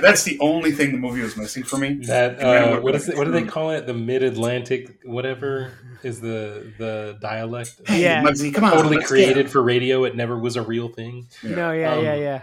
[0.00, 1.94] That's the only thing the movie was missing for me.
[2.06, 3.86] That uh, what is it, what do they call it?
[3.86, 7.82] The Mid Atlantic, whatever is the the dialect.
[7.86, 10.04] Hey, yeah, Muggsy, come on, totally created for radio.
[10.04, 11.28] It never was a real thing.
[11.42, 11.54] Yeah.
[11.54, 12.42] No, yeah, um, yeah, yeah.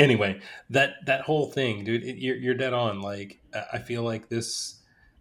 [0.00, 0.40] Anyway,
[0.70, 3.00] that that whole thing, dude, it, you're you're dead on.
[3.00, 3.38] Like,
[3.72, 4.80] I feel like this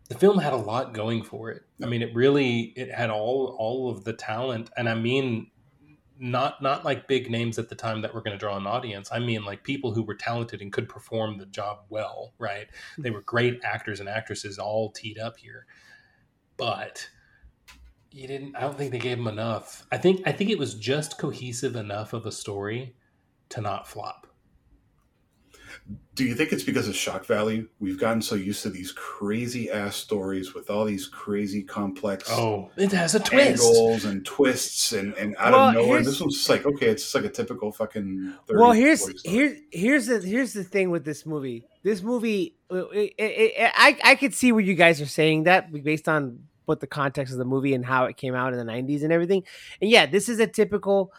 [0.09, 1.61] the film had a lot going for it.
[1.81, 5.51] I mean, it really it had all all of the talent, and I mean,
[6.19, 9.09] not not like big names at the time that were going to draw an audience.
[9.11, 12.33] I mean, like people who were talented and could perform the job well.
[12.39, 12.67] Right?
[12.97, 15.65] They were great actors and actresses, all teed up here,
[16.57, 17.09] but
[18.11, 18.55] you didn't.
[18.55, 19.85] I don't think they gave them enough.
[19.91, 22.95] I think I think it was just cohesive enough of a story
[23.49, 24.26] to not flop
[26.17, 27.67] do you think it's because of shock value?
[27.79, 32.71] We've gotten so used to these crazy ass stories with all these crazy complex oh,
[32.75, 36.03] it has a twist angles and twists and, and out well, of nowhere.
[36.03, 38.33] This one's just like okay, it's just like a typical fucking.
[38.47, 41.65] 30, well, here's here's here's the here's the thing with this movie.
[41.83, 45.71] This movie, it, it, it, I I could see where you guys are saying that
[45.71, 48.71] based on what the context of the movie and how it came out in the
[48.71, 49.43] '90s and everything.
[49.81, 51.13] And yeah, this is a typical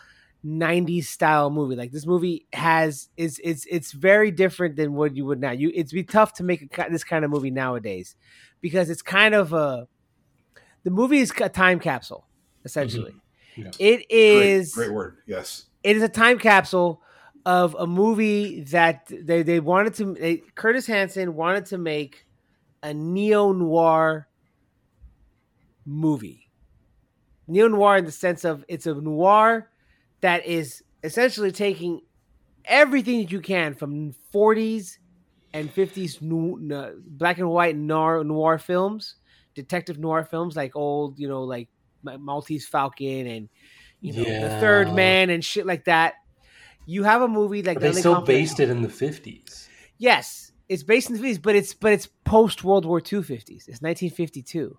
[0.44, 1.76] 90s style movie.
[1.76, 5.50] Like this movie has is it's it's very different than what you would now.
[5.50, 8.14] You it'd be tough to make a, this kind of movie nowadays
[8.60, 9.88] because it's kind of a
[10.84, 12.26] the movie is a time capsule
[12.64, 13.12] essentially.
[13.56, 13.62] Mm-hmm.
[13.62, 13.70] Yeah.
[13.78, 15.16] It is great, great word.
[15.26, 15.66] Yes.
[15.82, 17.02] It is a time capsule
[17.44, 22.26] of a movie that they they wanted to they, Curtis Hanson wanted to make
[22.82, 24.28] a neo noir
[25.84, 26.48] movie
[27.48, 29.70] neo noir in the sense of it's a noir
[30.20, 32.00] that is essentially taking
[32.64, 34.98] everything that you can from 40s
[35.54, 39.16] and 50s nu- n- black and white noir, noir films,
[39.54, 41.68] detective noir films like old, you know, like
[42.02, 43.48] Maltese Falcon and
[44.00, 46.14] you know the Third Man and shit like that.
[46.86, 49.68] You have a movie like they still based it in the fifties.
[49.98, 53.68] Yes, it's based in the 50s, but it's but it's post World War II 50s.
[53.68, 54.78] It's 1952.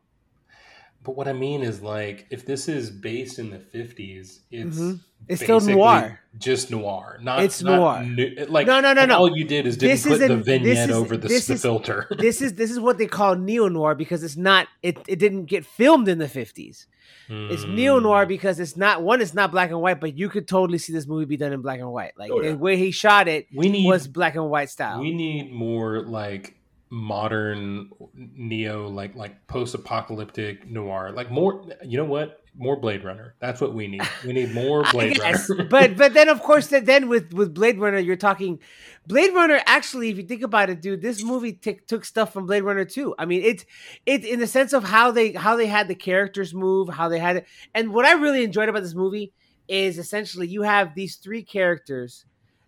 [1.03, 4.99] But what I mean is, like, if this is based in the fifties, it's Mhm.
[5.27, 6.19] It's still noir.
[6.38, 7.19] just noir.
[7.21, 8.03] Not It's not noir.
[8.03, 9.17] nu- like No, no, no, no.
[9.17, 11.47] All you did is didn't This put is the an- vignette is- over the, this
[11.47, 12.07] the is- filter.
[12.17, 15.45] this is this is what they call neo noir because it's not it it didn't
[15.45, 16.85] get filmed in the 50s.
[17.31, 18.30] It's neo noir Mm.
[18.30, 21.05] because it's not one it's not black and white, but you could totally see this
[21.07, 22.13] movie be done in black and white.
[22.17, 22.51] Like Oh, yeah.
[22.51, 24.99] the way he shot it We need was black and white style.
[24.99, 26.55] we need more like
[26.90, 33.61] modern neo like like post-apocalyptic noir like more you know what more blade runner that's
[33.61, 35.48] what we need we need more blade guess.
[35.49, 38.60] runner but but then of course then with with Blade Runner you're talking
[39.06, 42.48] Blade Runner actually if you think about it dude this movie t- took stuff from
[42.48, 43.14] Blade Runner too.
[43.20, 43.66] I mean it's
[44.06, 47.20] it in the sense of how they how they had the characters move, how they
[47.20, 47.48] had it.
[47.74, 49.32] And what I really enjoyed about this movie
[49.68, 52.26] is essentially you have these three characters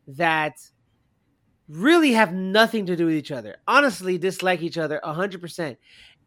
[0.07, 0.53] that
[1.69, 3.57] really have nothing to do with each other.
[3.67, 5.77] Honestly dislike each other 100%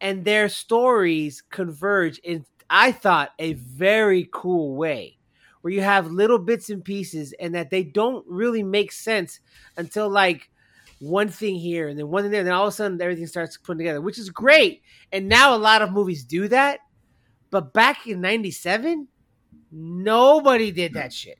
[0.01, 5.17] and their stories converge in I thought a very cool way
[5.61, 9.39] where you have little bits and pieces and that they don't really make sense
[9.77, 10.49] until like
[10.99, 13.27] one thing here and then one thing there and then all of a sudden everything
[13.27, 14.81] starts putting together which is great.
[15.11, 16.79] And now a lot of movies do that.
[17.51, 19.07] But back in 97
[19.71, 21.37] nobody did that shit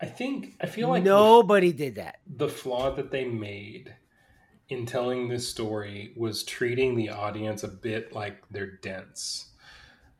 [0.00, 3.94] i think i feel like the- nobody did that the flaw that they made
[4.68, 9.50] in telling this story was treating the audience a bit like they're dense.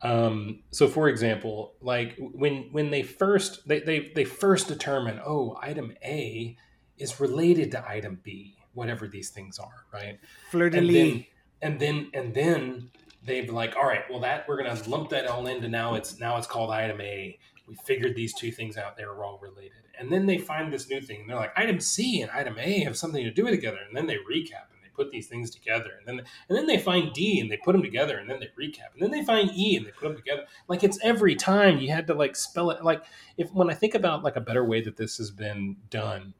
[0.01, 5.57] Um, so, for example, like when when they first they, they they first determine, oh,
[5.61, 6.55] item A
[6.97, 10.17] is related to item B, whatever these things are, right?
[10.49, 11.25] fleur de and lis then
[11.61, 12.89] and then and then
[13.25, 16.37] they've like all right well that we're gonna lump that all into now it's now
[16.37, 17.37] it's called item a
[17.67, 19.71] we figured these two things out they were all related.
[19.99, 22.79] And then they find this new thing and they're like item c and item a
[22.83, 23.79] have something to do with together.
[23.87, 25.91] And then they recap and they put these things together.
[25.99, 28.47] And then and then they find d and they put them together and then they
[28.47, 28.93] recap.
[28.93, 30.43] And then they find e and they put them together.
[30.67, 33.03] Like it's every time you had to like spell it like
[33.37, 36.33] if when i think about like a better way that this has been done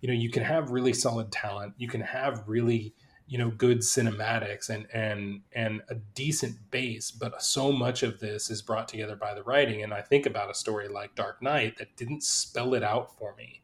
[0.00, 2.94] you know you can have really solid talent you can have really
[3.30, 8.50] you know good cinematics and and and a decent base but so much of this
[8.50, 9.82] is brought together by the writing.
[9.82, 13.34] And i think about a story like dark knight that didn't spell it out for
[13.36, 13.62] me.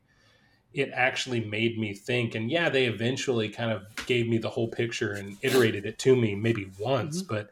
[0.73, 2.37] It actually made me think.
[2.37, 6.15] And yeah they eventually kind of gave me the whole picture and iterated it to
[6.15, 7.35] me maybe once mm-hmm.
[7.35, 7.51] but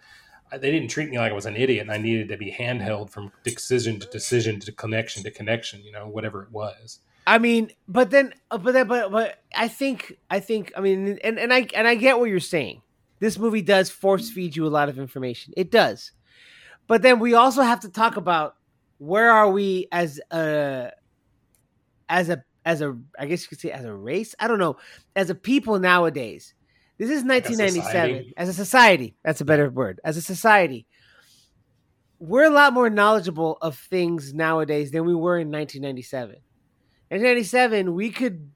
[0.60, 3.10] they didn't treat me like i was an idiot and i needed to be handheld
[3.10, 7.70] from decision to decision to connection to connection you know whatever it was I mean,
[7.88, 11.52] but then, uh, but then, but but I think, I think, I mean, and and
[11.52, 12.82] I and I get what you're saying.
[13.20, 15.54] This movie does force feed you a lot of information.
[15.56, 16.12] It does,
[16.86, 18.56] but then we also have to talk about
[18.98, 20.90] where are we as a,
[22.08, 24.34] as a, as a, I guess you could say as a race.
[24.38, 24.76] I don't know,
[25.16, 26.54] as a people nowadays.
[26.98, 27.82] This is 1997.
[27.82, 28.34] society.
[28.36, 30.00] As a society, that's a better word.
[30.04, 30.86] As a society,
[32.20, 36.36] we're a lot more knowledgeable of things nowadays than we were in 1997.
[37.14, 38.50] In 1997, we could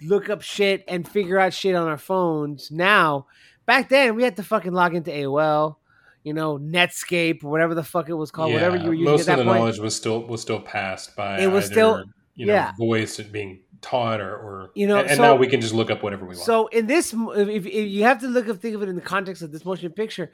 [0.00, 2.70] look up shit and figure out shit on our phones.
[2.70, 3.26] Now,
[3.66, 5.76] back then, we had to fucking log into AOL,
[6.24, 9.20] you know, Netscape, or whatever the fuck it was called, whatever you were using most
[9.20, 9.60] at that of the point.
[9.60, 12.04] knowledge was still was still passed by It was either, still-
[12.34, 12.72] you know yeah.
[12.78, 15.90] voice and being taught or, or You know, and, so- now we can just look
[15.90, 18.74] up whatever we want So in this, if, if, you have to look at think
[18.74, 20.32] of it in the context of this motion picture,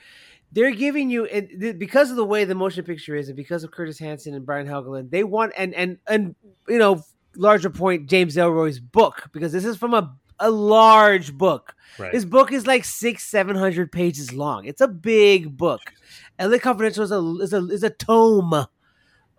[0.52, 1.27] they're giving you
[1.77, 4.69] because of the way the motion picture is, and because of Curtis Hanson and Brian
[4.69, 6.36] Helgeland, they want and and and
[6.69, 7.02] you know
[7.37, 11.75] larger point James Ellroy's book because this is from a a large book.
[11.99, 14.65] right This book is like six seven hundred pages long.
[14.65, 15.81] It's a big book.
[16.39, 18.67] LA Confidential is a is a is a tome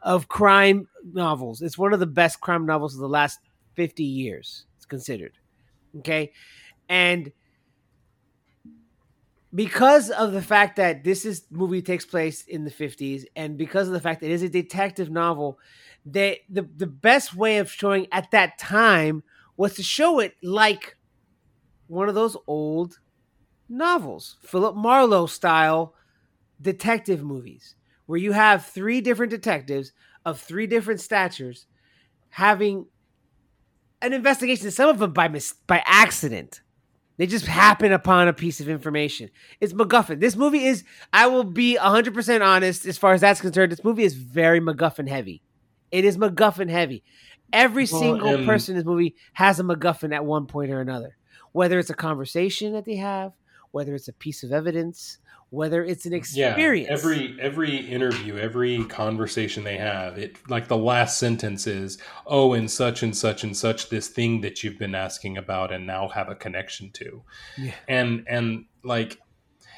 [0.02, 1.62] of crime novels.
[1.62, 3.40] It's one of the best crime novels of the last
[3.76, 4.66] fifty years.
[4.78, 5.34] It's considered.
[6.00, 6.32] Okay,
[6.90, 7.32] and
[9.54, 13.88] because of the fact that this is movie takes place in the 50s and because
[13.88, 15.60] of the fact that it is a detective novel
[16.06, 19.24] they the, the best way of showing at that time
[19.58, 20.98] was to show it like
[21.88, 23.00] one of those old
[23.70, 25.96] novels philip marlowe style
[26.62, 27.76] detective movies
[28.06, 29.94] where you have three different detectives
[30.26, 31.68] of three different statures
[32.30, 32.86] having
[34.02, 36.62] an investigation some of them by mis- by accident
[37.18, 39.30] They just happen upon a piece of information.
[39.62, 40.20] It's MacGuffin.
[40.20, 43.72] This movie is, I will be 100% honest as far as that's concerned.
[43.72, 45.44] This movie is very MacGuffin heavy.
[45.94, 47.04] It is MacGuffin heavy.
[47.54, 50.82] Every Well, single and- person in this movie has a MacGuffin at one point or
[50.82, 51.16] another.
[51.52, 53.34] Whether it's a conversation that they have,
[53.70, 55.20] whether it's a piece of evidence,
[55.52, 56.90] whether it's an experience.
[56.90, 62.54] Yeah, every every interview, every conversation they have, it like the last sentence is, "Oh,
[62.54, 66.08] and such and such and such this thing that you've been asking about and now
[66.08, 67.22] have a connection to."
[67.56, 67.74] Yeah.
[67.88, 69.20] And and like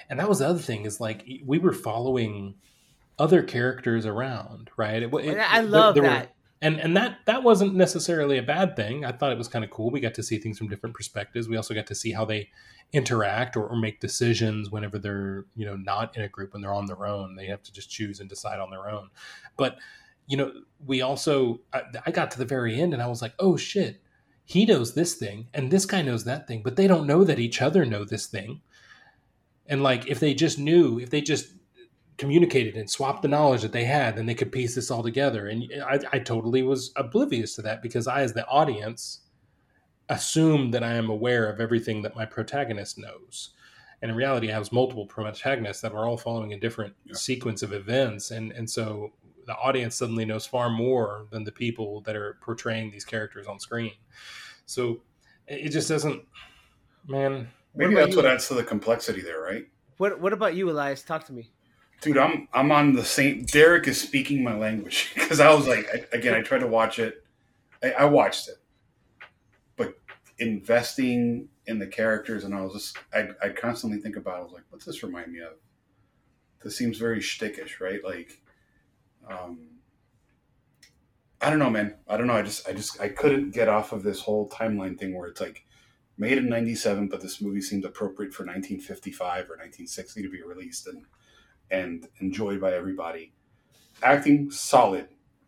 [0.10, 2.56] and that was the other thing is like we were following
[3.18, 5.02] other characters around, right?
[5.04, 6.36] It, it- I there- love there were- that.
[6.62, 9.06] and and that that wasn't necessarily a bad thing.
[9.06, 9.90] I thought it was kind of cool.
[9.92, 11.48] We got to see things from different perspectives.
[11.48, 12.50] We also got to see how they
[12.94, 16.74] interact or, or make decisions whenever they're you know not in a group when they're
[16.74, 17.36] on their own.
[17.36, 19.10] They have to just choose and decide on their own.
[19.58, 19.78] But
[20.28, 20.52] you know,
[20.86, 24.02] we also I, I got to the very end and I was like, oh shit,
[24.44, 27.40] he knows this thing and this guy knows that thing, but they don't know that
[27.40, 28.62] each other know this thing.
[29.68, 31.48] And like if they just knew, if they just
[32.18, 35.48] communicated and swapped the knowledge that they had, then they could piece this all together.
[35.48, 39.22] And I, I totally was oblivious to that because I, as the audience,
[40.10, 43.50] assumed that I am aware of everything that my protagonist knows.
[44.02, 47.16] And in reality, I was multiple protagonists that were all following a different Yeah.
[47.16, 48.32] sequence of events.
[48.32, 49.14] And, and so
[49.48, 53.60] the audience suddenly knows far more than the people that are portraying these characters on
[53.60, 53.94] screen.
[54.66, 55.02] So
[55.48, 56.24] it it just doesn't,
[57.08, 57.50] man.
[57.76, 58.22] Maybe about that's you?
[58.24, 59.68] what adds to the complexity there, right?
[59.98, 61.04] What What about you, Elias?
[61.04, 61.52] Talk to me.
[62.02, 63.46] Dude, I'm I'm on the same.
[63.46, 67.00] Derek is speaking my language because I was like, I, again, I tried to watch
[67.00, 67.24] it.
[67.84, 68.58] I, I watched it,
[69.76, 69.96] but
[70.38, 74.38] investing in the characters, and I was just, I I constantly think about.
[74.38, 75.54] I was like, what's this remind me of?
[76.64, 78.04] This seems very shtickish, right?
[78.04, 78.42] Like,
[79.30, 79.68] um,
[81.42, 81.96] I don't know, man.
[82.08, 82.34] I don't know.
[82.34, 85.42] I just, I just, I couldn't get off of this whole timeline thing where it's
[85.42, 85.66] like
[86.18, 90.88] made in '97, but this movie seemed appropriate for 1955 or 1960 to be released,
[90.88, 91.06] and
[91.72, 93.34] and enjoyed by everybody.
[94.04, 95.08] Acting solid.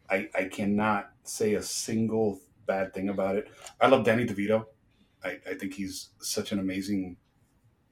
[0.10, 3.49] I, I cannot say a single bad thing about it.
[3.80, 4.65] I love Danny DeVito.
[5.23, 7.18] I, I think he's such an amazing,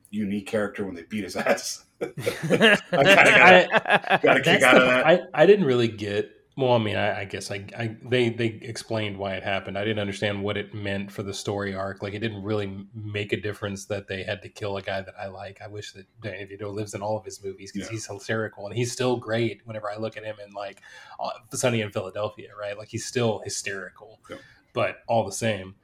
[0.10, 1.86] unique character when they beat his ass.
[2.02, 5.06] I kinda got, got a kick out of that.
[5.06, 6.32] I, I didn't really get.
[6.58, 9.78] Well, I mean, I, I guess I, I they they explained why it happened.
[9.78, 12.02] I didn't understand what it meant for the story arc.
[12.02, 15.16] Like, it didn't really make a difference that they had to kill a guy that
[15.20, 15.62] I like.
[15.62, 17.94] I wish that Danny DeVito lives in all of his movies because Yeah.
[17.96, 19.62] he's hysterical and he's still great.
[19.66, 20.82] Whenever I look at him in like
[21.20, 22.78] uh, Sunny in Philadelphia, right?
[22.78, 24.38] Like he's still hysterical, Yeah.
[24.72, 25.76] but all the same.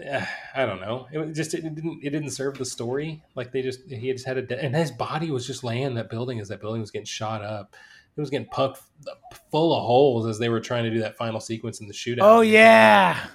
[0.00, 1.08] eh, I don't know.
[1.10, 3.24] It just it didn't it didn't serve the story.
[3.34, 5.94] Like they just he just had a de- and his body was just laying in
[5.94, 7.74] that building as that building was getting shot up.
[8.18, 8.80] It was getting pucked
[9.52, 12.18] full of holes as they were trying to do that final sequence in the shootout.
[12.22, 13.28] oh yeah.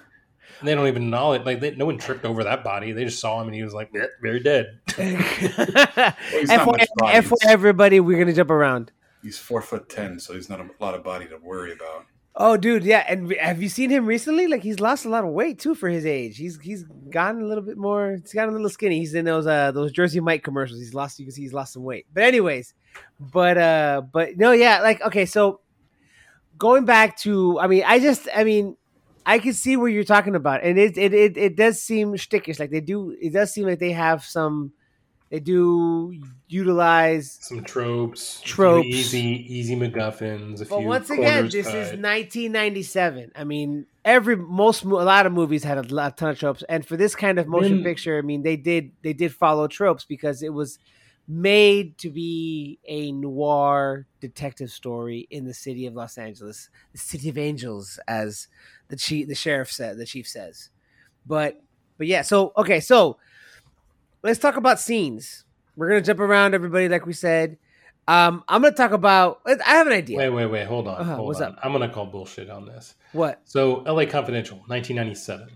[0.60, 1.46] And they don't even know it.
[1.46, 2.92] Like they, no one tripped over that body.
[2.92, 3.92] They just saw him and he was like,
[4.22, 4.80] very dead.
[4.98, 8.92] he's not FYI, much everybody, we're gonna jump around.
[9.22, 12.06] He's four foot ten, so he's not a lot of body to worry about.
[12.36, 13.06] Oh, dude, yeah.
[13.08, 14.48] And have you seen him recently?
[14.48, 16.36] Like he's lost a lot of weight too for his age.
[16.36, 18.18] He's he's gotten a little bit more.
[18.22, 19.00] He's gotten a little skinny.
[19.00, 20.80] He's in those uh those Jersey Mike commercials.
[20.80, 21.20] He's lost.
[21.20, 22.06] You can see he's lost some weight.
[22.12, 22.74] But anyways,
[23.20, 24.82] but uh, but no, yeah.
[24.82, 25.60] Like okay, so
[26.58, 28.78] going back to, I mean, I just, I mean,
[29.26, 32.60] I can see where you're talking about, and it it it, it does seem stickish.
[32.60, 33.16] Like they do.
[33.22, 34.74] It does seem like they have some.
[35.30, 36.14] They do
[36.48, 38.88] utilize Some tropes, Tropes.
[38.88, 39.20] easy
[39.52, 40.62] easy MacGuffins.
[40.62, 41.76] A But few once again, this cut.
[41.76, 43.32] is 1997.
[43.36, 46.86] I mean, every most a lot of movies had a, lot, ton of tropes, and
[46.86, 50.06] for this kind of motion Then- picture, I mean, they did they did follow tropes
[50.06, 50.78] because it was
[51.28, 57.30] made to be a noir detective story in the city of Los Angeles, the city
[57.30, 58.48] of angels, as
[58.90, 60.70] the chief the sheriff said, the chief says.
[61.26, 61.62] But
[61.98, 63.18] but yeah, so okay, so
[64.22, 65.46] let's talk about scenes.
[65.76, 67.58] We're gonna jump around everybody, like we said.
[68.08, 69.40] Um, I'm gonna talk about.
[69.46, 70.18] I have an idea.
[70.18, 70.68] Wait, wait, wait.
[70.68, 71.02] Hold on.
[71.02, 71.54] Uh-huh, hold what's on.
[71.54, 71.60] up?
[71.64, 72.96] I'm gonna call bullshit on this.
[73.14, 73.42] What?
[73.46, 75.48] So, LA Confidential, 1997.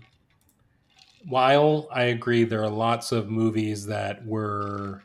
[1.26, 5.02] While I agree there are lots of movies that were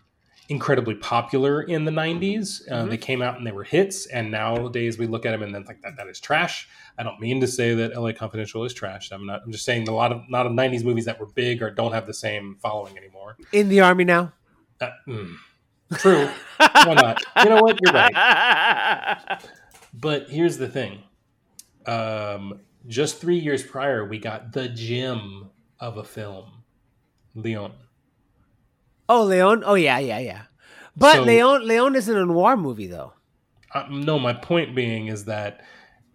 [0.53, 2.89] incredibly popular in the 90s, uh, Mhm.
[2.89, 5.63] they came out and they were hits, and nowadays we look at them and then
[5.63, 6.67] think that that is trash.
[6.97, 9.11] I don't mean to say that LA Confidential is trash.
[9.11, 9.41] I'm not.
[9.45, 11.91] I'm just saying a lot of not of 90s movies that were big or don't
[11.93, 13.35] have the same following anymore.
[13.51, 14.31] In the army now.
[14.79, 15.35] Uh, mm.
[15.97, 16.27] True.
[16.57, 17.21] Why not?
[17.43, 17.77] You know what?
[17.81, 19.27] You're right.
[19.93, 21.03] But here's the thing.
[21.85, 26.63] Um, just three years prior, we got the gem of a film,
[27.35, 27.73] Leon.
[29.09, 29.63] Oh, Leon.
[29.65, 30.41] Oh, yeah, yeah, yeah.
[30.95, 33.13] But So- Leon, Leon isn't a noir movie though.
[33.73, 35.61] Uh, no, my point being is that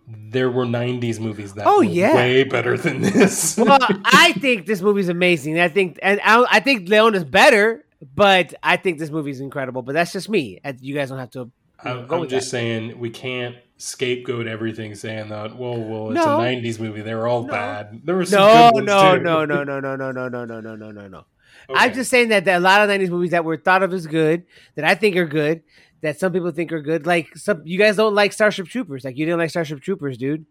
[0.06, 2.14] there were '90s movies that Oh, were yeah.
[2.14, 3.56] way better than this.
[3.58, 5.58] well, I think this movie's amazing.
[5.58, 7.84] I think, and I, I think Leon is better,
[8.14, 9.82] but I think this movie's incredible.
[9.82, 10.60] But that's just me.
[10.64, 11.38] Uh, You guys don't have to.
[11.40, 11.50] you
[11.84, 12.50] know, I'm, go I'm with just that.
[12.52, 16.40] saying we can't scapegoat everything, saying that well, well, it's No.
[16.40, 17.02] a '90s movie.
[17.02, 17.52] They were all No.
[17.52, 18.00] bad.
[18.04, 19.22] There were some No, good ones, no, too.
[19.24, 21.24] no, no, no, no, no, no, no, no, no, no, no, no.
[21.70, 21.78] Okay.
[21.78, 24.06] I'm just saying that, that a lot of '90s movies that were thought of as
[24.06, 25.62] good, that I think are good,
[26.00, 29.16] that some people think are good, like some you guys don't like Starship Troopers, like
[29.16, 30.46] you didn't like Starship Troopers, dude.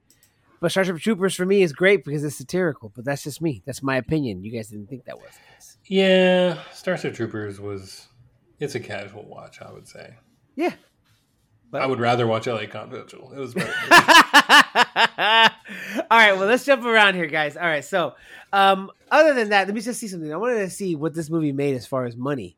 [0.60, 2.91] But Starship Troopers for me is great because it's satirical.
[2.95, 3.61] But that's just me.
[3.65, 4.44] That's my opinion.
[4.44, 5.31] You guys didn't think that was.
[5.85, 8.07] Yeah, Starship Troopers was.
[8.60, 10.15] It's a casual watch, I would say.
[10.56, 10.73] Yeah.
[11.69, 13.31] But- I would rather watch LA Confidential.
[13.34, 13.73] It was better.
[16.10, 17.57] All right, well, let's jump around here, guys.
[17.57, 18.15] All right, so
[18.53, 20.31] um, other than that, let me just see something.
[20.31, 22.56] I wanted to see what this movie made as far as money.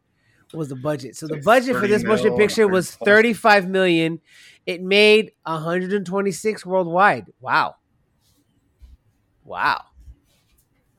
[0.52, 1.16] What was the budget?
[1.16, 4.20] So the Like budget for this motion picture was 35 million.
[4.66, 7.28] It made 126 worldwide.
[7.40, 7.76] Wow.
[9.44, 9.84] Wow.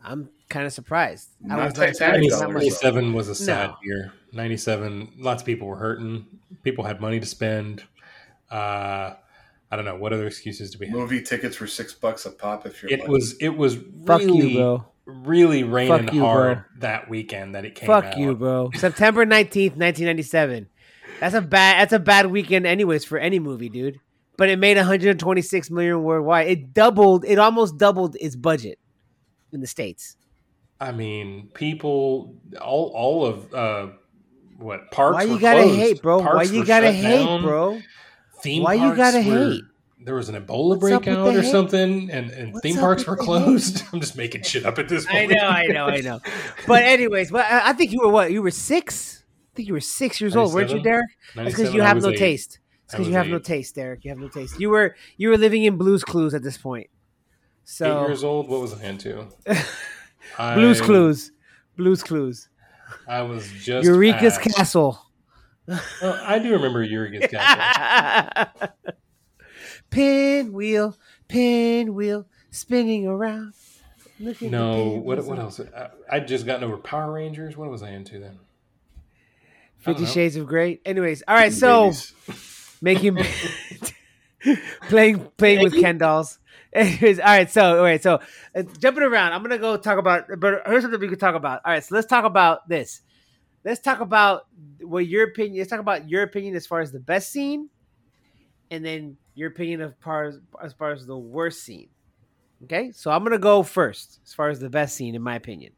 [0.03, 1.29] I'm kind of surprised.
[1.49, 2.63] I was not Titanic expecting that dollars, much.
[2.81, 2.89] though.
[2.91, 3.77] 97 was a sad No.
[3.85, 4.13] year.
[4.33, 6.27] 97, lots of people were hurting.
[6.63, 7.85] People had money to spend.
[8.51, 9.15] Uh,
[9.73, 9.97] I don't know.
[9.97, 10.97] What other excuses do we have?
[10.97, 13.13] Movie tickets were six bucks a pop if you're It lucky.
[13.13, 14.85] was, it was Fuck really, you, bro.
[15.07, 16.65] really raining Fuck you, hard bro.
[16.81, 18.03] that weekend that it came out.
[18.05, 18.19] Fuck out.
[18.19, 18.71] you, bro.
[18.75, 20.69] September 19th, 1997.
[21.21, 24.01] That's a bad that's a bad weekend anyways for any movie, dude.
[24.37, 26.49] But it made 126 million worldwide.
[26.49, 28.79] It doubled, it almost doubled its budget
[29.53, 30.17] in the states.
[30.81, 33.89] I mean, people, all, all of, uh,
[34.57, 35.79] what, parks Why you gotta closed.
[35.79, 36.19] hate, bro?
[36.21, 37.43] Why Parks you gotta hate, down.
[37.43, 37.81] bro?
[38.43, 39.65] Theme Why you gotta were- hate?
[40.03, 41.51] There was an Ebola What's breakout or hate?
[41.51, 43.83] something, and, and What's theme parks were closed.
[43.93, 45.31] I'm just making shit up at this point.
[45.31, 46.21] I know, I know, I know.
[46.67, 48.33] But anyways, but I I think you were what?
[48.33, 49.25] You were six?
[49.53, 51.11] I think you were six years old, weren't you, Derek?
[51.35, 52.17] That's because you have no eight.
[52.19, 52.61] taste.
[52.85, 54.05] It's because you have no taste, Derek.
[54.05, 54.59] You have no taste.
[54.59, 56.89] You were you were living in Blue's Clues at this point.
[57.65, 58.49] So Eight years old.
[58.49, 59.27] What was I into?
[60.39, 61.31] I, Blue's Clues,
[61.77, 62.49] Blues Clues,
[63.07, 64.99] I was just Eureka's Castle.
[66.03, 68.49] Well, I do remember Eureka's Castle.
[69.91, 70.97] pinwheel,
[71.29, 73.55] pinwheel, spinning around.
[74.19, 75.61] Look No, what what else?
[75.61, 77.57] I, I'd just gotten over Power Rangers.
[77.57, 78.39] What was I into then?
[79.79, 80.05] Fifty.
[80.05, 80.81] Shades of Grey.
[80.85, 81.53] Anyways, all right.
[81.53, 81.93] So
[82.83, 83.19] making
[84.89, 86.39] playing playing with Ken dolls.
[86.73, 87.51] Anyways, all right.
[87.51, 88.03] So all right.
[88.03, 88.21] So
[88.55, 90.27] uh, jumping around, I'm gonna go talk about.
[90.39, 91.63] But here's something we could talk about.
[91.65, 91.83] All right.
[91.83, 93.01] So let's talk about this.
[93.65, 94.47] Let's talk about
[94.81, 95.59] what your opinion.
[95.59, 97.69] Let's talk about your opinion as far as the best scene,
[98.71, 101.89] and then your opinion of as, as far as the worst scene.
[102.65, 102.93] Okay.
[102.93, 105.73] So I'm gonna go first as far as the best scene, in my opinion.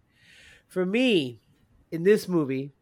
[0.68, 1.40] For me,
[1.90, 2.72] in this movie,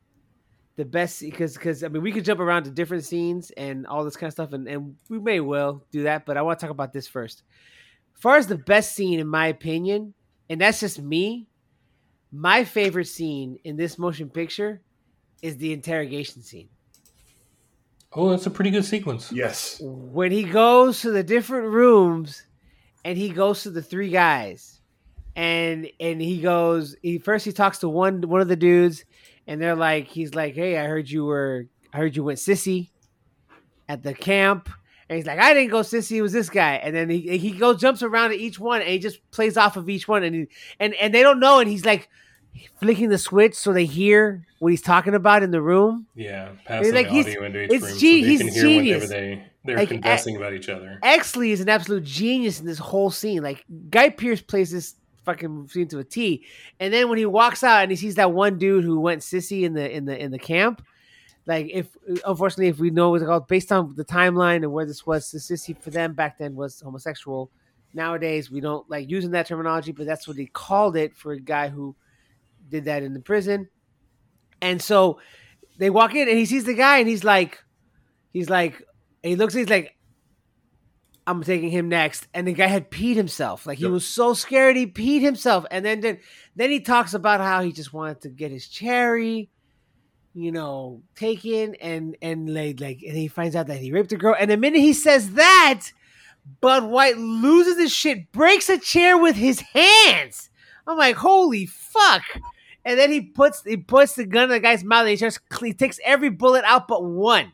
[0.77, 4.05] the best because because I mean we could jump around to different scenes and all
[4.05, 6.64] this kind of stuff and, and we may well do that, but I want to
[6.64, 7.43] talk about this first.
[8.14, 10.14] As far as the best scene, in my opinion,
[10.48, 11.48] and that's just me,
[12.32, 14.81] my favorite scene in this motion picture
[15.43, 16.69] is the interrogation scene.
[18.12, 19.31] Oh, that's a pretty good sequence.
[19.31, 19.81] yes.
[19.81, 22.43] When he goes to the different rooms
[23.05, 24.81] and he goes to the three guys
[25.37, 29.05] and and he goes he first he talks to one one of the dudes
[29.47, 32.91] and they're like he's like hey i heard you were i heard you went sissy
[33.89, 34.69] at the camp
[35.09, 37.53] and he's like i didn't go sissy it was this guy and then he he
[37.53, 40.35] goes jumps around to each one and he just plays off of each one and
[40.35, 40.47] he,
[40.81, 42.09] and and they don't know and he's like
[42.78, 46.94] flicking the switch so they hear what he's talking about in the room Yeah, passing
[46.94, 49.02] like, he's- audio into each it's room ge- so they he's can hear genius.
[49.02, 49.06] whenever
[49.36, 50.98] they they're Like, confessing about each other.
[51.02, 53.43] Exley is an absolute genius in this whole scene.
[53.43, 54.94] Like Guy Pearce plays this
[55.27, 56.44] fucking scene to a T.
[56.81, 59.64] And then when he walks out and he sees that one dude who went sissy
[59.64, 60.82] in the in the in the camp,
[61.44, 61.89] like if
[62.24, 65.39] unfortunately if we know what's called based on the timeline and where this was, the
[65.39, 67.51] sissy for them back then was homosexual.
[67.93, 71.40] Nowadays we don't like using that terminology, but that's what they called it for a
[71.40, 71.94] guy who
[72.71, 73.69] did that in the prison.
[74.63, 75.21] And so
[75.79, 77.63] they walk in and he sees the guy and he's like,
[78.33, 78.83] he's like,
[79.23, 79.97] he looks, he's like,
[81.27, 82.27] I'm taking him next.
[82.35, 83.67] And the guy had peed himself.
[83.67, 83.93] Like he Yep.
[83.93, 85.65] was so scared he peed himself.
[85.71, 86.19] And then, then
[86.57, 89.51] then he talks about how he just wanted to get his cherry,
[90.35, 94.17] you know, taken and and like like and he finds out that he raped a
[94.17, 94.35] girl.
[94.39, 95.83] And the minute he says that,
[96.61, 100.51] Bud White loses his shit, breaks a chair with his hands.
[100.87, 102.23] I'm like, holy fuck.
[102.85, 105.40] And then he puts he puts the gun in the guy's mouth and he just
[105.61, 107.52] he takes every bullet out but one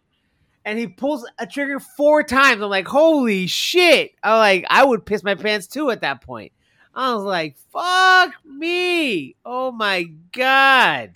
[0.66, 2.60] and he pulls a trigger four times.
[2.60, 4.12] I'm like, holy shit!
[4.22, 6.52] I'm like, I would piss my pants too at that point.
[6.92, 9.36] I was like, fuck me!
[9.44, 11.14] Oh my god,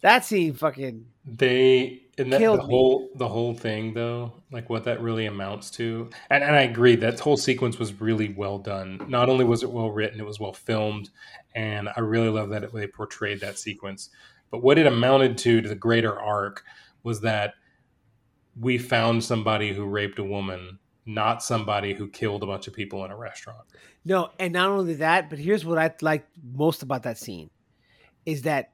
[0.00, 2.64] that scene fucking They and that, the me.
[2.64, 6.96] whole the whole thing though, like what that really amounts to, and, and I agree
[6.96, 9.00] that whole sequence was really well done.
[9.08, 11.10] Not only was it well written, it was well filmed,
[11.54, 14.10] and I really love that they portrayed that sequence.
[14.50, 16.64] But what it amounted to to the greater arc
[17.02, 17.54] was that
[18.58, 23.04] we found somebody who raped a woman, not somebody who killed a bunch of people
[23.04, 23.62] in a restaurant.
[24.04, 27.50] No, and not only that, but here's what I like most about that scene
[28.26, 28.72] is that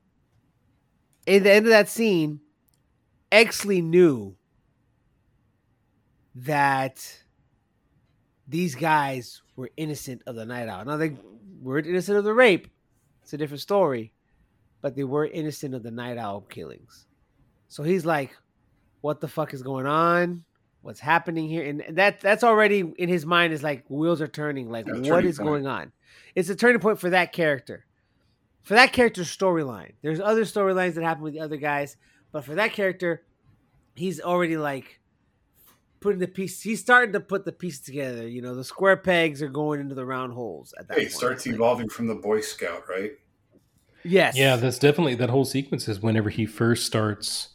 [1.26, 2.40] in the end of that scene,
[3.32, 4.36] Exley knew
[6.34, 7.22] that
[8.46, 10.84] these guys were innocent of the Nite Owl.
[10.84, 11.16] Now they
[11.60, 12.68] weren't innocent of the rape.
[13.22, 14.12] It's a different story.
[14.82, 17.06] But they were innocent of the Nite Owl killings.
[17.68, 18.36] So he's like,
[19.00, 20.44] what the fuck is going on?
[20.82, 21.64] What's happening here?
[21.64, 24.70] And that that's already in his mind is like wheels are turning.
[24.70, 25.48] Like, Yeah, what is point.
[25.48, 25.92] going on?
[26.36, 27.84] It's a turning point for that character.
[28.62, 29.92] For that character's storyline.
[30.02, 31.96] There's other storylines that happen with the other guys,
[32.36, 33.22] but for that character,
[33.94, 35.00] he's already like
[36.00, 38.28] putting the piece he's starting to put the pieces together.
[38.28, 41.06] You know, the square pegs are going into the round holes at that Hey, it
[41.06, 41.14] point.
[41.14, 43.12] starts like- evolving from the Boy Scout, right?
[44.04, 44.36] Yes.
[44.36, 47.48] Yeah, that's definitely that whole sequence is whenever he first starts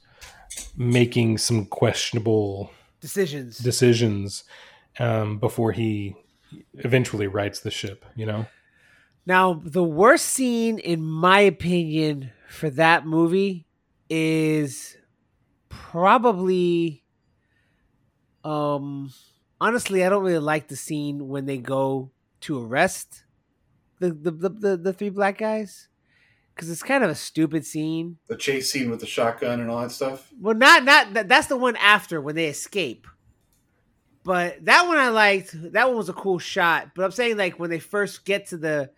[0.76, 2.72] making some questionable
[3.02, 3.60] decisions.
[3.60, 4.46] decisions
[4.98, 6.16] um, before he
[6.74, 8.04] eventually rights the ship.
[8.16, 8.48] You know,
[9.28, 13.68] Now, the worst scene, in my opinion, for that movie
[14.12, 14.98] is
[15.70, 17.04] probably.
[18.44, 19.14] Um,
[19.60, 22.12] honestly, I don't really like the scene when they go
[22.42, 23.24] to arrest
[24.00, 25.88] the the the, the, the three black guys
[26.54, 28.18] because it's kind of a stupid scene.
[28.28, 30.30] The chase scene with the shotgun and all that stuff.
[30.40, 33.08] Well, not not that, that's the one after when they escape.
[34.24, 35.56] But that one I liked.
[35.74, 36.92] That one was a cool shot.
[36.96, 38.92] But I'm saying like when they first get to the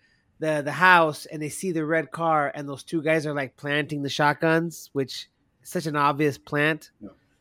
[0.43, 3.55] the the house and they see the red car and those two guys are like
[3.55, 5.29] planting the shotguns, which
[5.63, 6.91] is such an obvious plant,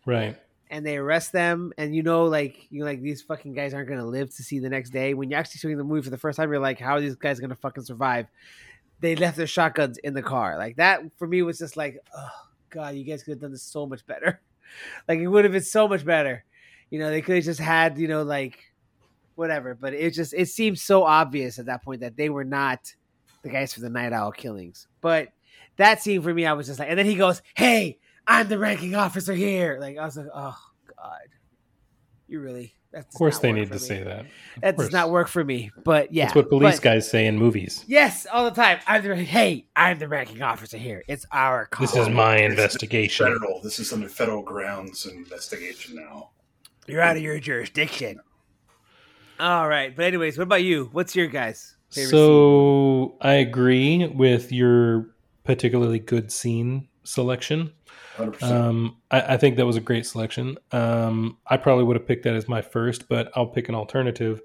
[0.07, 0.37] right?
[0.71, 3.89] and they arrest them and you know like you know, like these fucking guys aren't
[3.89, 5.15] gonna live to see the next day.
[5.15, 7.17] When you're actually seeing the movie for the first time, you're like, how are these
[7.17, 8.29] guys gonna fucking survive?
[9.01, 10.57] They left their shotguns in the car.
[10.57, 12.31] Like that for me was just like, oh
[12.71, 14.41] god, you guys could have done this so much better.
[15.09, 16.45] like it would have been so much better.
[16.89, 18.72] You know, they could have just had, you know, like
[19.43, 19.75] whatever.
[19.75, 22.95] But it just it seemed so obvious at that point that they were not
[23.43, 24.87] the guys for the Nite Owl killings.
[25.01, 25.29] But
[25.77, 28.59] that scene for me, I was just like, and then he goes, "Hey, I'm the
[28.59, 30.57] ranking officer here." Like I was like, "Oh
[30.97, 31.29] God,
[32.29, 34.21] you really?" That Of course, they need to say that.
[34.21, 34.27] Of
[34.61, 35.71] That does not work for me.
[35.83, 37.87] But yeah, That's what police but- guys say in movies.
[37.89, 38.81] Yes, all the time.
[38.87, 41.03] I'm the hey, I'm the ranking officer here.
[41.09, 41.87] It's our call.
[41.87, 43.27] This is my It's investigation.
[43.33, 43.63] Federal.
[43.63, 46.33] This is under federal grounds investigation now.
[46.87, 48.21] You're out of your jurisdiction.
[49.43, 50.89] All right, but anyways, what about you?
[50.93, 52.17] What's your guys' favorite scene?
[52.17, 57.73] So I agree with your particularly good scene selection.
[58.19, 58.41] 100%.
[58.41, 60.59] Um, I, I think that was a great selection.
[60.71, 64.41] Um, I probably would have picked that as my first, but I'll pick an alternative.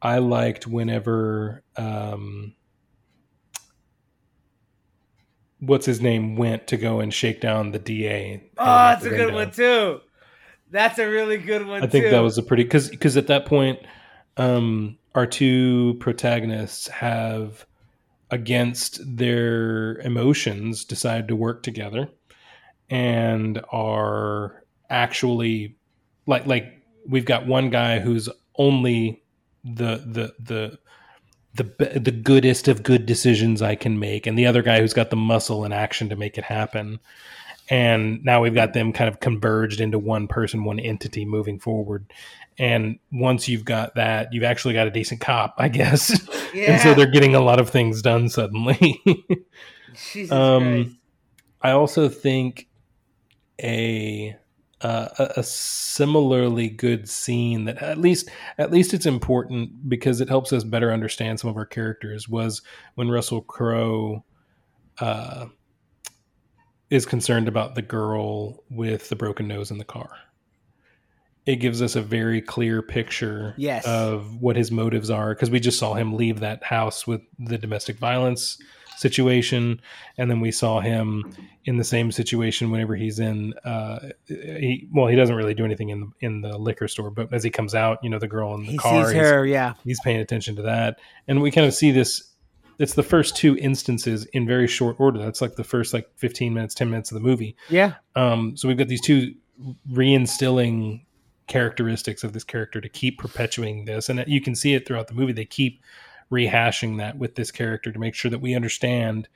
[0.00, 2.54] I liked whenever um,
[5.58, 8.48] what's his name went to go and shake down the DA.
[8.56, 10.02] Oh, out that's a good one too.
[10.70, 12.10] That's a really good one I think too.
[12.10, 13.80] that was a pretty because because at that point,
[14.36, 17.66] um, our two protagonists have
[18.30, 22.08] against their emotions decided to work together
[22.88, 25.76] and are actually
[26.26, 29.22] like like we've got one guy who's only
[29.64, 30.78] the the the
[31.54, 35.10] the the goodest of good decisions I can make, and the other guy who's got
[35.10, 37.00] the muscle and action to make it happen.
[37.70, 42.12] And now we've got them kind of converged into one person, one entity moving forward.
[42.58, 46.20] And once you've got that, you've actually got a decent cop, I guess.
[46.52, 46.64] yeah.
[46.72, 49.00] and so they're getting a lot of things done suddenly.
[50.12, 50.96] Jesus um, Christ.
[51.62, 52.68] I also think
[53.62, 54.36] a,
[54.80, 60.28] uh, a a similarly good scene that at least at least it's important because it
[60.28, 62.62] helps us better understand some of our characters was
[62.94, 64.24] when Russell Crowe
[64.98, 65.46] uh,
[66.90, 70.10] is concerned about the girl with the broken nose in the car.
[71.46, 73.86] It gives us a very clear picture Yes.
[73.86, 77.56] of what his motives are because we just saw him leave that house with the
[77.58, 78.58] domestic violence
[78.98, 79.80] situation
[80.18, 81.24] and then we saw him
[81.64, 85.88] in the same situation whenever he's in uh he well he doesn't really do anything
[85.88, 88.54] in the in the liquor store but as he comes out you know the girl
[88.54, 89.72] in the He car her, yeah.
[89.84, 92.29] he's paying attention to that and we kind of see this
[92.80, 95.18] it's the first two instances in very short order.
[95.18, 97.54] That's like the first like 15 minutes 10 minutes of the movie.
[97.68, 97.94] Yeah.
[98.16, 99.34] um so we've got these two
[99.92, 101.02] reinstilling
[101.46, 104.08] characteristics of this character to keep perpetuating this.
[104.08, 105.32] And you can see it throughout the movie.
[105.32, 105.82] They keep
[106.30, 109.28] rehashing that with this character to make sure that we understand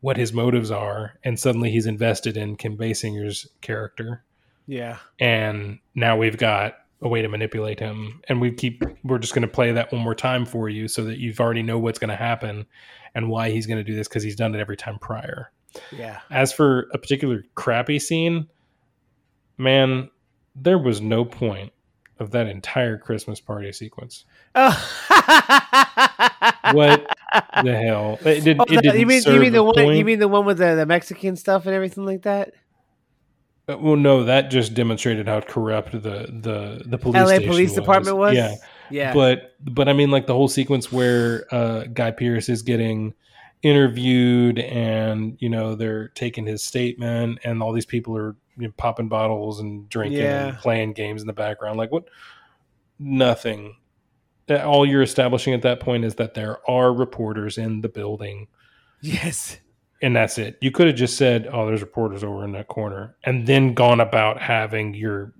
[0.00, 1.14] what his motives are.
[1.24, 4.22] And suddenly he's invested in kim basinger's character.
[4.66, 4.96] Yeah.
[5.20, 9.42] and now we've got a way to manipulate him and we keep we're just going
[9.42, 12.08] to play that one more time for you so that you've already know what's going
[12.08, 12.64] to happen
[13.14, 15.50] and why he's going to do this because he's done it every time prior
[15.92, 16.20] Yeah.
[16.30, 18.48] as for a particular crappy scene
[19.58, 20.08] man
[20.56, 21.72] there was no point
[22.20, 24.70] of that entire christmas party sequence Oh.
[26.72, 27.06] what
[27.64, 29.96] the hell it, did, Oh, it didn't you mean you mean the one point.
[29.98, 32.54] you mean the one with the, the Mexican stuff and everything like that?
[33.66, 35.98] Uh, well no that just demonstrated how corrupt the
[36.42, 38.34] the the police LA Police Department was?
[38.34, 38.54] yeah.
[38.90, 39.14] Yeah.
[39.14, 43.14] but but I mean like the whole sequence where uh, Guy Pearce is getting
[43.62, 48.74] interviewed and you know they're taking his statement and all these people are you know,
[48.76, 51.78] popping bottles and drinking and playing games in the background.
[51.78, 52.04] Like what?
[52.98, 53.76] Nothing.
[54.48, 58.48] Uh, all you're establishing at that point is that there are reporters in the building.
[59.00, 59.58] Yes.
[60.04, 63.16] And that's it you could have just said oh there's reporters over in that corner
[63.24, 65.32] and then gone about having your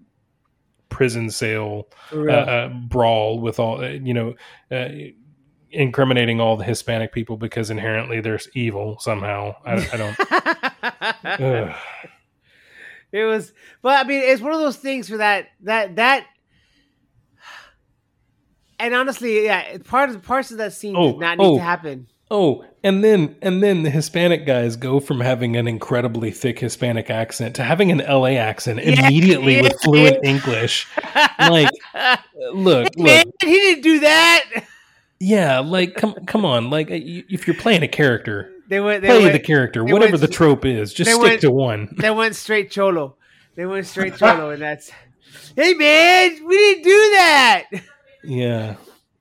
[0.88, 4.34] prison sale uh, uh, brawl with all uh, you know
[4.70, 4.88] uh,
[5.70, 10.16] incriminating all the hispanic people because inherently there's evil somehow i, I don't
[13.12, 16.26] it was but I mean it's one of those things for that that that
[18.78, 21.56] and honestly, yeah, part of parts of that scene Oh, did not need oh.
[21.56, 22.06] to happen.
[22.30, 27.10] Oh and then and then the hispanic guys go from having an incredibly thick hispanic
[27.10, 30.86] accent to having an la accent Yeah, immediately with fluent english
[31.38, 31.70] like
[32.52, 34.64] look Man, look he didn't do that.
[35.20, 39.02] yeah like come come on like uh, if you're playing a character They went.
[39.02, 41.94] They play went, the character whatever went- the trope is just stick went- to one
[41.98, 43.16] They went straight cholo.
[43.56, 44.90] They went straight cholo, and that's.
[45.54, 47.64] Hey man, we didn't do that.
[48.24, 48.74] yeah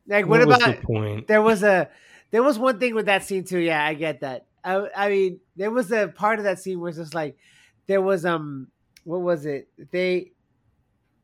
[0.07, 0.75] Like, what, was about?
[0.81, 1.89] the point There was a.
[2.33, 3.59] There was one thing with that scene too.
[3.59, 4.47] Yeah, I get that.
[4.63, 7.37] I, I mean, there was a part of that scene where it's just like,
[7.85, 8.69] there was um,
[9.03, 9.67] what was it?
[9.91, 10.31] They,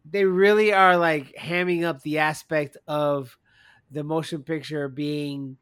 [0.07, 3.35] they really are like hamming up the aspect of
[3.89, 5.57] the motion picture being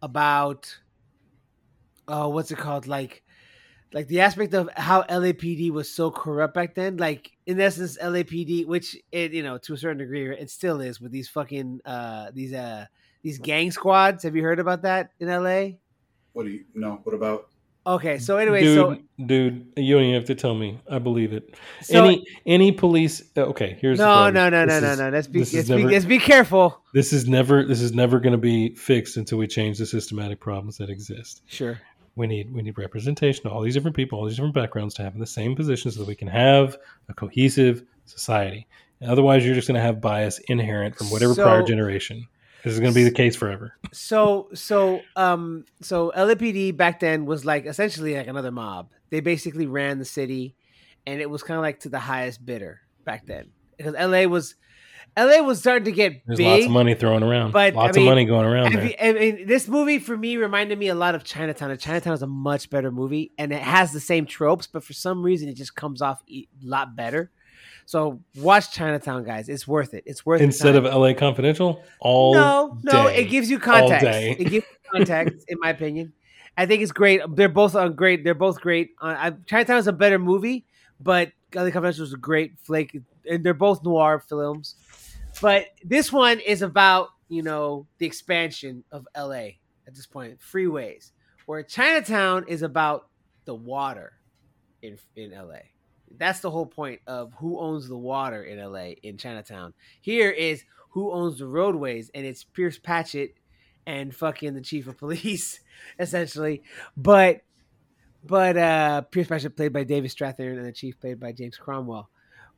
[0.00, 0.78] about,
[2.08, 2.86] oh, what's it called?
[2.86, 3.22] Like,
[3.92, 6.96] like the aspect of how LAPD was so corrupt back then.
[6.96, 11.02] Like in essence, LAPD, which it you know to a certain degree it still is
[11.02, 12.86] with these fucking uh these uh
[13.26, 14.22] these gang squads.
[14.22, 15.78] Have you heard about that in LA?
[16.32, 17.00] What do you know?
[17.02, 17.48] What about?
[17.84, 20.78] Okay, so anyway, dude, so dude, you don't even have to tell me.
[20.88, 21.56] I believe it.
[21.82, 23.22] so any any police?
[23.36, 24.34] uh, Okay, here's no, problem.
[24.34, 25.08] no, no, no, This no, is- no.
[25.10, 26.80] Let's be let's is be, let's be careful.
[26.94, 27.64] This is never.
[27.64, 31.42] This is never going to be fixed until we change the systematic problems that exist.
[31.46, 31.80] Sure.
[32.14, 35.02] We need we need representation of all these different people, all these different backgrounds to
[35.02, 36.76] have in the same position, so that we can have
[37.08, 38.66] a cohesive society.
[39.04, 42.26] Otherwise, you're just going to have bias inherent from whatever prior generation.
[42.66, 43.76] This is going to be the case forever.
[43.92, 48.90] So so um so LAPD back then was like essentially like another mob.
[49.10, 50.56] They basically ran the city,
[51.06, 54.56] and it was kind of like to the highest bidder back then because LA was
[55.16, 56.46] LA was starting to get There's big.
[56.46, 57.52] lots of money thrown around.
[57.52, 58.94] but, I lots mean, of money going around Have there.
[59.00, 61.70] I mean, this movie for me reminded me a lot of Chinatown.
[61.70, 64.92] And Chinatown is a much better movie, and it has the same tropes, but for
[64.92, 67.30] some reason, it just comes off a lot better.
[67.86, 69.48] So watch Chinatown, guys.
[69.48, 70.02] It's worth it.
[70.06, 73.18] It's worth the Instead of LA Confidential, all no, no, day.
[73.18, 74.04] it gives you context.
[74.04, 76.12] It gives you context, in my opinion.
[76.58, 77.20] I think it's great.
[77.36, 78.24] They're both on great.
[78.24, 78.90] They're both great.
[79.00, 80.66] Uh, I, Chinatown is a better movie,
[81.00, 82.98] but LA Confidential is a great flake,
[83.30, 84.74] and they're both noir films.
[85.40, 89.50] But this one is about you know the expansion of LA
[89.86, 91.12] at this point, freeways.
[91.44, 93.08] Where Chinatown is about
[93.44, 94.14] the water
[94.82, 95.60] in in LA.
[96.16, 99.74] That's the whole point of who owns the water in LA in Chinatown.
[100.00, 103.34] Here is who owns the roadways, and it's Pierce Patchett
[103.86, 105.60] and fucking the chief of police,
[105.98, 106.62] essentially.
[106.96, 107.42] But
[108.24, 112.10] but uh Pierce Patchett played by David Strathairn and the chief played by James Cromwell.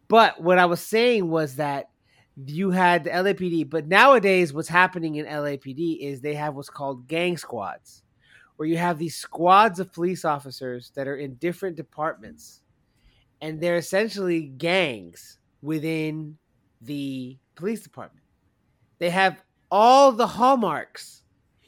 [0.08, 1.90] But what I was saying was that
[2.46, 7.08] you had the LAPD, but nowadays what's happening in LAPD is they have what's called
[7.08, 8.02] gang squads,
[8.56, 12.62] where you have these squads of police officers that are in different departments,
[13.40, 16.36] and they're essentially gangs within
[16.80, 18.24] the police department.
[18.98, 21.22] They have all the hallmarks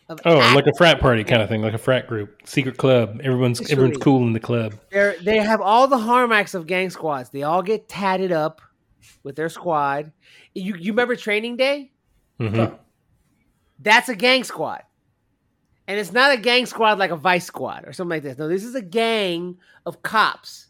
[0.09, 2.77] of Oh, act- like a frat party kind of thing, like a frat group, secret
[2.77, 3.21] club.
[3.23, 4.75] Everyone's everyone's cool in the club.
[4.91, 7.31] They're, they have all the hallmarks of gang squads.
[7.31, 8.61] They all get tatted up
[9.23, 10.13] with their squad.
[10.55, 11.93] You you remember Training Day?
[12.39, 12.65] hmm
[13.79, 14.83] That's a gang squad.
[15.87, 18.39] And it's not a gang squad like a vice squad or something like this.
[18.39, 20.69] No, this is a gang of cops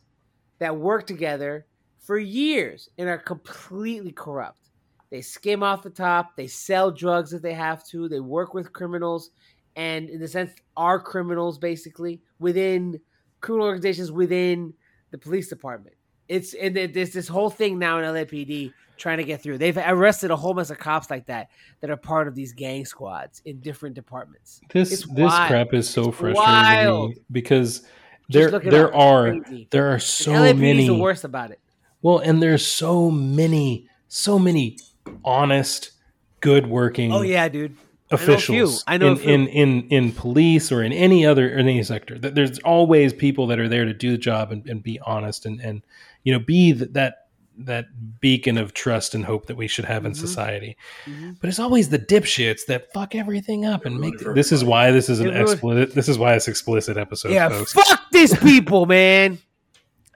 [0.60, 1.66] that work together
[1.98, 4.70] for years and are completely corrupt.
[5.10, 8.72] They skim off the top, they sell drugs if they have to, they work with
[8.72, 9.30] criminals,
[9.74, 13.00] and in the sense, are criminals basically within
[13.40, 14.72] criminal organizations within
[15.10, 15.96] the police department.
[16.28, 19.58] It's and there's this whole thing now in LAPD trying to get through.
[19.58, 21.48] They've arrested a whole mess of cops like that
[21.80, 24.60] that are part of these gang squads in different departments.
[24.72, 25.48] This It's this wild.
[25.48, 27.82] crap is so It's frustrating to me because
[28.30, 28.94] Just there there.
[28.94, 29.36] Are
[29.70, 31.60] there are And so LAPD many is the worst about it.
[32.02, 34.78] well, and there's so many so many
[35.24, 35.92] honest,
[36.40, 37.76] good working Oh yeah, dude.
[38.10, 39.30] officials I know a in, few.
[39.32, 42.18] in in in police or in any other in any sector.
[42.18, 45.60] There's always people that are there to do the job and, and be honest and
[45.60, 45.82] and
[46.24, 47.19] you know be th- that
[47.66, 47.86] that
[48.20, 50.16] beacon of trust and hope that we should have in Mhm.
[50.16, 50.76] society.
[51.06, 51.36] Mhm.
[51.40, 54.20] But it's always the dipshits that fuck everything up and make.
[54.20, 55.94] it This is why this is an explicit.
[55.94, 57.72] This is why it's explicit episode, yeah, folks.
[57.72, 59.38] fuck these people, man.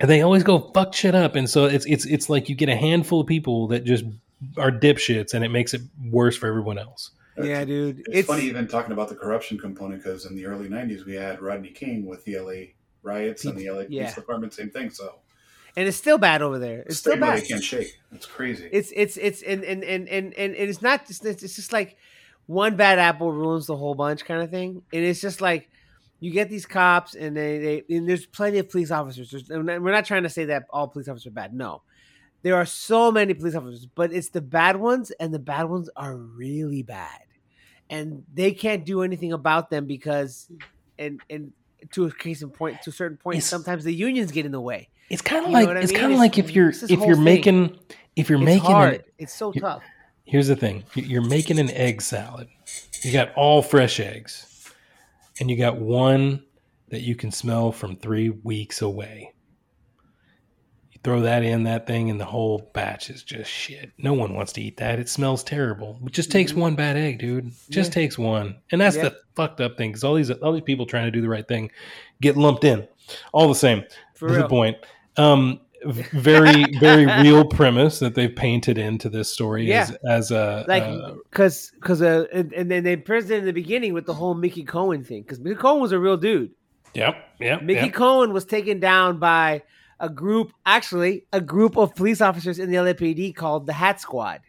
[0.01, 2.69] And they always go fuck shit up, and so it's it's it's like you get
[2.69, 4.05] a handful of people that just
[4.59, 7.13] are dipshits, and it makes it worse for everyone else.
[7.41, 8.01] Yeah, dude.
[8.01, 11.15] It's, It's, funny even talking about the corruption component because in the early '90s we
[11.15, 12.73] had Rodney King with the LA
[13.05, 14.03] riots and the LA Yeah.
[14.03, 14.91] Police Department, same thing.
[14.91, 15.15] So
[15.77, 16.81] and it's still bad over there.
[16.81, 17.43] It's still bad.
[17.43, 17.99] they can't shake.
[18.13, 18.69] It's crazy.
[18.71, 21.97] It's it's it's and and and and, and it's not just it's just like
[22.47, 24.83] one bad apple ruins the whole bunch kind of thing.
[24.93, 25.71] And it's just like
[26.21, 29.31] you get these cops and they, they and there's plenty of police officers.
[29.31, 31.55] There's, and we're not trying to say that all police officers are bad.
[31.55, 31.83] No.
[32.43, 35.89] There are so many police officers, but it's the bad ones and the bad ones
[35.97, 37.21] are really bad.
[37.89, 40.51] And they can't do anything about them because
[40.99, 41.53] and and
[41.93, 44.53] to a case in point to a certain point It's- sometimes the unions get in
[44.53, 44.89] the way.
[45.11, 46.01] It's kind of You know like it's mean?
[46.01, 47.25] kind of like if you're if you're thing.
[47.25, 47.79] making
[48.17, 48.95] if you're It's making hard.
[48.95, 49.83] an, it's so tough.
[50.25, 52.49] here's the thing You- you're making an egg salad
[53.03, 54.71] you got all fresh eggs
[55.41, 56.43] and you got one
[56.89, 59.33] that you can smell from three weeks away
[60.93, 64.35] you throw that in that thing and the whole batch is just shit no one
[64.35, 66.57] wants to eat that it smells terrible it just takes Mhm.
[66.59, 67.95] one bad egg dude just Yeah.
[67.95, 69.05] takes one and that's Yeah.
[69.11, 71.47] the fucked up thing because all these all these people trying to do the right
[71.47, 71.71] thing
[72.23, 72.87] get lumped in
[73.33, 73.83] all the same
[74.15, 74.79] For the point.
[75.17, 79.83] Um, very, very real premise that they've painted into this story Yeah.
[79.83, 83.53] as, as a like uh, because because uh, and, and then they presented in the
[83.53, 86.53] beginning with the whole Mickey Cohen thing because Mickey Cohen was a real dude.
[86.95, 87.95] yep, yep, Mickey yep.
[87.95, 89.63] Cohen was taken down by
[90.01, 94.41] a group, actually a group of police officers in the LAPD called the Hat Squad.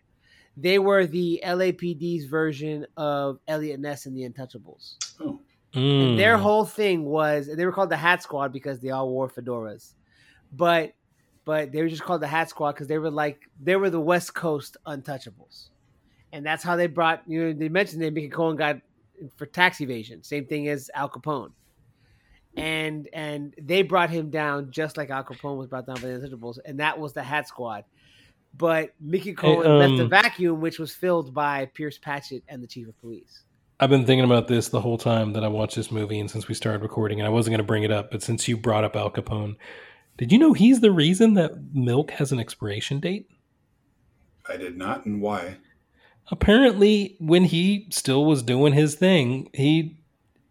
[0.57, 4.95] They were the LAPD's version of Eliot Ness and the Untouchables.
[5.21, 5.41] oh,
[5.73, 6.11] Mm.
[6.11, 9.27] And their whole thing was they were called the Hat Squad because they all wore
[9.29, 9.93] fedoras,
[10.55, 10.93] but
[11.45, 13.99] but they were just called the Hat Squad because they were like they were the
[13.99, 15.69] West Coast Untouchables,
[16.33, 18.77] and that's how they brought you know they mentioned that Mickey Cohen got
[19.37, 21.51] for tax evasion, same thing as Al Capone,
[22.55, 26.19] and and they brought him down just like Al Capone was brought down by the
[26.19, 27.83] Untouchables, and that was the Hat Squad.
[28.57, 32.67] But Mickey Cohen left a um, vacuum, which was filled by Pierce Patchett and the
[32.67, 33.43] chief of police.
[33.81, 36.47] I've been thinking about this the whole time that I watched this movie and since
[36.47, 38.85] we started recording, and I wasn't going to bring it up, but since you brought
[38.85, 39.57] up Al Capone,
[40.17, 43.27] did you know he's the reason that milk has an expiration date?
[44.47, 45.57] I did not, and why?
[46.31, 49.97] Apparently, when he still was doing his thing, he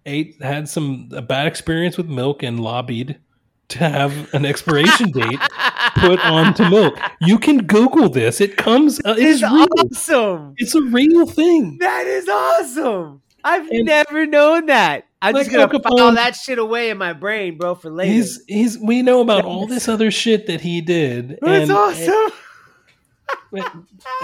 [0.07, 3.19] ate had some a bad experience with milk and lobbied
[3.69, 5.41] to have an expiration date
[5.97, 6.99] put onto milk.
[7.21, 9.01] You can Google this; it comes.
[9.05, 9.67] Uh, It's real.
[9.79, 10.55] awesome.
[10.59, 11.79] It's a real thing.
[11.81, 13.23] That is awesome.
[13.43, 15.07] I've And- never known that.
[15.29, 17.91] I'm just Like gonna Al Capone- file that shit away in my brain, bro, for
[17.91, 18.13] later.
[18.13, 18.79] He's he's.
[18.79, 21.39] We know about all this other shit that he did.
[21.41, 22.33] That's and- awesome.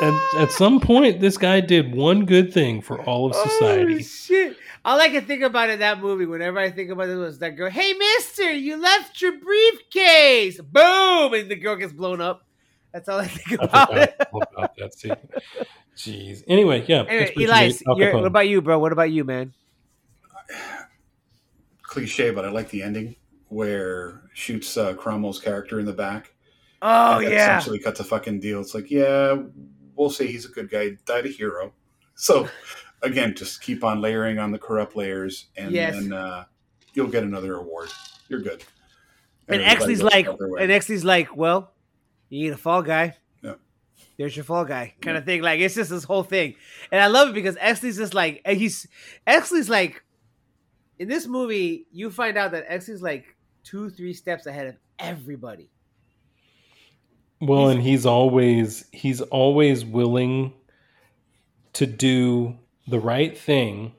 [0.01, 4.03] And at some point, this guy did one good thing for all of Oh, society.
[4.03, 4.57] shit.
[4.85, 7.51] All I can think about in that movie, whenever I think about it, was that
[7.51, 10.61] girl, hey, mister, you left your briefcase.
[10.61, 11.33] Boom.
[11.35, 12.45] And the girl gets blown up.
[12.93, 14.17] That's all I think about forgot it.
[14.53, 15.15] about that scene.
[15.97, 16.43] Jeez.
[16.49, 17.03] Anyway, yeah.
[17.03, 18.15] Anyway, Expiration Elias, date, Al you're- Capone.
[18.17, 18.79] what about you, bro?
[18.81, 19.53] What about you, man?
[21.91, 23.17] Cliche, but I like the ending
[23.49, 26.33] where shoots uh, Cromwell's character in the back.
[26.83, 27.59] Oh, and yeah.
[27.59, 28.61] Essentially cuts a fucking deal.
[28.61, 29.37] It's like, yeah,
[29.97, 31.73] we'll say he's a good guy, died a hero.
[32.15, 32.47] So
[33.03, 35.95] again, just keep on layering on the corrupt layers, and Yes.
[35.95, 36.45] then uh,
[36.93, 37.89] you'll get another award.
[38.29, 38.63] You're good.
[39.49, 40.63] And everybody Exley's like, about their way.
[40.63, 41.73] and Exley's like, well,
[42.29, 43.17] you need a fall guy.
[43.43, 43.55] Yeah.
[44.19, 45.41] There's your fall guy, kind of thing.
[45.41, 46.57] Like it's just this whole thing,
[46.93, 48.87] and I love it because Exley's just like, and he's
[49.27, 50.05] Exley's like,
[51.01, 54.77] in this movie, you find out that X is like two, three steps ahead of
[54.99, 55.71] everybody.
[57.41, 60.53] Well, and he's always he's always willing
[61.73, 63.95] to do the right thing,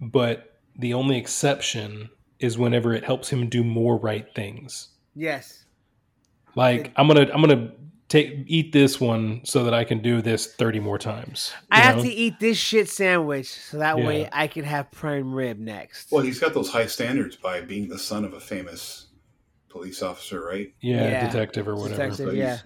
[0.00, 2.08] but the only exception
[2.38, 4.88] is whenever it helps him do more right things.
[5.14, 5.66] Yes,
[6.54, 7.72] Like I'm gonna I'm gonna
[8.10, 11.52] take eat this one so that I can do this thirty more times.
[11.70, 12.02] I you have know?
[12.02, 16.12] to eat this shit sandwich so that way I can have prime rib next.
[16.12, 19.06] Well, he's got those high standards by being the son of a famous
[19.70, 20.74] police officer, right?
[20.80, 21.26] Yeah, Yeah.
[21.26, 22.10] detective or whatever.
[22.10, 22.58] Detective, yeah.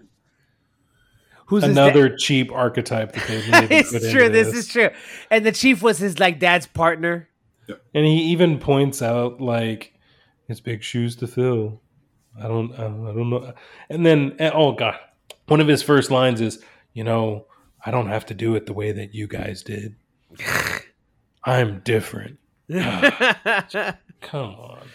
[1.47, 3.71] Who's his Another cheap archetype that they made.
[3.71, 4.31] it's true.
[4.31, 4.55] This.
[4.55, 4.89] is true.
[5.31, 7.29] And the chief was his like dad's partner.
[7.69, 9.93] And he even points out like
[10.49, 11.83] it's big shoes to fill.
[12.39, 13.53] I don't, I don't, know.
[13.89, 14.99] And then, oh god,
[15.47, 16.59] one of his first lines is,
[16.93, 17.47] you know,
[17.85, 19.97] I don't have to do it the way that you guys did.
[21.45, 22.39] I'm different.
[22.71, 24.87] Come on.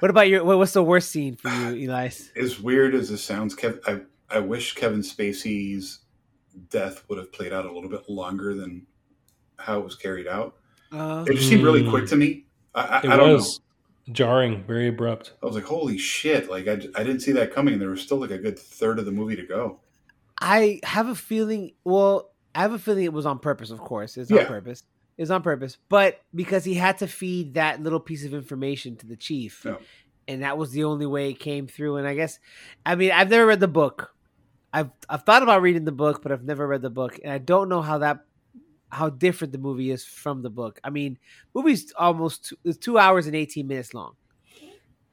[0.00, 0.42] what about your?
[0.44, 2.30] What, what's the worst scene for you, Elias?
[2.36, 4.00] As weird as this sounds, Kev, I
[4.34, 5.98] I wish Kevin Spacey's
[6.70, 8.86] death would have played out a little bit longer than
[9.58, 10.56] how it was carried out.
[10.90, 11.90] Uh, It just seemed really Mm.
[11.90, 12.46] quick to me.
[12.74, 13.60] I, I, It I don't was
[14.12, 15.34] jarring, very abrupt.
[15.42, 16.50] I was like, holy shit!
[16.50, 17.78] Like I, I didn't see that coming.
[17.78, 19.80] There was still like a good third of the movie to go.
[20.40, 21.72] I have a feeling.
[21.84, 23.70] Well, I have a feeling it was on purpose.
[23.70, 24.46] Of course, it's on Yeah.
[24.48, 24.82] purpose.
[25.18, 29.06] It's on purpose, but because he had to feed that little piece of information to
[29.06, 29.76] the chief, Yeah.
[30.26, 31.96] and that was the only way it came through.
[31.96, 32.38] And I guess,
[32.86, 34.14] I mean, I've never read the book.
[34.72, 37.36] I've I've thought about reading the book, but I've never read the book, and I
[37.38, 38.24] don't know how that
[38.90, 40.80] how different the movie is from the book.
[40.84, 41.18] I mean,
[41.54, 44.14] movie's almost two, two hours and eighteen minutes long.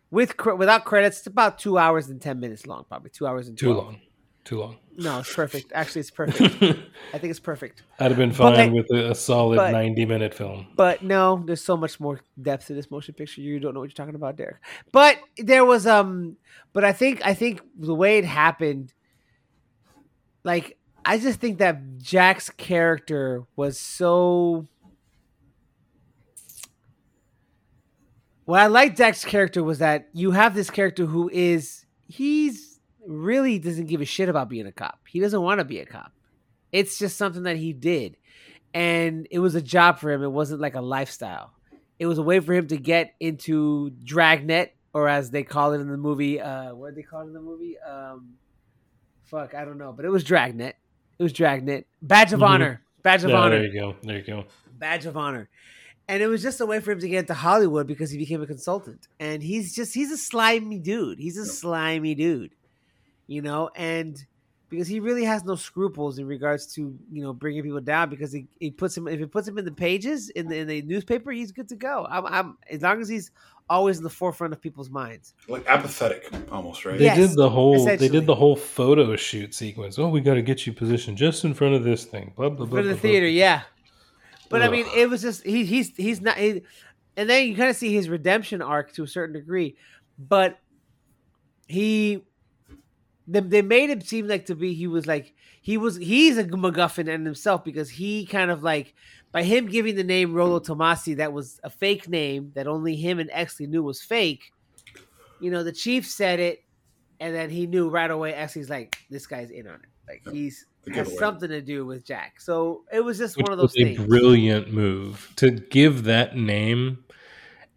[0.09, 3.57] With without credits, it's about two hours and ten minutes long, probably two hours and
[3.57, 3.99] Too long.
[4.45, 4.77] Too long.
[4.95, 5.73] No, it's perfect.
[5.75, 6.55] Actually, it's perfect.
[7.13, 7.83] I'd think it's perfect.
[7.99, 10.67] I'd have been fine like- with a, a solid but- 90 minute film.
[10.77, 13.41] But no, there's so much more depth to this motion picture.
[13.41, 14.55] You don't know what you're talking about, Derek.
[14.93, 16.37] But there was um
[16.71, 18.93] but I think I think the way it happened
[20.45, 24.67] like I just think that Jack's character was so
[28.43, 33.57] What I like Jack's character was that you have this character who is he's really
[33.57, 34.99] doesn't give a shit about being a cop.
[35.07, 36.11] He doesn't want to be a cop.
[36.73, 38.17] It's just something that he did.
[38.73, 40.23] And it was a job for him.
[40.23, 41.53] It wasn't like a lifestyle.
[41.99, 45.79] It was a way for him to get into Dragnet, or as they call it
[45.79, 47.77] in the movie, uh, what did they call it in the movie?
[47.79, 48.33] Um,
[49.23, 50.75] fuck, I don't know, but it was Dragnet.
[51.19, 51.87] It was Dragnet.
[52.01, 52.47] Badge of Mhm.
[52.47, 52.81] Honor.
[53.03, 53.57] Badge of Yeah, Honor.
[53.59, 53.95] there you go.
[54.03, 54.45] There you go.
[54.77, 55.49] Badge of Honor.
[56.07, 58.41] And it was just a way for him to get into Hollywood because he became
[58.41, 59.07] a consultant.
[59.19, 61.19] And he's just he's a slimy dude.
[61.19, 61.51] He's a Yeah.
[61.51, 62.51] slimy dude.
[63.27, 64.23] You know, and
[64.69, 68.31] because he really has no scruples in regards to, you know, bringing people down because
[68.31, 70.81] he, he puts him if he puts him in the pages in the in the
[70.83, 72.05] newspaper, he's good to go.
[72.09, 73.31] I'm, I'm as long as he's
[73.69, 75.33] always in the forefront of people's minds.
[75.47, 76.97] Like apathetic, almost right.
[76.97, 77.85] They Yes, did the whole.
[77.85, 79.99] They did the whole photo shoot sequence.
[79.99, 82.33] Oh, we got to get you positioned just in front of this thing.
[82.35, 82.79] Blah blah blah.
[82.79, 83.31] for the blah, theater, blah.
[83.31, 83.61] yeah.
[84.49, 86.61] But I mean, it was just he, he's he's not, he,
[87.17, 89.75] and then you kind of see his redemption arc to a certain degree,
[90.17, 90.57] but
[91.67, 92.23] he,
[93.27, 96.45] they, they made him seem like to be he was like he was he's a
[96.45, 98.93] MacGuffin in himself because he kind of like
[99.37, 103.19] by him giving the name Rollo Tomasi that was a fake name that only him
[103.19, 104.51] and Exley knew was fake.
[105.39, 106.63] You know, the chief said it,
[107.19, 108.33] and then he knew right away.
[108.33, 109.89] Exley's like, this guy's in on it.
[110.07, 111.15] Like Yeah, he's has giveaway.
[111.17, 112.41] something to do with Jack.
[112.41, 114.07] So it was just Which one of those was a things.
[114.07, 117.03] brilliant move to give that name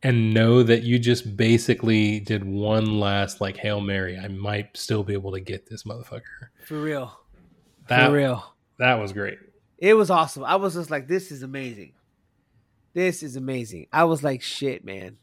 [0.02, 4.16] and know that you just basically did one last like hail mary.
[4.18, 6.22] I might still be able to get this motherfucker.
[6.64, 7.20] For real.
[7.88, 8.54] That For real.
[8.78, 9.36] that was great.
[9.80, 10.44] It was awesome.
[10.44, 11.94] I was just like, this is amazing.
[12.94, 13.86] This is amazing.
[13.92, 15.18] I was like, shit, man.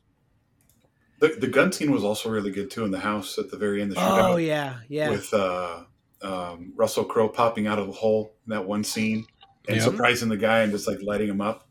[1.19, 3.81] The, the gun scene was also really good too in the house at the very
[3.81, 3.91] end.
[3.91, 5.09] Of the shootout Oh yeah, yeah.
[5.09, 5.83] with uh,
[6.21, 9.25] um, Russell Crowe popping out of the hole in that one scene
[9.67, 9.91] and Yep.
[9.91, 11.67] surprising the guy and just like lighting him up.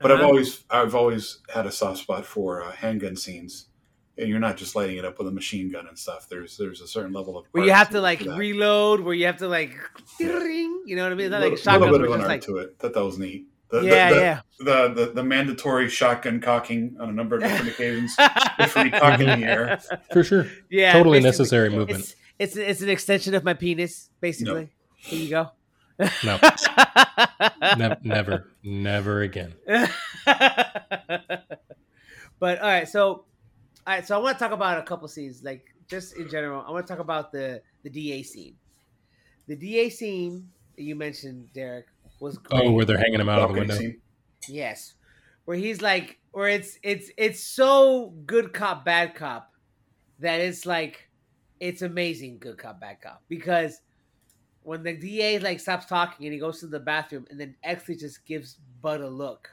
[0.00, 0.26] But I've Uh-huh.
[0.28, 3.69] always I've always had a soft spot for uh, handgun scenes, and
[4.28, 6.28] you're not just lighting it up with a machine gun and stuff.
[6.28, 8.36] There's there's a certain level of where you have to like that.
[8.36, 9.76] reload, where you have to like,
[10.18, 11.26] ring, you know what I mean?
[11.26, 12.78] It's not like little, shotguns little bit of an art like, to it.
[12.80, 13.46] That that was neat.
[13.70, 14.40] The, the- yeah, the, yeah.
[14.58, 18.16] The, the the mandatory shotgun cocking on a number of different occasions.
[18.58, 19.80] Before you cock in the air.
[20.12, 20.46] For sure.
[20.70, 21.28] Yeah, totally basically.
[21.28, 22.00] necessary movement.
[22.38, 24.70] It's it's it's an extension of my penis, basically.
[24.96, 25.50] Here you go.
[26.24, 26.38] No.
[27.76, 28.48] Ne- never.
[28.62, 29.54] Never again.
[32.38, 33.24] but all right, so
[33.86, 36.64] all right, so I want to talk about a couple scenes, like just in general.
[36.66, 38.56] I want to talk about the the DA scene.
[39.46, 41.86] The DA scene that you mentioned, Derek,
[42.20, 42.66] was oh, great.
[42.66, 43.74] Oh, where they're hanging him out of the window.
[43.74, 44.00] scene.
[44.48, 44.94] Yes,
[45.44, 49.52] where he's like, where it's it's it's so good cop bad cop
[50.18, 51.08] that it's like
[51.58, 53.80] it's amazing good cop bad cop because
[54.62, 57.98] when the DA like stops talking and he goes to the bathroom and then Exley
[57.98, 59.50] just gives Bud a look.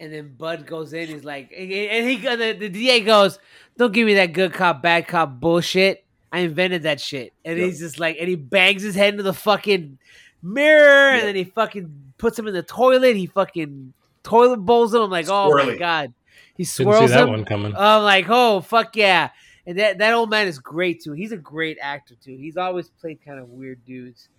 [0.00, 1.08] And then Bud goes in.
[1.08, 1.70] He's like, and
[2.08, 3.38] he, the, the DA goes,
[3.76, 6.04] "Don't give me that good cop, bad cop bullshit.
[6.32, 7.66] I invented that shit." And Yep.
[7.66, 9.98] he's just like, and he bangs his head into the fucking
[10.42, 11.18] mirror, Yep.
[11.20, 13.14] and then he fucking puts him in the toilet.
[13.14, 15.02] He fucking toilet bowls him.
[15.02, 16.14] I'm like, oh my god,
[16.56, 17.28] he swirls that him.
[17.30, 17.74] one coming.
[17.76, 19.28] I'm like, oh fuck yeah!
[19.66, 21.12] And that that old man is great too.
[21.12, 22.38] He's a great actor too.
[22.38, 24.30] He's always played kind of weird dudes.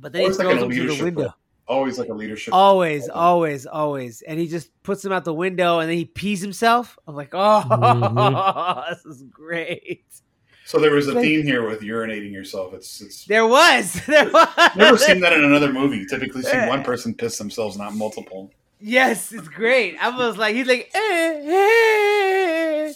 [0.00, 1.34] But then he throws a them through the window.
[1.68, 2.52] Always like a leadership.
[2.54, 4.22] Always, always, always.
[4.22, 6.98] And he just puts him out the window and then he pees himself.
[7.06, 8.88] I'm like, oh, Mhm.
[9.04, 10.04] this is great.
[10.64, 12.72] So there was a theme here with urinating yourself.
[12.74, 13.94] It's it's There was.
[14.06, 14.48] There was.
[14.76, 16.04] never seen that in another movie.
[16.06, 18.50] Typically see one person piss themselves, not multiple.
[18.80, 19.96] Yes, it's great.
[20.00, 22.92] I was like, he's like, eh,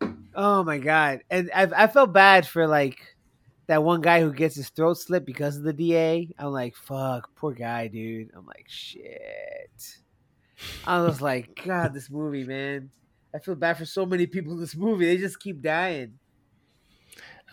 [0.00, 0.06] eh.
[0.34, 2.98] oh my god, and I, I felt bad for like
[3.66, 6.28] that one guy who gets his throat slit because of the DA.
[6.38, 8.30] I'm like, fuck, poor guy, dude.
[8.36, 9.96] I'm like, shit.
[10.86, 12.90] I was like, God, this movie, man.
[13.34, 15.06] I feel bad for so many people in this movie.
[15.06, 16.14] They just keep dying.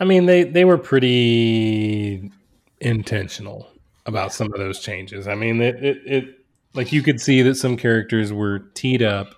[0.00, 2.30] I mean, they they were pretty
[2.80, 3.68] intentional
[4.06, 5.28] about some of those changes.
[5.28, 6.38] I mean, it, it it
[6.74, 9.34] like you could see that some characters were teed up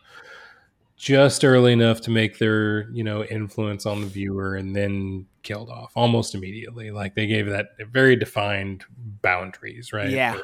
[0.96, 5.70] just early enough to make their you know influence on the viewer, and then killed
[5.70, 6.90] off almost immediately.
[6.90, 8.85] Like they gave that very defined
[9.23, 10.10] boundaries, right?
[10.10, 10.39] Yeah.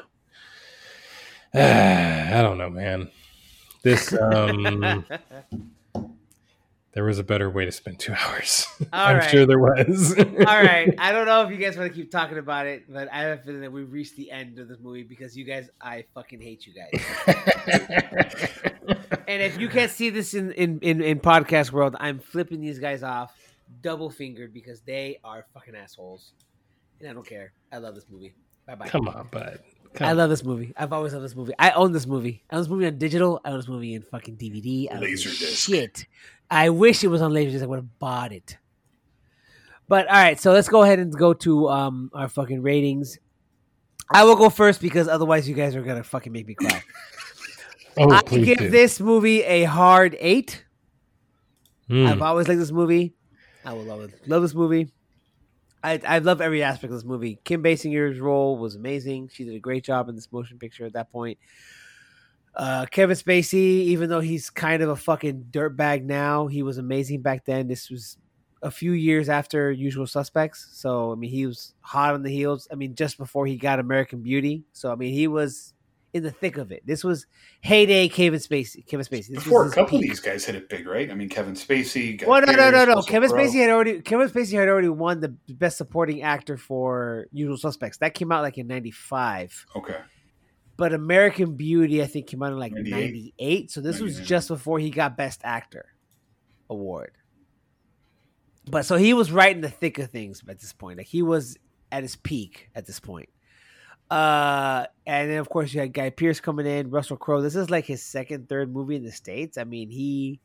[1.53, 3.11] I don't know, man.
[3.83, 5.05] This um,
[6.93, 8.65] there was a better way to spend two hours.
[8.93, 9.29] I'm right.
[9.29, 10.17] sure there was.
[10.19, 10.95] All right.
[10.97, 13.39] I don't know if you guys want to keep talking about it, but I have
[13.39, 16.39] a feeling that we've reached the end of this movie because you guys, I fucking
[16.39, 17.03] hate you guys.
[19.27, 22.79] And if you can't see this in, in, in, in podcast world, I'm flipping these
[22.79, 23.33] guys off
[23.83, 26.33] double fingered because they are fucking assholes.
[26.99, 27.53] And I don't care.
[27.71, 28.33] I love this movie.
[28.65, 28.87] Bye bye.
[28.87, 29.59] Come on, bud.
[29.93, 30.17] Come I on.
[30.17, 30.73] love this movie.
[30.75, 31.53] I've always loved this movie.
[31.59, 32.43] I own this movie.
[32.49, 33.39] I own this movie on digital.
[33.45, 34.89] I own this movie in fucking DVD.
[34.89, 35.65] I don't Laserdisc.
[35.67, 36.05] Shit.
[36.49, 37.61] I wish it was on Laserdisc.
[37.61, 38.57] I would have bought it.
[39.87, 43.19] But all right, so let's go ahead and go to um our fucking ratings.
[44.09, 46.81] I will go first because otherwise you guys are gonna fucking make me cry.
[47.95, 48.69] Oh, I please give do.
[48.69, 50.65] this movie a hard eight.
[51.87, 52.07] Mm.
[52.07, 53.13] I've always liked this movie.
[53.65, 54.27] I will love it.
[54.27, 54.91] Love this movie.
[55.83, 57.39] I I love every aspect of this movie.
[57.43, 59.29] Kim Basinger's role was amazing.
[59.33, 61.37] She did a great job in this motion picture at that point.
[62.55, 67.21] Uh, Kevin Spacey, even though he's kind of a fucking dirtbag now, he was amazing
[67.21, 67.67] back then.
[67.67, 68.17] This was
[68.61, 72.67] a few years after Usual Suspects, so I mean he was hot on the heels.
[72.71, 75.72] I mean just before he got American Beauty, so I mean he was
[76.13, 76.85] in the thick of it.
[76.85, 77.25] This was
[77.61, 78.85] heyday Kevin Spacey.
[78.85, 79.29] Kevin Spacey.
[79.29, 81.09] This Before was a couple of these guys hit it big, right?
[81.09, 82.19] I mean, Kevin Spacey.
[82.19, 83.01] Guy Well, no, no, no, no.
[83.01, 83.29] Kevin.
[83.29, 87.97] Spacey had already Kevin Spacey had already won the best supporting actor for Usual Suspects.
[87.97, 89.65] That came out like in '95.
[89.75, 89.97] Okay.
[90.75, 92.91] But American Beauty, I think, came out in like 98.
[92.91, 93.71] '98.
[93.71, 95.85] So this was just before he got Best Actor
[96.69, 97.11] award.
[98.69, 100.97] But so he was right in the thick of things at this point.
[100.97, 101.57] Like he was
[101.91, 103.29] at his peak at this point.
[104.13, 107.41] Uh, and then of course you had Guy Pearce coming in, Russell Crowe.
[107.41, 109.57] This is like his second, third movie in the states.
[109.57, 110.39] I mean, he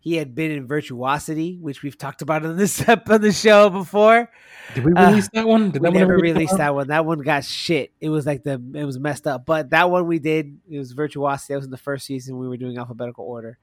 [0.00, 4.30] he had been in Virtuosity, which we've talked about on this on the show before.
[4.74, 5.70] Did we uh, release that one?
[5.70, 6.58] Did We that never ever get released out?
[6.58, 6.88] that one.
[6.88, 7.92] That one got shit.
[8.00, 9.44] It was like the it was messed up.
[9.44, 10.58] But that one we did.
[10.70, 11.52] It was Virtuosity.
[11.52, 12.38] That was in the first season.
[12.38, 13.58] We were doing alphabetical order.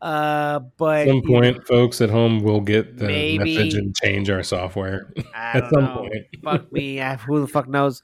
[0.00, 3.38] Uh, but At some you know, point, folks at home will get the Maybe.
[3.38, 5.12] message and change our software.
[5.34, 5.96] At some know.
[5.96, 6.24] point.
[6.44, 7.00] fuck me.
[7.00, 8.02] I, who the fuck knows?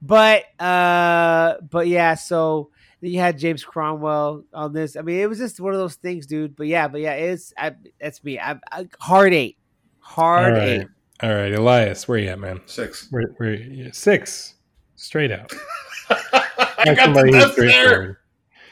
[0.00, 2.14] But uh, but yeah.
[2.14, 2.70] So
[3.02, 4.96] you had James Cromwell on this.
[4.96, 6.56] I mean, it was just one of those things, dude.
[6.56, 8.38] But yeah, but yeah, it's I, that's me.
[8.38, 9.58] I, I hard eight,
[9.98, 10.68] hard All right.
[10.80, 10.86] eight.
[11.22, 12.60] All right, Elias, where you at, man?
[12.66, 13.08] Six.
[13.10, 14.54] Where, where yeah, six,
[14.96, 15.52] straight out.
[16.10, 18.18] I got the Somebody best there.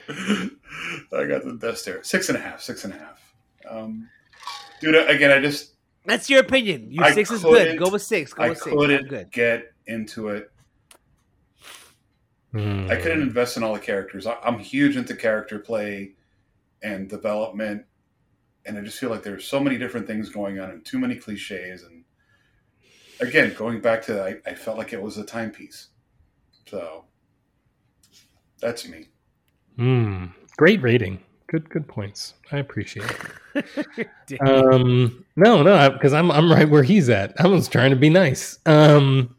[0.09, 0.51] straightforward.
[1.21, 2.03] I got the best there.
[2.03, 2.61] Six and a half.
[2.61, 3.35] Six and a half.
[3.69, 4.09] Um,
[4.81, 5.75] dude, again, I just
[6.05, 6.89] That's your opinion.
[6.91, 7.79] You I six is good.
[7.79, 8.33] Go with six.
[8.33, 8.75] Go I with six.
[8.75, 9.31] Couldn't good.
[9.31, 10.51] get into it.
[12.53, 12.89] Hmm.
[12.91, 14.27] I couldn't invest in all the characters.
[14.27, 16.13] I, I'm huge into character play
[16.83, 17.85] and development,
[18.67, 21.15] and I just feel like there's so many different things going on and too many
[21.17, 21.83] cliches.
[21.83, 22.05] And
[23.21, 25.89] again, going back to, I, I felt like it was a timepiece.
[26.69, 27.05] So
[28.61, 29.09] that's me.
[29.77, 30.27] Hmm.
[30.57, 31.19] Great rating.
[31.47, 32.35] Good, good points.
[32.51, 33.19] I appreciate it.
[34.41, 37.39] Um, no, no, because I'm I'm right where he's at.
[37.39, 38.59] I was trying to be nice.
[38.65, 39.37] Um,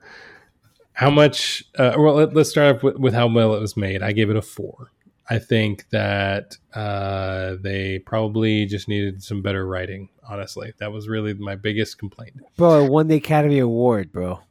[0.93, 1.63] how much?
[1.75, 4.03] Uh, well, let, let's start off with, with how well it was made.
[4.03, 4.91] I gave it a four.
[5.27, 10.09] I think that uh, they probably just needed some better writing.
[10.29, 12.39] Honestly, that was really my biggest complaint.
[12.55, 14.41] bro, it won the Academy Award, bro.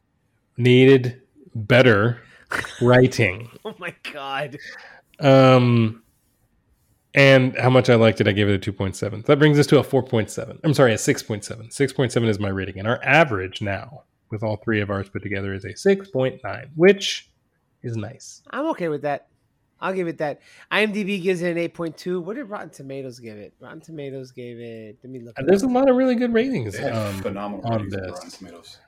[0.57, 1.23] Needed
[1.55, 2.21] better
[2.81, 3.49] writing.
[3.65, 4.59] Oh my god.
[5.21, 6.02] Um,
[7.15, 9.27] and how much I liked it, I gave it a 2.7.
[9.27, 10.61] That brings us to a 4.7.
[10.65, 11.47] I'm sorry, a 6.7.
[11.69, 12.79] 6.7 is my rating.
[12.79, 17.31] And our average now, with all three of ours put together, is a 6.9, which
[17.83, 18.43] is nice.
[18.51, 19.29] I'm okay with that.
[19.83, 20.41] I'll give it that.
[20.71, 22.21] IMDb gives it an eight point two.
[22.21, 23.53] What did Rotten Tomatoes give it?
[23.59, 24.99] Rotten Tomatoes gave it.
[25.03, 25.37] Let me look.
[25.37, 26.79] And there's a lot of really good ratings.
[26.79, 28.11] Um, phenomenal on ratings this.
[28.13, 28.79] Rotten Tomatoes.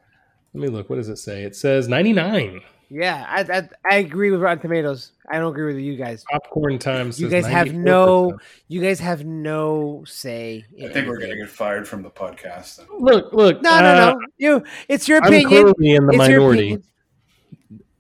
[0.54, 0.88] let me look.
[0.88, 1.42] What does it say?
[1.42, 2.60] It says 99.
[2.90, 5.12] Yeah, I, I I agree with Rotten Tomatoes.
[5.28, 6.24] I don't agree with you guys.
[6.30, 7.10] Popcorn time.
[7.16, 7.74] You guys have 94%.
[7.74, 8.38] no.
[8.68, 10.64] You guys have no say.
[10.76, 12.76] In I think we're gonna get fired from the podcast.
[12.76, 12.86] Then.
[12.98, 13.62] Look, look.
[13.62, 14.20] No, uh, no, no.
[14.38, 14.64] You.
[14.88, 15.40] It's your opinion.
[15.46, 15.74] I'm opinion.
[15.74, 16.78] clearly in the It's minority.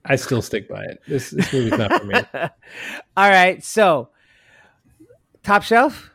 [0.04, 1.00] I still stick by it.
[1.08, 2.14] This this movie's not for me.
[3.16, 4.10] All right, so
[5.42, 6.10] top shelf.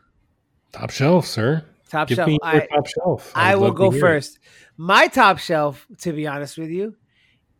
[0.71, 1.65] Top shelf, sir.
[1.89, 2.27] Top Give shelf.
[2.27, 3.31] me All your right, top shelf.
[3.33, 4.01] I I'd will go hear it.
[4.01, 4.39] first.
[4.77, 6.95] My top shelf, to be honest with you,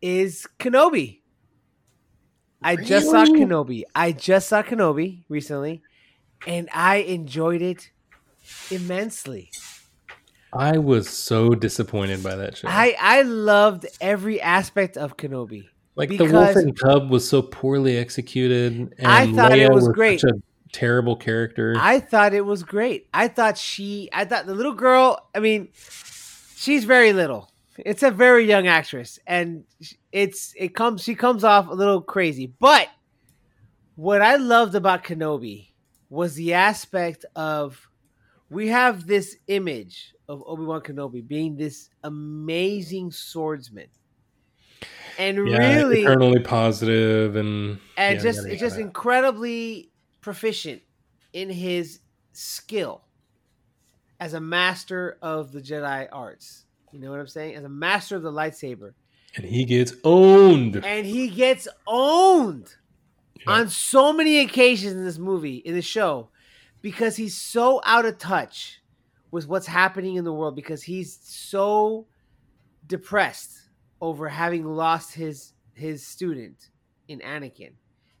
[0.02, 1.20] is Kenobi.
[2.62, 3.84] I just saw Kenobi.
[3.94, 5.82] I just saw Kenobi recently,
[6.46, 7.90] and I enjoyed it
[8.70, 9.50] immensely.
[10.52, 12.68] I was so disappointed by that show.
[12.68, 15.68] I I loved every aspect of Kenobi.
[15.96, 18.72] like the because- wolf and cub was so poorly executed.
[18.98, 20.20] And I thought it Leia was great.
[20.20, 20.40] Such a
[20.72, 21.74] terrible character.
[21.78, 23.08] I thought it was great.
[23.14, 25.68] I thought she, I thought the little girl, I mean,
[26.56, 27.50] she's very little.
[27.84, 29.64] It's a very young actress and
[30.12, 32.52] it's it comes she comes off a little crazy.
[32.58, 32.88] But
[33.96, 35.68] what I loved about Kenobi
[36.08, 37.88] was the aspect of
[38.48, 43.86] we have this image of Obi-Wan Kenobi being this amazing swordsman.
[45.18, 49.90] And yeah, really eternally positive and and yada, just it's just incredibly
[50.20, 50.82] proficient
[51.32, 52.00] in his
[52.32, 53.02] skill
[54.18, 56.64] as a master of the Jedi arts.
[56.92, 57.54] You know what I'm saying?
[57.56, 58.92] As a master of the lightsaber,
[59.36, 60.76] and he gets owned.
[60.84, 62.74] and he gets owned
[63.46, 63.52] Yeah.
[63.52, 66.30] on so many occasions in this movie, in the show,
[66.82, 68.80] because he's so out of touch
[69.30, 70.56] with what's happening in the world.
[70.56, 72.06] Because he's so
[72.86, 73.68] depressed
[74.00, 76.68] over having lost his his student
[77.08, 77.72] in Anakin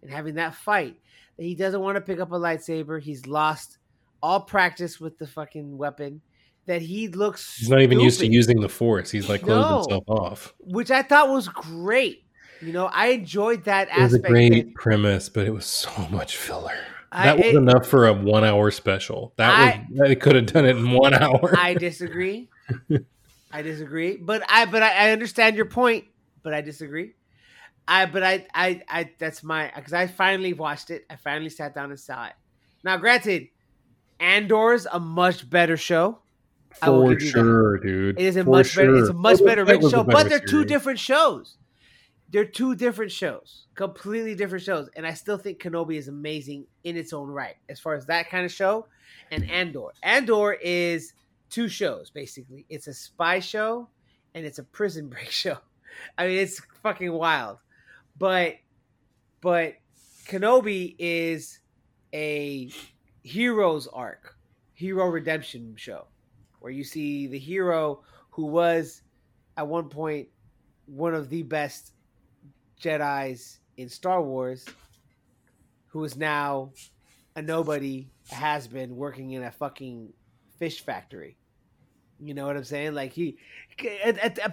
[0.02, 0.96] and having that fight
[1.36, 3.00] that he doesn't want to pick up a lightsaber.
[3.02, 3.78] He's lost
[4.22, 6.22] all practice with the fucking weapon.
[6.66, 9.10] That he looks He's not even used to using the force.
[9.10, 9.76] He's like closed No.
[9.96, 10.54] himself off.
[10.60, 12.24] which I thought was great.
[12.60, 14.30] You know, I enjoyed that It was a aspect.
[14.30, 16.76] great that- premise, but it was so much filler.
[17.10, 19.32] I- that was it- enough for a one-hour special.
[19.36, 21.52] That I- was they could have done it in one hour.
[21.58, 22.48] I disagree.
[23.52, 24.16] I disagree.
[24.16, 26.04] But I but I, I understand your point,
[26.44, 27.14] but I disagree.
[27.88, 31.04] I but I I I that's my because I finally watched it.
[31.10, 32.34] I finally sat down and saw it.
[32.84, 33.48] Now, granted,
[34.20, 36.20] Andor's a much better show.
[36.74, 37.20] For that.
[37.20, 38.18] sure, dude.
[38.18, 38.96] It is a For much better.
[38.96, 41.56] It's a much better Fett rich was a show, better but they're two different shows.
[42.30, 46.96] They're two different shows, completely different shows, and I still think Kenobi is amazing in
[46.96, 48.86] its own right, as far as that kind of show.
[49.32, 51.12] And Andor, Andor is
[51.50, 52.64] two shows basically.
[52.68, 53.88] It's a spy show
[54.34, 55.58] and it's a prison break show.
[56.16, 57.58] I mean, it's fucking wild,
[58.16, 58.54] but
[59.40, 59.74] but
[60.26, 61.58] Kenobi is
[62.14, 62.70] a
[63.22, 64.36] hero's arc,
[64.72, 66.06] hero redemption show,
[66.60, 69.02] where you see the hero who was
[69.56, 70.28] at one point
[70.86, 71.92] one of the best
[72.80, 74.66] Jedi's in Star Wars,
[75.88, 76.72] who is now
[77.36, 80.12] a nobody, has been working in a fucking
[80.58, 81.36] fish factory.
[82.18, 82.94] You know what I'm saying?
[82.94, 83.38] Like he,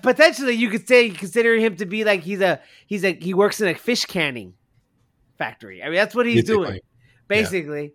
[0.02, 3.60] potentially you could say consider him to be like he's a he's a he works
[3.60, 4.54] in a fish canning
[5.38, 5.84] factory.
[5.84, 6.80] I mean that's what he's doing
[7.28, 7.92] Basically.
[7.92, 7.94] basically.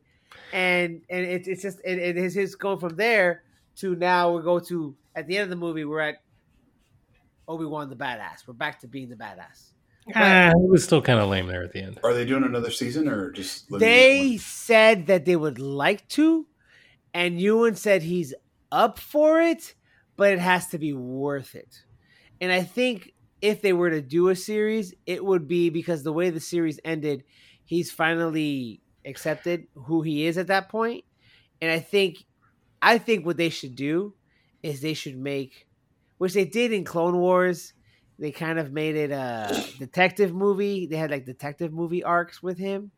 [0.52, 3.44] And and it's it's just it, it is his going from there
[3.76, 6.22] to now we go to at the end of the movie we're at
[7.48, 8.46] Obi Wan the badass.
[8.46, 9.72] We're back to being the badass.
[10.14, 12.00] Ah, it was still kind of lame there at the end.
[12.02, 16.46] Are they doing another season or just They said that they would like to,
[17.14, 18.34] and Ewan said he's
[18.72, 19.74] up for it,
[20.16, 21.84] but it has to be worth it.
[22.40, 26.12] And I think if they were to do a series, it would be because the
[26.12, 27.24] way the series ended,
[27.64, 31.04] he's finally accepted who he is at that point.
[31.60, 32.24] And I think
[32.82, 34.14] I think what they should do
[34.62, 35.66] is they should make
[36.18, 37.72] which they did in Clone Wars.
[38.18, 40.86] They kind of made it a detective movie.
[40.86, 42.92] They had like detective movie arcs with him.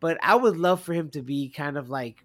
[0.00, 2.24] But I would love for him to be kind of like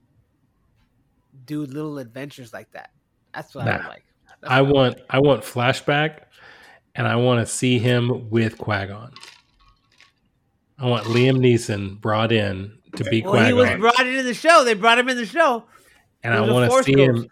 [1.46, 2.92] do little adventures like that.
[3.34, 4.06] That's what I would like.
[4.42, 6.22] That's I want I want flashback,
[6.96, 9.14] and I want to see him with Qui-Gon.
[10.80, 14.64] I want Liam Neeson brought in to be Well, he was brought into the show.
[14.64, 15.66] They brought him in the show.
[16.23, 17.27] And I want to see him.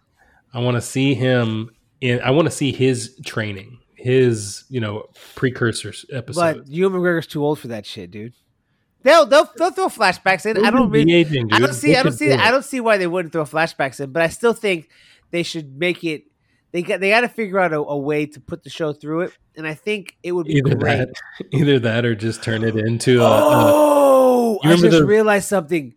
[0.54, 1.72] I want to see him
[2.02, 2.22] in.
[2.22, 5.06] I want to see his training, his you know
[5.36, 6.58] precursors episode.
[6.58, 8.34] But Ewan McGregor's too old for that shit, dude.
[9.04, 10.66] They'll they'll, they'll throw flashbacks in.
[10.66, 11.06] I don't really.
[11.06, 11.94] De-aging, I don't see.
[11.94, 12.32] They I don't see.
[12.34, 14.12] I don't see why they wouldn't throw flashbacks in.
[14.12, 14.90] But I still think
[15.32, 16.24] they should make it.
[16.72, 17.00] They got.
[17.02, 19.38] They got to figure out a, a way to put the show through it.
[19.56, 20.98] And I think it would be either great.
[20.98, 21.14] that,
[21.52, 25.94] either that, or just turn it into a, Oh, You I just the- realized something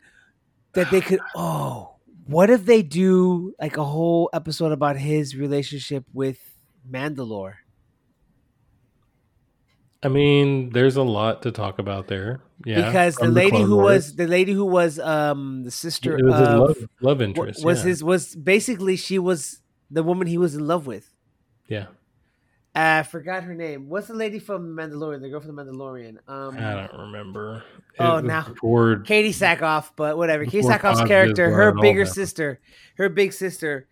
[0.74, 1.20] that they could.
[1.35, 1.94] Oh,
[2.29, 6.39] what if they do like a whole episode about his relationship with
[6.89, 7.55] Mandalore?
[10.03, 12.41] I mean, there's a lot to talk about there.
[12.65, 13.85] Yeah, because the lady Clone who Wars.
[13.85, 17.65] was the lady who was um the sister it was his of love, love interest.
[17.65, 17.89] was yeah.
[17.89, 19.61] his was basically she was
[19.91, 21.13] the woman he was in love with.
[21.67, 21.87] yeah.
[22.81, 23.89] I forgot her name.
[23.89, 25.21] What's the lady from Mandalorian?
[25.21, 26.19] The girl from the Mandalorian.
[26.29, 27.65] Um, I don't remember.
[27.99, 30.45] Oh, now- before- Katee Sackhoff, but whatever.
[30.47, 32.61] Katee Sackhoff's character, her bigger sister,
[32.97, 33.89] her big sister,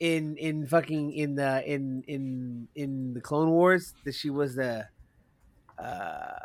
[0.00, 4.86] in in fucking in the in in in the Clone Wars, that she was the.
[5.78, 6.38] Uh,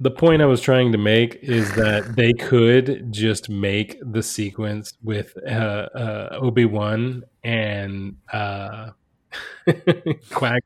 [0.00, 4.94] the point I was trying to make is that they could just make the sequence
[5.02, 8.90] with uh, uh, Obi Wan and uh,
[10.30, 10.58] Qui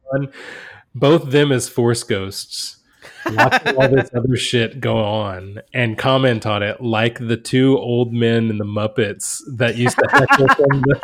[0.97, 2.79] both them as Force ghosts,
[3.27, 8.13] watching all this other shit go on, and comment on it like the two old
[8.13, 11.01] men in the Muppets that used to heckle from the.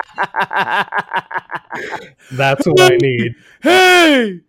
[2.32, 3.34] That's what I need.
[3.62, 4.40] hey,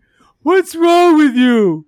[0.41, 1.85] what's wrong with you?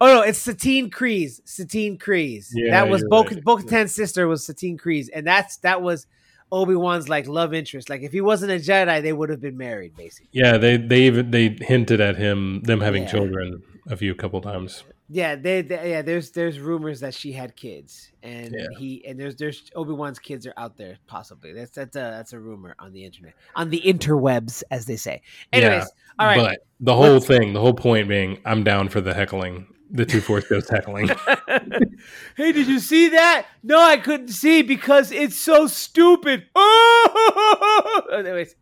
[0.00, 1.40] Oh no, it's Satine Kryze.
[1.44, 2.48] Satine Kryze.
[2.52, 3.44] Yeah, that was Bo right.
[3.44, 6.06] Bo Katan's sister was Satine Kryze, and that's that was
[6.52, 7.88] Obi Wan's like love interest.
[7.88, 10.28] Like if he wasn't a Jedi, they would have been married, basically.
[10.32, 13.10] Yeah, they they even they hinted at him them having Yeah.
[13.10, 14.84] children a few couple times.
[15.12, 16.02] Yeah, they, they yeah.
[16.02, 18.66] There's there's rumors that she had kids, and Yeah.
[18.78, 21.52] he and there's there's Obi Wan's kids are out there possibly.
[21.52, 25.22] That's that's a that's a rumor on the internet, on the interwebs, as they say.
[25.52, 25.86] Anyways, Yeah,
[26.18, 26.38] all right.
[26.38, 30.20] But the whole thing, the whole point being, I'm down for the heckling, the two
[30.20, 31.08] Force Ghosts heckling.
[32.36, 33.46] hey, did you see that?
[33.62, 36.46] No, I couldn't see because it's so stupid.
[36.54, 38.02] Oh!
[38.12, 38.56] Anyways.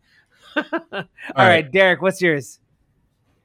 [0.55, 1.05] All right.
[1.35, 1.71] right.
[1.71, 2.59] Derek, what's yours?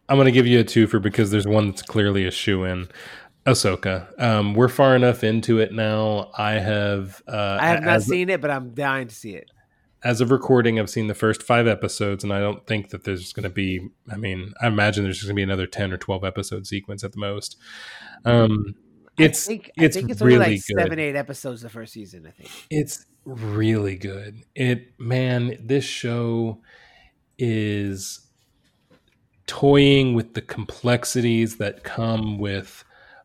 [0.09, 2.89] I'm going to give you a twofer because there's one that's clearly a shoe in.
[3.47, 4.09] Ahsoka.
[4.21, 6.31] Um, we're far enough into it now.
[6.37, 7.23] I have.
[7.29, 9.51] Uh, I have not as, seen it, but I'm dying to see it.
[10.05, 13.33] As of recording, I've seen the first five episodes, and I don't think that there's
[13.33, 13.89] going to be.
[14.13, 17.13] I mean, I imagine there's going to be another ten or twelve episode sequence at
[17.13, 17.57] the most.
[18.25, 18.75] Um,
[19.17, 20.79] it's I think, it's I think it's really only like good.
[20.79, 22.51] seven, eight episodes the first season, I think.
[22.71, 24.43] It's really good.
[24.55, 26.61] It man, this show
[27.39, 28.21] is
[29.47, 32.85] toying with the complexities that come with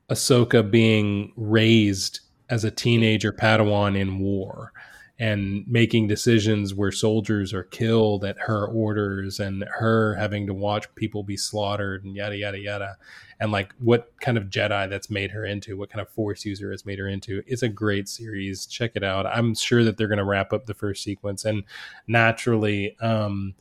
[0.10, 4.72] Ahsoka being raised as a teenager Padawan in war
[5.20, 10.94] and making decisions where soldiers are killed at her orders and her having to watch
[10.96, 12.98] people be slaughtered and yada yada yada
[13.40, 16.72] and like what kind of Jedi that's made her into, what kind of Force user
[16.72, 17.42] has made her into.
[17.48, 18.66] It's a great series.
[18.66, 19.26] Check it out.
[19.26, 21.64] I'm sure that they're going to wrap up the first sequence, and
[22.08, 23.56] naturally, um,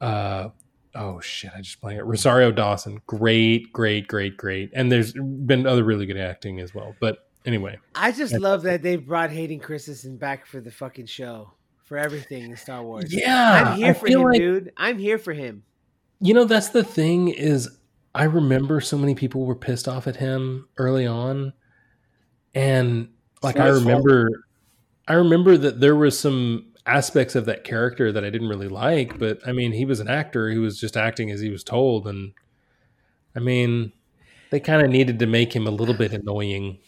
[0.00, 0.48] uh,
[0.94, 2.04] oh shit, I just blanked it.
[2.04, 6.94] Rosario Dawson, great, great, great, great, and there's been other really good acting as well.
[7.00, 11.52] But anyway, I just love that they brought Hayden Christensen back for the fucking show
[11.84, 13.12] for everything in Star Wars.
[13.12, 14.72] yeah, I'm here I for him, like- dude.
[14.76, 15.62] I'm here for him.
[16.20, 17.68] You know, that's the thing is
[18.14, 21.52] I remember so many people were pissed off at him early on.
[22.54, 23.08] And
[23.42, 23.80] like I fault.
[23.84, 24.44] remember
[25.08, 29.18] I remember that there was some aspects of that character that I didn't really like,
[29.18, 32.06] but I mean, he was an actor who was just acting as he was told
[32.06, 32.32] and
[33.34, 33.92] I mean,
[34.50, 36.78] they kind of needed to make him a little bit annoying,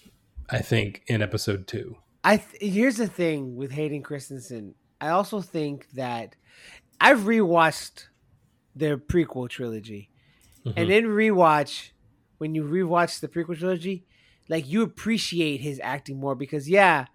[0.52, 1.96] I think, in episode 2.
[2.22, 4.74] I th- here's the thing with Hayden Christensen.
[5.00, 6.36] I also think that
[7.00, 8.06] I've rewatched
[8.76, 10.10] their prequel trilogy,
[10.64, 10.74] Mhm.
[10.76, 11.90] and in rewatch,
[12.38, 14.04] when you rewatch the prequel trilogy,
[14.48, 17.06] like you appreciate his acting more because yeah,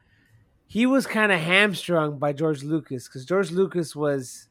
[0.66, 4.48] he was kind of hamstrung by George Lucas because George Lucas was.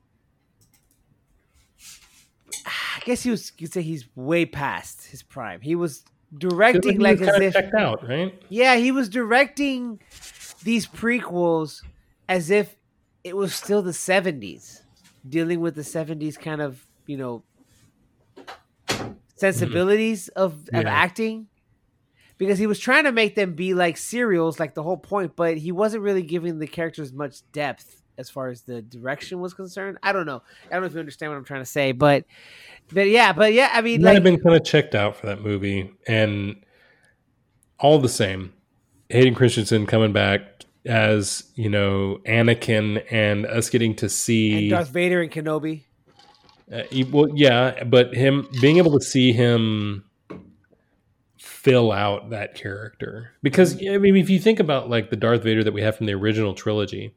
[2.64, 3.52] I guess he was.
[3.58, 5.60] You could say he's way past his prime.
[5.60, 6.04] He was
[6.36, 8.40] directing like as if checked out, right?
[8.48, 10.00] yeah, he was directing
[10.62, 11.82] these prequels
[12.28, 12.76] as if
[13.24, 14.82] it was still the 70s,
[15.28, 17.42] dealing with the 70s kind of, you know,
[18.36, 19.12] mm-hmm.
[19.36, 20.90] sensibilities of, of Yeah.
[20.90, 21.48] acting.
[22.38, 25.56] Because he was trying to make them be like serials, like the whole point, but
[25.56, 29.98] he wasn't really giving the characters much depth as far as the direction was concerned.
[30.02, 30.43] I don't know.
[30.70, 32.24] I don't know if you understand what I'm trying to say, but
[32.93, 35.40] but yeah, but yeah, I mean like have been kind of checked out for that
[35.40, 36.56] movie, and
[37.78, 38.52] all the same,
[39.09, 45.20] Hayden Christensen coming back as you know Anakin, and us getting to see, Darth Vader
[45.22, 45.82] and Kenobi.
[46.72, 50.05] uh, he- well, yeah, but him being able to see him
[51.38, 55.64] fill out that character because I mean, if you think about like the Darth Vader
[55.64, 57.14] that we have from the original trilogy,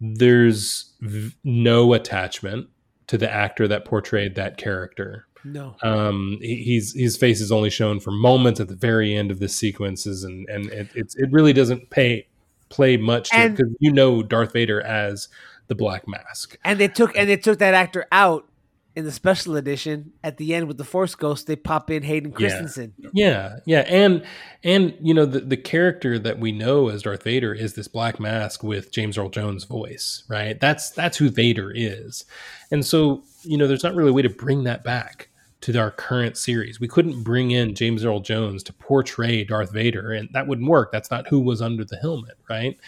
[0.00, 2.68] there's v- no attachment
[3.06, 5.76] to the actor that portrayed that character No.
[5.82, 9.38] Um, he- he's his face is only shown for moments at the very end of
[9.38, 12.26] the sequences, and and it it's, it really doesn't pay
[12.68, 15.28] play much because you know Darth Vader as
[15.68, 16.56] the Black Mask.
[16.64, 18.48] And they took and they took that actor out
[18.96, 21.46] in the special edition at the end with the Force Ghost.
[21.46, 22.36] They pop in Hayden Yeah.
[22.36, 22.94] Christensen.
[23.12, 24.24] Yeah, yeah, and
[24.64, 28.18] and you know the the character that we know as Darth Vader is this Black
[28.18, 30.58] Mask with James Earl Jones' voice, right?
[30.58, 32.24] That's that's who Vader is,
[32.70, 35.28] and so you know there's not really a way to bring that back
[35.60, 36.80] to our current series.
[36.80, 40.90] We couldn't bring in James Earl Jones to portray Darth Vader, and that wouldn't work.
[40.90, 42.78] That's not who was under the helmet, right?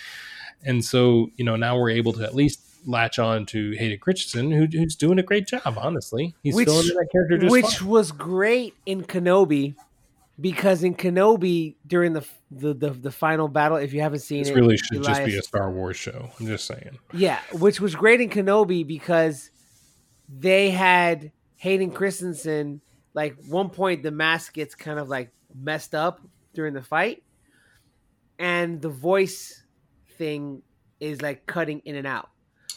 [0.65, 4.51] And so you know now we're able to at least latch on to Hayden Christensen,
[4.51, 5.63] who, who's doing a great job.
[5.79, 7.89] Honestly, he's Which- filling in that character just which fine.
[7.89, 9.75] was great in Kenobi
[10.41, 14.49] because in Kenobi during the the the, the final battle, if you haven't seen This
[14.51, 16.31] it, really should just be a Star Wars show.
[16.39, 16.99] I'm just saying.
[17.13, 19.51] Yeah, which was great in Kenobi because
[20.29, 22.81] they had Hayden Christensen.
[23.15, 26.21] Like one point, the mask gets kind of like messed up
[26.55, 27.23] during the fight,
[28.39, 29.65] and the voice
[30.17, 30.63] thing
[31.01, 32.29] is like cutting in and out.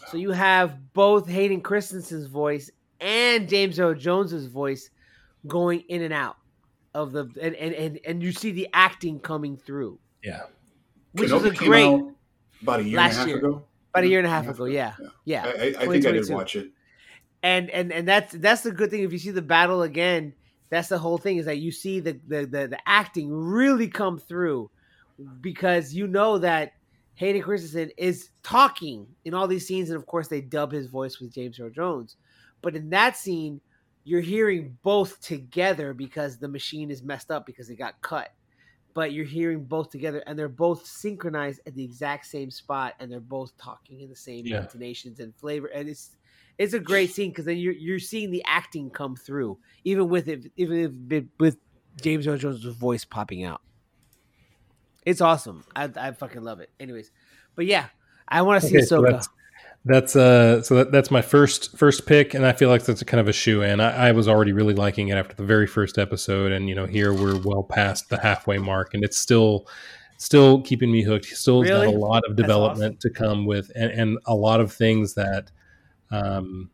[0.09, 2.69] So you have both Hayden Christensen's voice
[2.99, 4.89] and James Earl Jones's voice
[5.47, 6.37] going in and out
[6.93, 10.41] of the and and and, and you see the acting coming through, Yeah.
[11.13, 12.11] which Kenobi was a came great out
[12.61, 13.37] about a year last and a half year.
[13.37, 13.63] ago.
[13.93, 14.65] about a year and a half ago.
[14.65, 14.93] Yeah,
[15.25, 15.43] yeah.
[15.45, 16.33] I, I, I think I did 2022.
[16.35, 16.71] watch it.
[17.43, 20.33] and and and that's that's the good thing if you see the battle again
[20.69, 24.17] that's the whole thing is that you see the the the, the acting really come
[24.19, 24.69] through
[25.41, 26.73] because you know that
[27.15, 31.19] Hayden Christensen is talking in all these scenes and of course they dub his voice
[31.19, 32.17] with James Earl Jones
[32.61, 33.61] but in that scene
[34.03, 38.29] you're hearing both together because the machine is messed up because it got cut
[38.93, 43.11] but you're hearing both together and they're both synchronized at the exact same spot and
[43.11, 44.61] they're both talking in the same Yeah.
[44.61, 46.17] intonations and flavor and it's
[46.57, 50.27] it's a great scene because then you're you're seeing the acting come through, even with
[50.27, 50.77] it, even
[51.09, 51.57] if with
[52.01, 53.61] James Earl Jones' voice popping out.
[55.05, 55.63] It's awesome.
[55.75, 56.69] I, I fucking love it.
[56.79, 57.11] Anyways,
[57.55, 57.87] but yeah,
[58.27, 59.11] I want to see Okay, so Ahsoka.
[59.11, 59.29] that's
[59.83, 63.05] that's uh so that, that's my first first pick, and I feel like that's a
[63.05, 63.79] kind of a shoe in.
[63.79, 66.85] I, I was already really liking it after the very first episode, and you know
[66.85, 69.67] here we're well past the halfway mark, and it's still
[70.17, 71.25] still keeping me hooked.
[71.25, 75.15] Still got a lot of development to come with, and, and a lot of things
[75.15, 75.51] that
[76.11, 76.69] um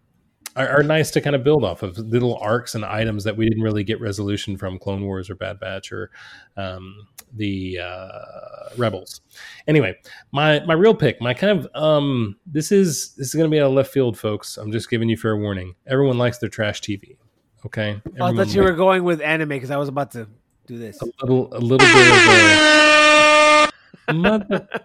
[0.57, 3.47] are, are nice to kind of build off of little arcs and items that we
[3.47, 6.09] didn't really get resolution from Clone Wars or Bad Batch or
[6.57, 9.21] um, the uh, Rebels.
[9.67, 9.95] Anyway,
[10.31, 13.59] my my real pick, my kind of um, this is this is going to be
[13.59, 14.57] out of left field, folks.
[14.57, 15.75] I'm just giving you fair warning.
[15.85, 17.17] Everyone likes their trash TV.
[17.65, 20.27] Okay, Oh, I thought you were going with anime because I was about to
[20.67, 21.01] do this.
[21.01, 22.07] a little a little bit
[23.67, 23.71] of
[24.09, 24.67] a mother.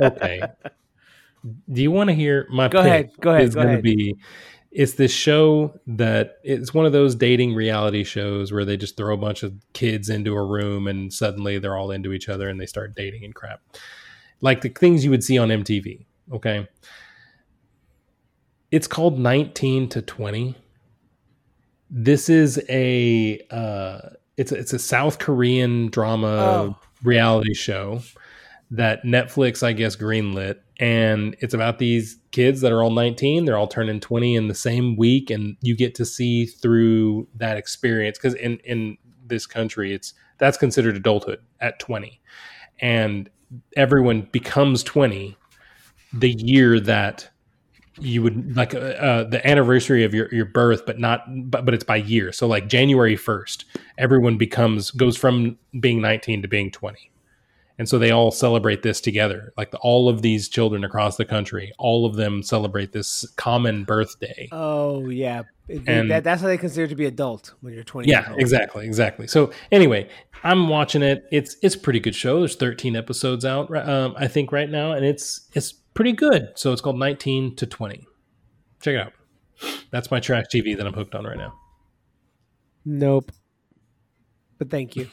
[0.00, 0.42] Okay.
[1.72, 4.14] Do you want to hear my Go ahead, go ahead, Is go going to be
[4.70, 9.12] it's this show that it's one of those dating reality shows where they just throw
[9.12, 12.60] a bunch of kids into a room and suddenly they're all into each other and
[12.60, 13.60] they start dating and crap.
[14.40, 16.06] Like the things you would see on MTV.
[16.32, 16.68] Okay.
[18.70, 20.54] It's called 19 to 20.
[21.90, 23.98] This is a uh
[24.36, 26.76] it's a, it's a South Korean drama Oh.
[27.02, 28.00] reality show
[28.70, 30.58] that Netflix, I guess, greenlit.
[30.80, 33.44] And it's about these kids that are all 19.
[33.44, 35.28] They're all turning 20 in the same week.
[35.28, 38.18] And you get to see through that experience.
[38.18, 38.96] Because in, in
[39.26, 42.18] this country, it's that's considered adulthood at 20.
[42.80, 43.28] And
[43.76, 45.36] everyone becomes 20
[46.14, 47.28] the year that
[47.98, 51.74] you would like uh, uh, the anniversary of your, your birth, but not, but, but
[51.74, 52.32] it's by year.
[52.32, 53.64] So like January 1st,
[53.98, 57.10] everyone becomes, goes from being 19 to being 20
[57.80, 59.54] and so they all celebrate this together.
[59.56, 63.84] Like the, all of these children across the country all of them celebrate this common
[63.84, 64.48] birthday.
[64.52, 68.06] Oh yeah, And- that, that's how they consider to be adult when you're 20.
[68.08, 69.26] yeah exactly exactly.
[69.26, 70.08] So anyway
[70.44, 71.24] i'm watching it.
[71.32, 72.40] It's it's a pretty good show.
[72.40, 76.50] There's 13 episodes out um, i think right now and it's it's pretty good.
[76.56, 78.06] So it's called 19 to 20
[78.82, 79.12] check it out.
[79.90, 81.54] That's my trash tv that i'm hooked on right now.
[82.84, 83.32] Nope.
[84.58, 85.08] But thank you.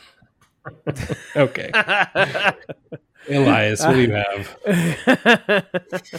[1.36, 1.72] okay
[3.30, 5.66] elias what do you have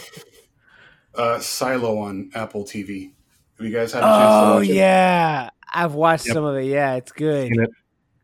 [1.15, 3.11] Uh, Silo on Apple TV.
[3.57, 4.71] Have you guys had a chance to oh watch it?
[4.71, 6.33] Oh, yeah, I've watched Yep.
[6.35, 6.65] some of it.
[6.65, 7.51] Yeah, it's good.
[7.51, 7.69] It.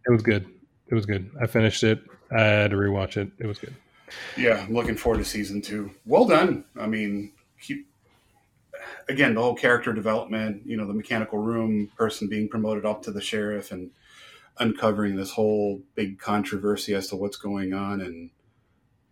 [0.07, 0.45] it was good
[0.87, 1.99] it was good i finished it
[2.31, 3.73] i had to rewatch it it was good
[4.37, 5.89] Yeah, I'm looking forward to season two.
[6.05, 6.63] Well done.
[6.79, 7.87] I mean, keep
[9.09, 10.61] again the whole character development.
[10.63, 13.89] You know, the mechanical room person being promoted up to the sheriff and
[14.59, 18.29] uncovering this whole big controversy as to what's going on and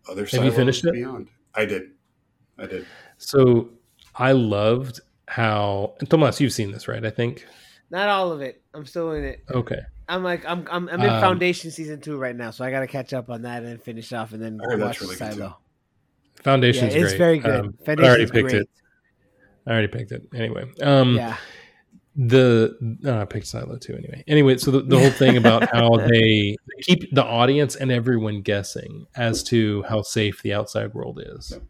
[0.09, 0.25] other.
[0.25, 0.93] Have you finished it?
[0.93, 1.91] Beyond, I did.
[2.57, 2.85] I did.
[3.17, 3.69] So
[4.15, 7.03] I loved how and Tomas, you've seen this, right?
[7.05, 7.45] I think.
[7.89, 8.61] Not all of it.
[8.73, 9.43] I'm still in it.
[9.51, 9.79] Okay.
[10.09, 12.81] I'm like I'm I'm, I'm in Um, Foundation season two right now, so I got
[12.81, 15.15] to catch up on that and finish off, and then I heard that's watch really
[15.15, 15.57] good, Silo.
[16.43, 17.17] Foundation's yeah, it's great.
[17.17, 17.65] very good.
[17.65, 18.61] Um, I already picked great.
[18.61, 18.69] it.
[19.65, 20.23] I already picked it.
[20.35, 21.37] Anyway, um, Yeah,
[22.15, 23.95] the no, I picked Silo too.
[23.95, 28.41] Anyway, anyway, so the, the whole thing about how they keep the audience and everyone
[28.41, 31.63] guessing as to how safe the outside world is, Yep.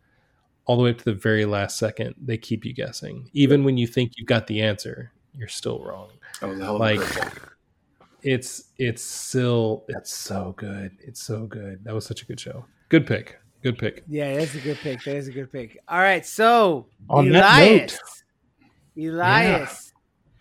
[0.66, 3.78] all the way up to the very last second, they keep you guessing, even when
[3.78, 6.10] you think you've got the answer, you're still wrong.
[6.42, 7.00] That was a hell of Like-
[8.22, 10.92] It's it's still it's so good.
[11.02, 11.84] It's so good.
[11.84, 12.66] That was such a good show.
[12.90, 13.38] Good pick.
[13.62, 14.04] Good pick.
[14.10, 15.04] yeah, that's a good pick.
[15.04, 15.78] That is a good pick.
[15.88, 18.00] All right, so On that Elias,
[18.98, 19.83] note- Elias,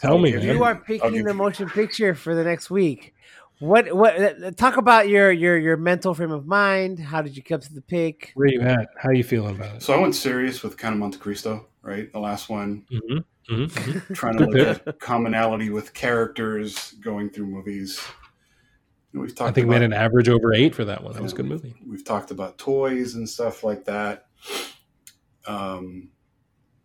[0.03, 0.57] Tell me, You man.
[0.57, 3.15] you are picking give the motion picture for the next week.
[3.61, 4.21] What what?
[4.21, 6.99] uh, Talk about your your your mental frame of mind.
[6.99, 8.33] How did you come to the pick?
[8.35, 8.89] Where you at?
[8.99, 9.83] How you feeling about it?
[9.83, 12.13] So I went serious with Count of Monte Cristo, right?
[12.13, 13.55] The last one, Mm-hmm.
[13.55, 14.15] Mm-hmm.
[14.15, 18.01] trying to look at commonality with characters going through movies.
[19.13, 21.13] You know, we've talked I think we had an average over eight for that one.
[21.13, 21.75] That was a good movie.
[21.87, 24.27] We've talked about toys and stuff like that.
[25.47, 26.09] Um,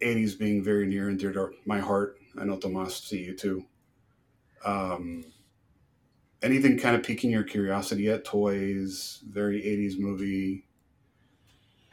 [0.02, 2.18] 80s being very near and dear to my heart.
[2.40, 3.66] I know Tomas, to you too.
[4.66, 5.26] Um,
[6.42, 8.26] anything kind of piquing your curiosity yet?
[8.26, 10.66] Toys, very 80s movie.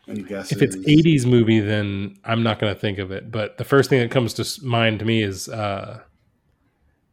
[0.07, 0.53] Any guesses?
[0.53, 3.31] If it's '80s movie, then I'm not going to think of it.
[3.31, 6.03] But the first thing that comes to mind to me is uh,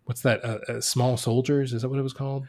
[0.04, 0.44] what's that?
[0.44, 1.74] Uh, uh, Small Soldiers?
[1.74, 2.48] Is that what it was called?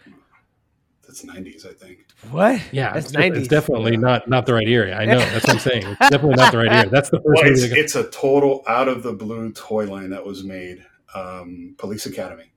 [1.13, 2.07] That's 90s, I think.
[2.31, 2.59] What?
[2.73, 3.49] Yeah, that's it's, def- it's nineties.
[3.49, 4.97] definitely not not the right area.
[4.97, 5.19] I know.
[5.19, 5.83] That's what I'm saying.
[5.87, 6.89] It's definitely not the right area.
[6.89, 10.09] That's the first Well, it's, that it's a total out of the blue toy line
[10.11, 10.83] that was made.
[11.15, 12.51] Um, Police Academy.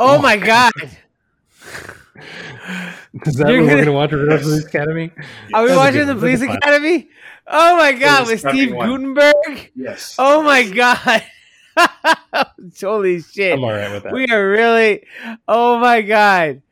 [0.00, 0.72] Oh my god!
[0.82, 0.90] Is
[3.36, 5.12] that You're what we're gonna- watch for the rest of Police Academy?
[5.54, 6.16] Are we watching the.
[6.16, 7.08] Police Academy?
[7.46, 8.88] Oh my god, with Steve Academy one.
[9.14, 9.70] Guttenberg?
[9.76, 10.16] Yes.
[10.18, 11.22] Oh my god!
[12.80, 13.52] Holy shit!
[13.52, 14.12] I'm all right with that.
[14.12, 15.04] We are really.
[15.46, 16.62] Oh my god!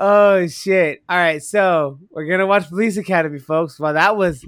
[0.00, 1.02] Oh shit!
[1.08, 3.80] All right, so we're gonna watch Police Academy, folks.
[3.80, 4.44] Well, that was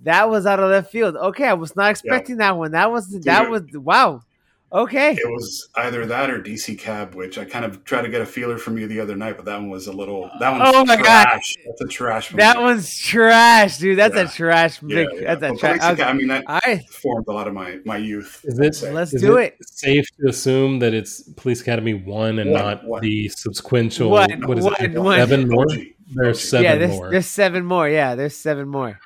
[0.00, 1.14] that was out of left field.
[1.14, 2.72] Okay, I was not expecting that one.
[2.72, 4.22] That was that was wow.
[4.72, 8.20] Okay, It was either that or DC Cab, which I kind of tried to get
[8.20, 10.30] a feeler from you the other night, but that one was a little.
[10.38, 11.26] That one's Oh my God.
[11.26, 12.30] That's a trash.
[12.30, 12.40] Movie.
[12.42, 13.98] that one's trash, dude.
[13.98, 14.22] That's Yeah.
[14.22, 14.80] a trash.
[14.82, 15.34] Yeah, Big, yeah.
[15.34, 15.78] That's a trash.
[15.80, 18.42] Police Academy, I mean, that All right, formed a lot of my my youth.
[18.44, 19.56] Is I'd it- let's Is do it.
[19.66, 23.02] safe to assume that it's Police Academy one and One, not one.
[23.02, 24.08] the subsequential?
[24.08, 24.92] One, what is one, it?
[24.96, 25.18] one.
[25.18, 25.66] Seven more.
[26.14, 26.48] There's OG.
[26.48, 27.10] seven yeah, there's more.
[27.10, 27.88] there's seven more.
[27.88, 29.00] Yeah, there's seven more.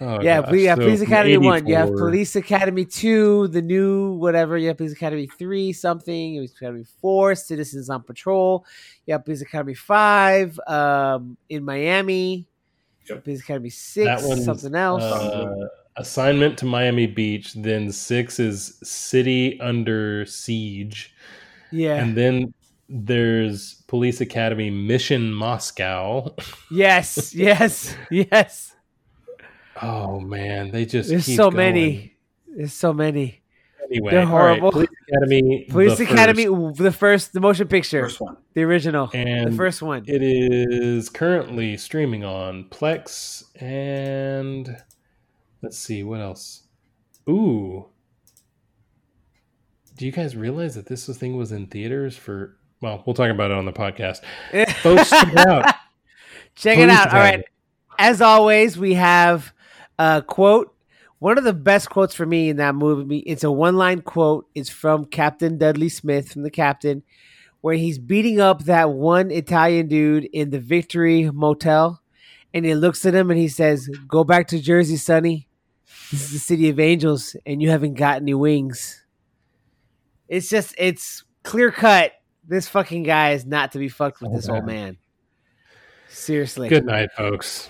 [0.00, 0.48] Oh, yeah, gosh.
[0.48, 1.66] police, yeah, So Police from Academy one.
[1.66, 4.58] You have Police Academy two, the new whatever.
[4.58, 6.36] You have Police Academy three, something.
[6.36, 8.66] Police Academy four, Citizens on Patrol.
[9.06, 12.46] You have Police Academy five, um, in Miami.
[13.08, 13.24] Yep.
[13.24, 15.02] Police Academy six, That something else.
[15.02, 17.54] Uh, assignment to Miami Beach.
[17.54, 21.14] Then six is City Under Siege,
[21.70, 21.96] yeah.
[21.96, 22.52] and then
[22.88, 26.34] there's Police Academy Mission Moscow.
[26.70, 27.34] yes.
[27.34, 27.94] Yes.
[28.10, 28.73] Yes.
[29.82, 31.56] Oh man, they just There's keep so going.
[31.56, 32.16] many.
[32.48, 33.42] There's so many.
[33.90, 34.72] Anyway, They're all right, horrible.
[34.72, 35.66] Police Academy.
[35.68, 36.78] Police the Academy, first.
[36.78, 38.36] the first, the motion picture, First one.
[38.54, 40.04] the original, And the first one.
[40.06, 44.74] It is currently streaming on Plex and
[45.60, 46.62] let's see what else.
[47.28, 47.86] Ooh.
[49.96, 53.50] Do you guys realize that this thing was in theaters for well, we'll talk about
[53.50, 54.20] it on the podcast.
[54.82, 55.74] Folks, check it out.
[56.54, 57.12] Check it Police out.
[57.12, 57.44] All right.
[57.98, 59.53] As always, we have
[59.98, 60.74] a quote.
[61.18, 64.46] One of the best quotes for me in that movie, it's a one line quote.
[64.54, 67.02] It's from Captain Dudley Smith from the Captain,
[67.60, 72.00] where he's beating up that one Italian dude in the Victory Motel.
[72.52, 75.48] And he looks at him and he says, Go back to Jersey, Sonny.
[76.10, 79.04] This is the city of angels, and you haven't got any wings.
[80.28, 82.12] It's just, it's clear cut.
[82.46, 84.98] This fucking guy is not to be fucked with this old man.
[86.14, 86.68] Seriously.
[86.68, 87.68] Good night, folks.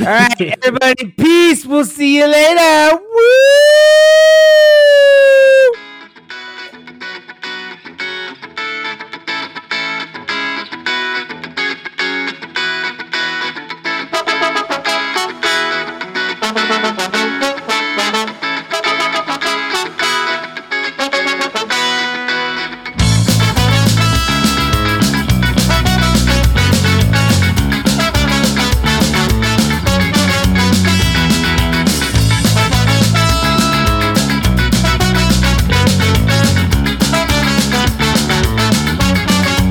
[0.00, 1.12] All right, everybody.
[1.12, 1.64] Peace.
[1.64, 2.96] We'll see you later.
[2.96, 3.63] Woo!